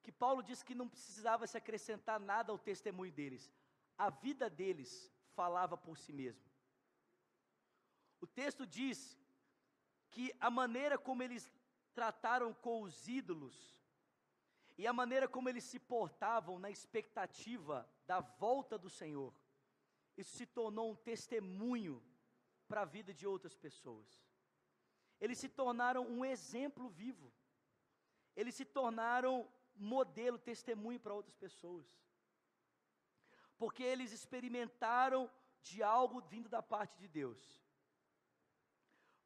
que 0.03 0.11
Paulo 0.11 0.43
disse 0.43 0.65
que 0.65 0.75
não 0.75 0.87
precisava 0.87 1.47
se 1.47 1.57
acrescentar 1.57 2.19
nada 2.19 2.51
ao 2.51 2.59
testemunho 2.59 3.11
deles. 3.11 3.49
A 3.97 4.09
vida 4.09 4.49
deles 4.49 5.09
falava 5.33 5.77
por 5.77 5.97
si 5.97 6.11
mesmo. 6.11 6.43
O 8.19 8.27
texto 8.27 8.67
diz 8.67 9.17
que 10.11 10.35
a 10.39 10.49
maneira 10.49 10.97
como 10.97 11.23
eles 11.23 11.49
trataram 11.93 12.53
com 12.53 12.81
os 12.81 13.07
ídolos 13.07 13.55
e 14.77 14.87
a 14.87 14.93
maneira 14.93 15.27
como 15.27 15.49
eles 15.49 15.63
se 15.63 15.79
portavam 15.79 16.57
na 16.57 16.69
expectativa 16.69 17.87
da 18.07 18.19
volta 18.19 18.77
do 18.77 18.89
Senhor, 18.89 19.33
isso 20.17 20.35
se 20.35 20.45
tornou 20.45 20.91
um 20.91 20.95
testemunho 20.95 22.03
para 22.67 22.81
a 22.81 22.85
vida 22.85 23.13
de 23.13 23.27
outras 23.27 23.55
pessoas. 23.55 24.09
Eles 25.19 25.37
se 25.37 25.47
tornaram 25.47 26.05
um 26.05 26.25
exemplo 26.25 26.89
vivo. 26.89 27.31
Eles 28.35 28.55
se 28.55 28.65
tornaram 28.65 29.47
modelo, 29.75 30.37
testemunho 30.37 30.99
para 30.99 31.13
outras 31.13 31.35
pessoas. 31.35 31.85
Porque 33.57 33.83
eles 33.83 34.11
experimentaram 34.11 35.29
de 35.61 35.81
algo 35.81 36.19
vindo 36.19 36.49
da 36.49 36.61
parte 36.61 36.97
de 36.99 37.07
Deus. 37.07 37.63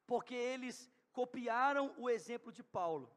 Porque 0.06 0.34
eles 0.34 0.90
copiaram 1.12 1.94
o 1.98 2.08
exemplo 2.08 2.52
de 2.52 2.62
Paulo. 2.62 3.10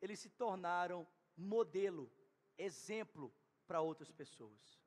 Eles 0.00 0.18
se 0.18 0.30
tornaram 0.30 1.06
modelo, 1.36 2.10
exemplo 2.58 3.32
para 3.66 3.80
outras 3.80 4.10
pessoas. 4.10 4.80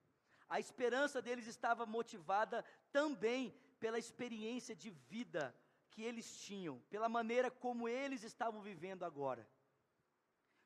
A 0.48 0.60
esperança 0.60 1.22
deles 1.22 1.48
estava 1.48 1.86
motivada 1.86 2.64
também 2.92 3.54
pela 3.80 4.00
experiência 4.00 4.76
de 4.76 4.90
vida 4.90 5.56
que 5.92 6.04
eles 6.04 6.40
tinham, 6.40 6.80
pela 6.90 7.10
maneira 7.10 7.50
como 7.50 7.88
eles 7.88 8.24
estavam 8.24 8.62
vivendo 8.62 9.04
agora. 9.04 9.48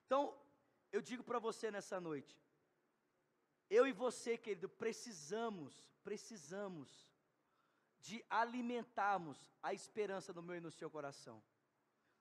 Então, 0.06 0.36
eu 0.92 1.02
digo 1.02 1.24
para 1.24 1.40
você 1.40 1.70
nessa 1.70 2.00
noite, 2.02 2.36
eu 3.70 3.86
e 3.88 3.92
você, 3.92 4.38
querido, 4.38 4.68
precisamos, 4.68 5.74
precisamos 6.04 7.08
de 8.00 8.26
alimentarmos 8.30 9.38
a 9.62 9.74
esperança 9.74 10.34
no 10.34 10.42
meu 10.42 10.56
e 10.56 10.62
no 10.62 10.72
seu 10.72 10.90
coração. 10.90 11.42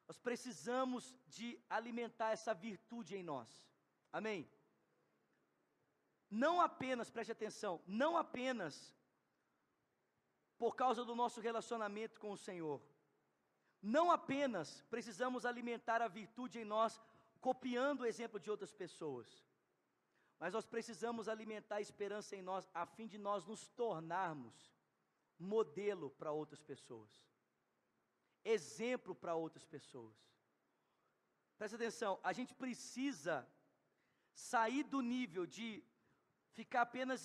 Nós 0.09 0.19
precisamos 0.19 1.15
de 1.27 1.61
alimentar 1.69 2.31
essa 2.33 2.55
virtude 2.55 3.15
em 3.15 3.23
nós. 3.23 3.49
Amém? 4.11 4.51
Não 6.31 6.61
apenas, 6.61 7.11
preste 7.11 7.33
atenção, 7.33 7.81
não 7.87 8.17
apenas 8.17 8.95
por 10.57 10.75
causa 10.75 11.05
do 11.05 11.15
nosso 11.15 11.41
relacionamento 11.41 12.19
com 12.19 12.33
o 12.33 12.37
Senhor. 12.37 12.83
Não 13.81 14.11
apenas 14.11 14.83
precisamos 14.91 15.47
alimentar 15.47 16.03
a 16.03 16.09
virtude 16.09 16.59
em 16.59 16.65
nós, 16.65 17.01
copiando 17.41 18.01
o 18.01 18.07
exemplo 18.07 18.41
de 18.41 18.51
outras 18.51 18.73
pessoas, 18.73 19.47
mas 20.39 20.53
nós 20.53 20.67
precisamos 20.67 21.29
alimentar 21.29 21.77
a 21.77 21.81
esperança 21.81 22.35
em 22.35 22.43
nós, 22.43 22.69
a 22.75 22.85
fim 22.87 23.07
de 23.07 23.19
nós 23.19 23.45
nos 23.45 23.69
tornarmos 23.69 24.73
modelo 25.39 26.11
para 26.11 26.33
outras 26.33 26.61
pessoas, 26.61 27.11
exemplo 28.57 29.15
para 29.15 29.35
outras 29.45 29.65
pessoas. 29.75 30.17
Presta 31.59 31.77
atenção, 31.77 32.13
a 32.23 32.33
gente 32.39 32.55
precisa 32.55 33.35
sair 34.33 34.85
do 34.85 35.01
nível 35.15 35.45
de 35.47 35.69
ficar 36.59 36.83
apenas 36.83 37.23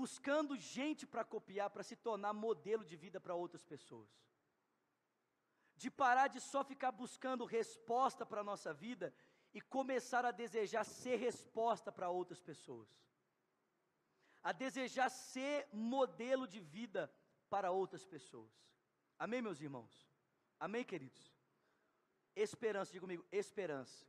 buscando 0.00 0.56
gente 0.56 1.06
para 1.06 1.24
copiar, 1.24 1.70
para 1.70 1.84
se 1.90 1.96
tornar 1.96 2.32
modelo 2.32 2.84
de 2.84 2.96
vida 3.04 3.20
para 3.20 3.34
outras 3.34 3.64
pessoas. 3.72 4.10
De 5.76 5.90
parar 5.90 6.28
de 6.28 6.40
só 6.40 6.64
ficar 6.64 6.92
buscando 6.92 7.44
resposta 7.44 8.26
para 8.26 8.40
a 8.40 8.48
nossa 8.50 8.72
vida 8.72 9.14
e 9.52 9.60
começar 9.60 10.24
a 10.24 10.32
desejar 10.32 10.84
ser 10.84 11.16
resposta 11.16 11.92
para 11.92 12.10
outras 12.10 12.40
pessoas. 12.40 12.88
A 14.42 14.52
desejar 14.52 15.08
ser 15.08 15.68
modelo 15.72 16.46
de 16.54 16.60
vida 16.60 17.02
para 17.48 17.70
outras 17.70 18.04
pessoas. 18.04 18.52
Amém, 19.18 19.40
meus 19.40 19.60
irmãos? 19.60 20.08
Amém, 20.58 20.84
queridos? 20.84 21.32
Esperança, 22.34 22.92
diga 22.92 23.02
comigo, 23.02 23.24
esperança. 23.30 24.06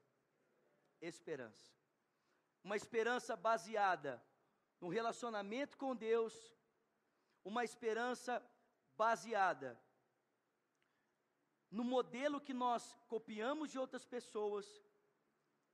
Esperança. 1.02 1.72
Uma 2.64 2.76
esperança 2.76 3.36
baseada 3.36 4.24
no 4.82 4.90
relacionamento 4.90 5.78
com 5.78 5.96
Deus, 5.96 6.34
uma 7.44 7.64
esperança 7.64 8.44
baseada 8.98 9.80
no 11.70 11.84
modelo 11.84 12.40
que 12.40 12.54
nós 12.54 12.98
copiamos 13.08 13.72
de 13.72 13.78
outras 13.78 14.06
pessoas 14.06 14.66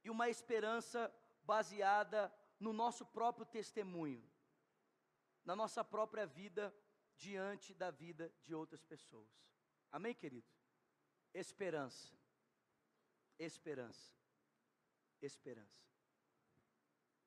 e 0.04 0.10
uma 0.10 0.30
esperança 0.30 1.14
baseada 1.44 2.34
no 2.60 2.74
nosso 2.74 3.06
próprio 3.06 3.46
testemunho, 3.46 4.24
na 5.46 5.56
nossa 5.56 5.84
própria 5.84 6.26
vida 6.26 6.74
diante 7.22 7.74
da 7.82 7.92
vida 7.92 8.34
de 8.44 8.54
outras 8.56 8.84
pessoas. 8.84 9.30
Amém, 9.92 10.14
querido? 10.16 10.48
Esperança. 11.34 12.12
Esperança. 13.38 14.12
Esperança. 15.22 15.82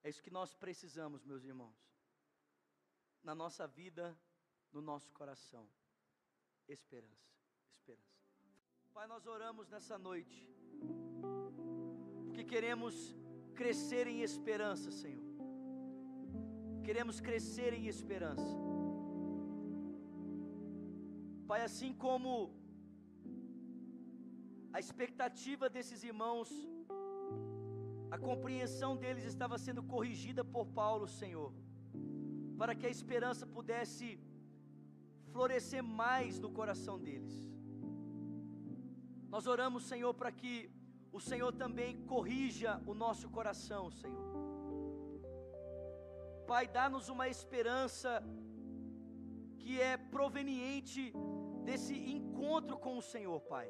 É 0.02 0.08
isso 0.10 0.22
que 0.22 0.36
nós 0.38 0.52
precisamos, 0.52 1.24
meus 1.24 1.44
irmãos. 1.44 1.78
Na 3.22 3.34
nossa 3.34 3.66
vida, 3.66 4.18
no 4.72 4.82
nosso 4.82 5.12
coração. 5.12 5.66
Esperança. 6.66 7.30
Esperança. 7.70 8.18
Pai, 8.92 9.06
nós 9.06 9.26
oramos 9.26 9.68
nessa 9.68 9.96
noite. 9.96 10.38
Porque 12.26 12.44
queremos 12.44 13.14
crescer 13.54 14.08
em 14.08 14.22
esperança, 14.22 14.90
Senhor. 14.90 15.24
Queremos 16.84 17.20
crescer 17.20 17.72
em 17.72 17.86
esperança. 17.86 18.73
Pai, 21.54 21.62
assim 21.62 21.92
como 22.04 22.30
a 24.76 24.78
expectativa 24.84 25.66
desses 25.74 26.00
irmãos, 26.08 26.48
a 28.14 28.18
compreensão 28.28 28.90
deles 29.02 29.26
estava 29.32 29.56
sendo 29.66 29.82
corrigida 29.92 30.42
por 30.54 30.64
Paulo, 30.80 31.06
Senhor, 31.06 31.52
para 32.60 32.74
que 32.78 32.86
a 32.88 32.94
esperança 32.96 33.46
pudesse 33.58 34.08
florescer 35.32 35.82
mais 36.00 36.40
no 36.44 36.50
coração 36.58 36.96
deles. 37.06 37.36
Nós 39.34 39.46
oramos, 39.54 39.84
Senhor, 39.92 40.12
para 40.22 40.32
que 40.40 40.54
o 41.12 41.20
Senhor 41.20 41.52
também 41.52 41.92
corrija 42.14 42.82
o 42.84 42.94
nosso 43.04 43.28
coração, 43.38 43.84
Senhor. 44.02 44.30
Pai, 46.48 46.66
dá-nos 46.78 47.08
uma 47.16 47.28
esperança 47.36 48.10
que 49.60 49.80
é 49.80 49.96
proveniente 50.16 51.04
desse 51.68 51.94
encontro 52.16 52.76
com 52.84 52.94
o 52.98 53.06
Senhor, 53.12 53.40
Pai. 53.52 53.68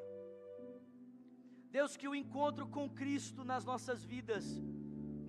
Deus, 1.75 1.97
que 1.99 2.07
o 2.07 2.15
encontro 2.23 2.65
com 2.75 2.93
Cristo 3.01 3.43
nas 3.51 3.63
nossas 3.71 4.03
vidas 4.13 4.45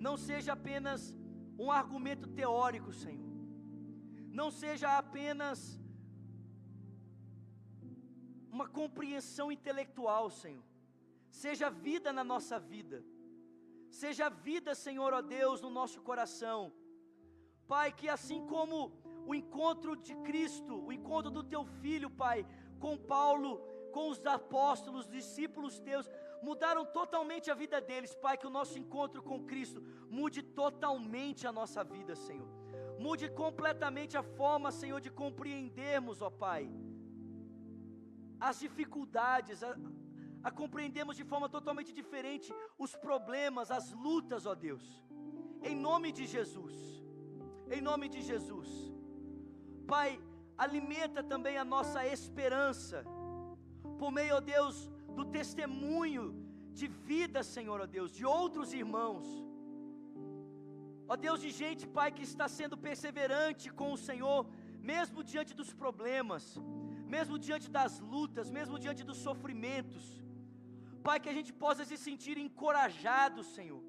não 0.07 0.15
seja 0.27 0.53
apenas 0.53 1.13
um 1.65 1.69
argumento 1.71 2.27
teórico, 2.39 2.91
Senhor, 2.93 3.27
não 4.39 4.49
seja 4.61 4.97
apenas 4.97 5.59
uma 8.55 8.67
compreensão 8.79 9.47
intelectual, 9.51 10.29
Senhor, 10.29 10.63
seja 11.29 11.69
vida 11.69 12.11
na 12.19 12.23
nossa 12.23 12.59
vida, 12.59 13.03
seja 13.89 14.29
vida, 14.29 14.73
Senhor, 14.85 15.11
ó 15.13 15.21
Deus, 15.21 15.61
no 15.61 15.71
nosso 15.79 15.99
coração, 16.01 16.59
Pai, 17.67 17.91
que 17.91 18.07
assim 18.07 18.41
como 18.53 18.77
o 19.27 19.35
encontro 19.35 19.95
de 20.07 20.15
Cristo, 20.27 20.73
o 20.87 20.91
encontro 20.97 21.29
do 21.37 21.43
Teu 21.43 21.63
Filho, 21.81 22.09
Pai, 22.09 22.45
com 22.79 22.97
Paulo, 22.97 23.51
com 23.91 24.09
os 24.09 24.25
apóstolos, 24.25 25.09
discípulos 25.17 25.79
Teus, 25.79 26.09
mudaram 26.41 26.85
totalmente 26.85 27.51
a 27.51 27.55
vida 27.63 27.81
deles, 27.81 28.15
Pai, 28.15 28.37
que 28.37 28.47
o 28.47 28.55
nosso 28.57 28.79
encontro 28.79 29.21
com 29.21 29.45
Cristo 29.51 29.81
mude 30.09 30.41
totalmente 30.41 31.45
a 31.45 31.51
nossa 31.51 31.83
vida, 31.83 32.15
Senhor. 32.15 32.47
Mude 33.05 33.29
completamente 33.29 34.17
a 34.17 34.23
forma, 34.23 34.71
Senhor, 34.71 35.01
de 35.01 35.11
compreendermos, 35.11 36.21
ó 36.21 36.29
Pai, 36.29 36.69
as 38.39 38.59
dificuldades, 38.59 39.61
a, 39.61 39.75
a 40.43 40.51
compreendermos 40.51 41.17
de 41.17 41.25
forma 41.25 41.49
totalmente 41.49 41.91
diferente 41.91 42.53
os 42.77 42.95
problemas, 42.95 43.71
as 43.71 43.91
lutas, 43.91 44.45
ó 44.45 44.55
Deus. 44.55 44.85
Em 45.61 45.75
nome 45.75 46.11
de 46.11 46.25
Jesus. 46.25 46.75
Em 47.69 47.81
nome 47.81 48.07
de 48.07 48.21
Jesus. 48.21 48.96
Pai, 49.93 50.09
alimenta 50.65 51.21
também 51.31 51.55
a 51.57 51.65
nossa 51.75 51.99
esperança, 52.15 52.97
por 53.99 54.11
meio, 54.17 54.35
ó 54.37 54.41
Deus, 54.55 54.75
do 55.17 55.25
testemunho 55.37 56.25
de 56.79 56.87
vida, 57.09 57.41
Senhor, 57.55 57.77
ó 57.85 57.87
Deus, 57.97 58.11
de 58.17 58.25
outros 58.39 58.73
irmãos. 58.81 59.25
Ó 61.11 61.15
Deus, 61.25 61.39
de 61.45 61.51
gente, 61.61 61.83
Pai, 61.97 62.09
que 62.17 62.25
está 62.31 62.47
sendo 62.59 62.77
perseverante 62.87 63.67
com 63.79 63.89
o 63.93 64.01
Senhor, 64.09 64.39
mesmo 64.91 65.23
diante 65.31 65.53
dos 65.59 65.71
problemas, 65.83 66.43
mesmo 67.15 67.35
diante 67.47 67.67
das 67.77 67.93
lutas, 68.13 68.49
mesmo 68.57 68.77
diante 68.85 69.03
dos 69.09 69.19
sofrimentos. 69.27 70.05
Pai, 71.07 71.17
que 71.21 71.31
a 71.33 71.37
gente 71.37 71.53
possa 71.63 71.83
se 71.89 71.97
sentir 72.07 72.37
encorajado, 72.45 73.41
Senhor. 73.57 73.81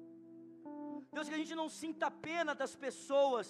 Deus, 1.15 1.27
que 1.29 1.37
a 1.37 1.41
gente 1.43 1.55
não 1.61 1.67
sinta 1.81 2.09
pena 2.27 2.53
das 2.61 2.73
pessoas 2.85 3.47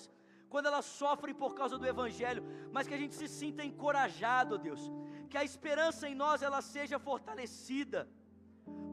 quando 0.52 0.68
elas 0.72 0.86
sofrem 1.02 1.36
por 1.42 1.52
causa 1.60 1.78
do 1.78 1.90
Evangelho, 1.94 2.44
mas 2.76 2.88
que 2.88 2.98
a 2.98 3.02
gente 3.04 3.16
se 3.22 3.28
sinta 3.40 3.64
encorajado, 3.70 4.62
Deus, 4.68 4.84
que 5.30 5.38
a 5.42 5.48
esperança 5.50 6.10
em 6.10 6.16
nós 6.24 6.42
ela 6.48 6.62
seja 6.76 6.98
fortalecida. 7.10 8.00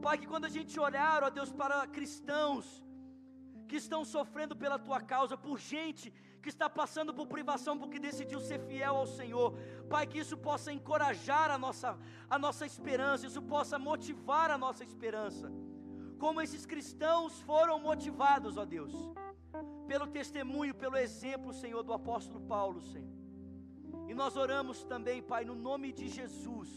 Pai, 0.04 0.16
que 0.18 0.30
quando 0.32 0.48
a 0.50 0.54
gente 0.56 0.78
olhar, 0.88 1.18
ó 1.26 1.30
Deus, 1.38 1.50
para 1.60 1.86
cristãos 1.86 2.66
que 3.68 3.76
estão 3.84 4.04
sofrendo 4.04 4.54
pela 4.62 4.78
tua 4.86 5.00
causa, 5.00 5.36
por 5.36 5.58
gente 5.58 6.12
que 6.42 6.50
está 6.54 6.68
passando 6.70 7.12
por 7.12 7.26
privação 7.26 7.72
porque 7.76 7.98
decidiu 7.98 8.40
ser 8.48 8.60
fiel 8.68 8.94
ao 8.96 9.06
Senhor, 9.18 9.48
Pai, 9.90 10.04
que 10.10 10.20
isso 10.24 10.36
possa 10.48 10.72
encorajar 10.72 11.50
a 11.50 11.58
nossa, 11.58 11.98
a 12.30 12.38
nossa 12.38 12.64
esperança, 12.64 13.26
isso 13.26 13.42
possa 13.54 13.78
motivar 13.88 14.50
a 14.52 14.58
nossa 14.64 14.84
esperança, 14.84 15.50
como 16.16 16.40
esses 16.40 16.64
cristãos 16.64 17.40
foram 17.42 17.78
motivados, 17.78 18.56
ó 18.56 18.64
Deus, 18.64 18.92
pelo 19.86 20.06
testemunho, 20.06 20.74
pelo 20.74 20.96
exemplo, 20.96 21.52
Senhor, 21.52 21.82
do 21.82 21.92
apóstolo 21.92 22.40
Paulo, 22.40 22.80
Senhor. 22.80 23.14
E 24.08 24.14
nós 24.14 24.36
oramos 24.36 24.84
também, 24.84 25.22
Pai, 25.22 25.44
no 25.44 25.54
nome 25.54 25.92
de 25.92 26.08
Jesus, 26.08 26.70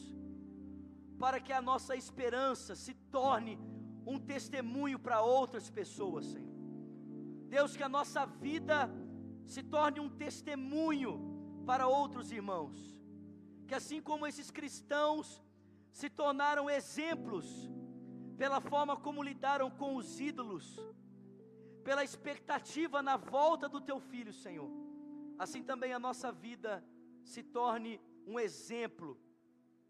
para 1.17 1.39
que 1.39 1.53
a 1.53 1.61
nossa 1.61 1.95
esperança 1.95 2.75
se 2.75 2.93
torne 3.17 3.59
um 4.05 4.19
testemunho 4.19 4.97
para 4.97 5.21
outras 5.21 5.69
pessoas, 5.69 6.25
Senhor. 6.25 6.49
Deus, 7.47 7.75
que 7.75 7.83
a 7.83 7.89
nossa 7.89 8.25
vida 8.25 8.89
se 9.45 9.61
torne 9.63 9.99
um 9.99 10.09
testemunho 10.09 11.13
para 11.65 11.87
outros 11.87 12.31
irmãos. 12.31 12.77
Que 13.67 13.75
assim 13.75 14.01
como 14.01 14.25
esses 14.25 14.49
cristãos 14.51 15.41
se 15.91 16.09
tornaram 16.09 16.69
exemplos 16.69 17.45
pela 18.39 18.61
forma 18.61 18.95
como 19.05 19.27
lidaram 19.29 19.69
com 19.69 19.89
os 19.99 20.07
ídolos, 20.31 20.65
pela 21.83 22.05
expectativa 22.09 23.01
na 23.09 23.17
volta 23.17 23.67
do 23.67 23.81
teu 23.81 23.99
filho, 23.99 24.31
Senhor. 24.31 24.69
Assim 25.37 25.61
também 25.61 25.91
a 25.93 25.99
nossa 26.07 26.31
vida 26.31 26.71
se 27.31 27.43
torne 27.43 27.99
um 28.25 28.39
exemplo, 28.39 29.09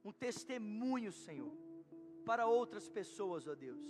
um 0.04 0.12
testemunho, 0.12 1.12
Senhor, 1.12 1.54
para 2.26 2.47
outras 2.47 2.89
pessoas, 2.89 3.47
ó 3.47 3.54
Deus, 3.54 3.86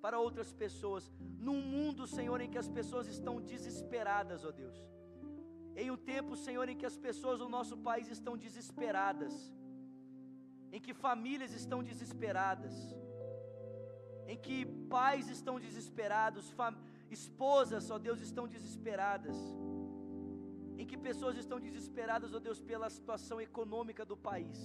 para 0.00 0.18
outras 0.18 0.50
pessoas, 0.64 1.12
num 1.46 1.60
mundo, 1.60 2.06
Senhor, 2.06 2.40
em 2.40 2.50
que 2.50 2.62
as 2.64 2.70
pessoas 2.78 3.06
estão 3.06 3.42
desesperadas, 3.42 4.42
ó 4.42 4.52
Deus, 4.62 4.78
em 5.76 5.90
um 5.90 5.98
tempo, 5.98 6.34
Senhor, 6.46 6.66
em 6.66 6.78
que 6.80 6.86
as 6.86 6.96
pessoas 6.96 7.38
do 7.40 7.48
nosso 7.56 7.76
país 7.76 8.08
estão 8.08 8.36
desesperadas, 8.38 9.34
em 10.74 10.80
que 10.80 10.94
famílias 10.94 11.52
estão 11.52 11.82
desesperadas, 11.82 12.74
em 14.32 14.38
que 14.44 14.58
pais 14.96 15.28
estão 15.36 15.54
desesperados, 15.66 16.46
esposas, 17.16 17.90
ó 17.94 17.98
Deus, 18.06 18.20
estão 18.28 18.46
desesperadas 18.54 19.36
em 20.80 20.86
que 20.90 20.96
pessoas 21.08 21.36
estão 21.42 21.58
desesperadas, 21.66 22.34
ó 22.36 22.40
Deus, 22.46 22.60
pela 22.70 22.88
situação 22.96 23.38
econômica 23.48 24.04
do 24.10 24.16
país. 24.16 24.58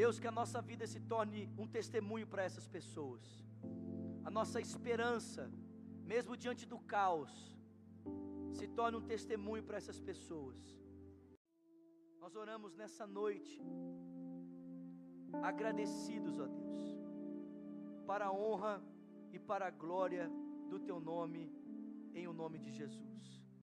Deus, 0.00 0.18
que 0.22 0.30
a 0.30 0.36
nossa 0.40 0.60
vida 0.70 0.86
se 0.86 1.00
torne 1.12 1.40
um 1.62 1.68
testemunho 1.76 2.26
para 2.32 2.42
essas 2.48 2.66
pessoas. 2.76 3.22
A 4.28 4.30
nossa 4.38 4.60
esperança, 4.66 5.44
mesmo 6.12 6.36
diante 6.36 6.66
do 6.72 6.80
caos, 6.94 7.32
se 8.58 8.66
torne 8.78 8.98
um 8.98 9.06
testemunho 9.14 9.62
para 9.68 9.78
essas 9.80 10.00
pessoas. 10.10 10.58
Nós 12.20 12.34
oramos 12.34 12.74
nessa 12.80 13.06
noite, 13.06 13.56
agradecidos, 15.50 16.38
ó 16.38 16.46
Deus, 16.46 16.97
para 18.08 18.24
a 18.24 18.32
honra 18.32 18.82
e 19.30 19.38
para 19.38 19.66
a 19.66 19.70
glória 19.70 20.30
do 20.70 20.80
Teu 20.80 20.98
nome, 20.98 21.52
em 22.14 22.26
o 22.26 22.32
nome 22.32 22.58
de 22.58 22.72
Jesus. 22.72 23.37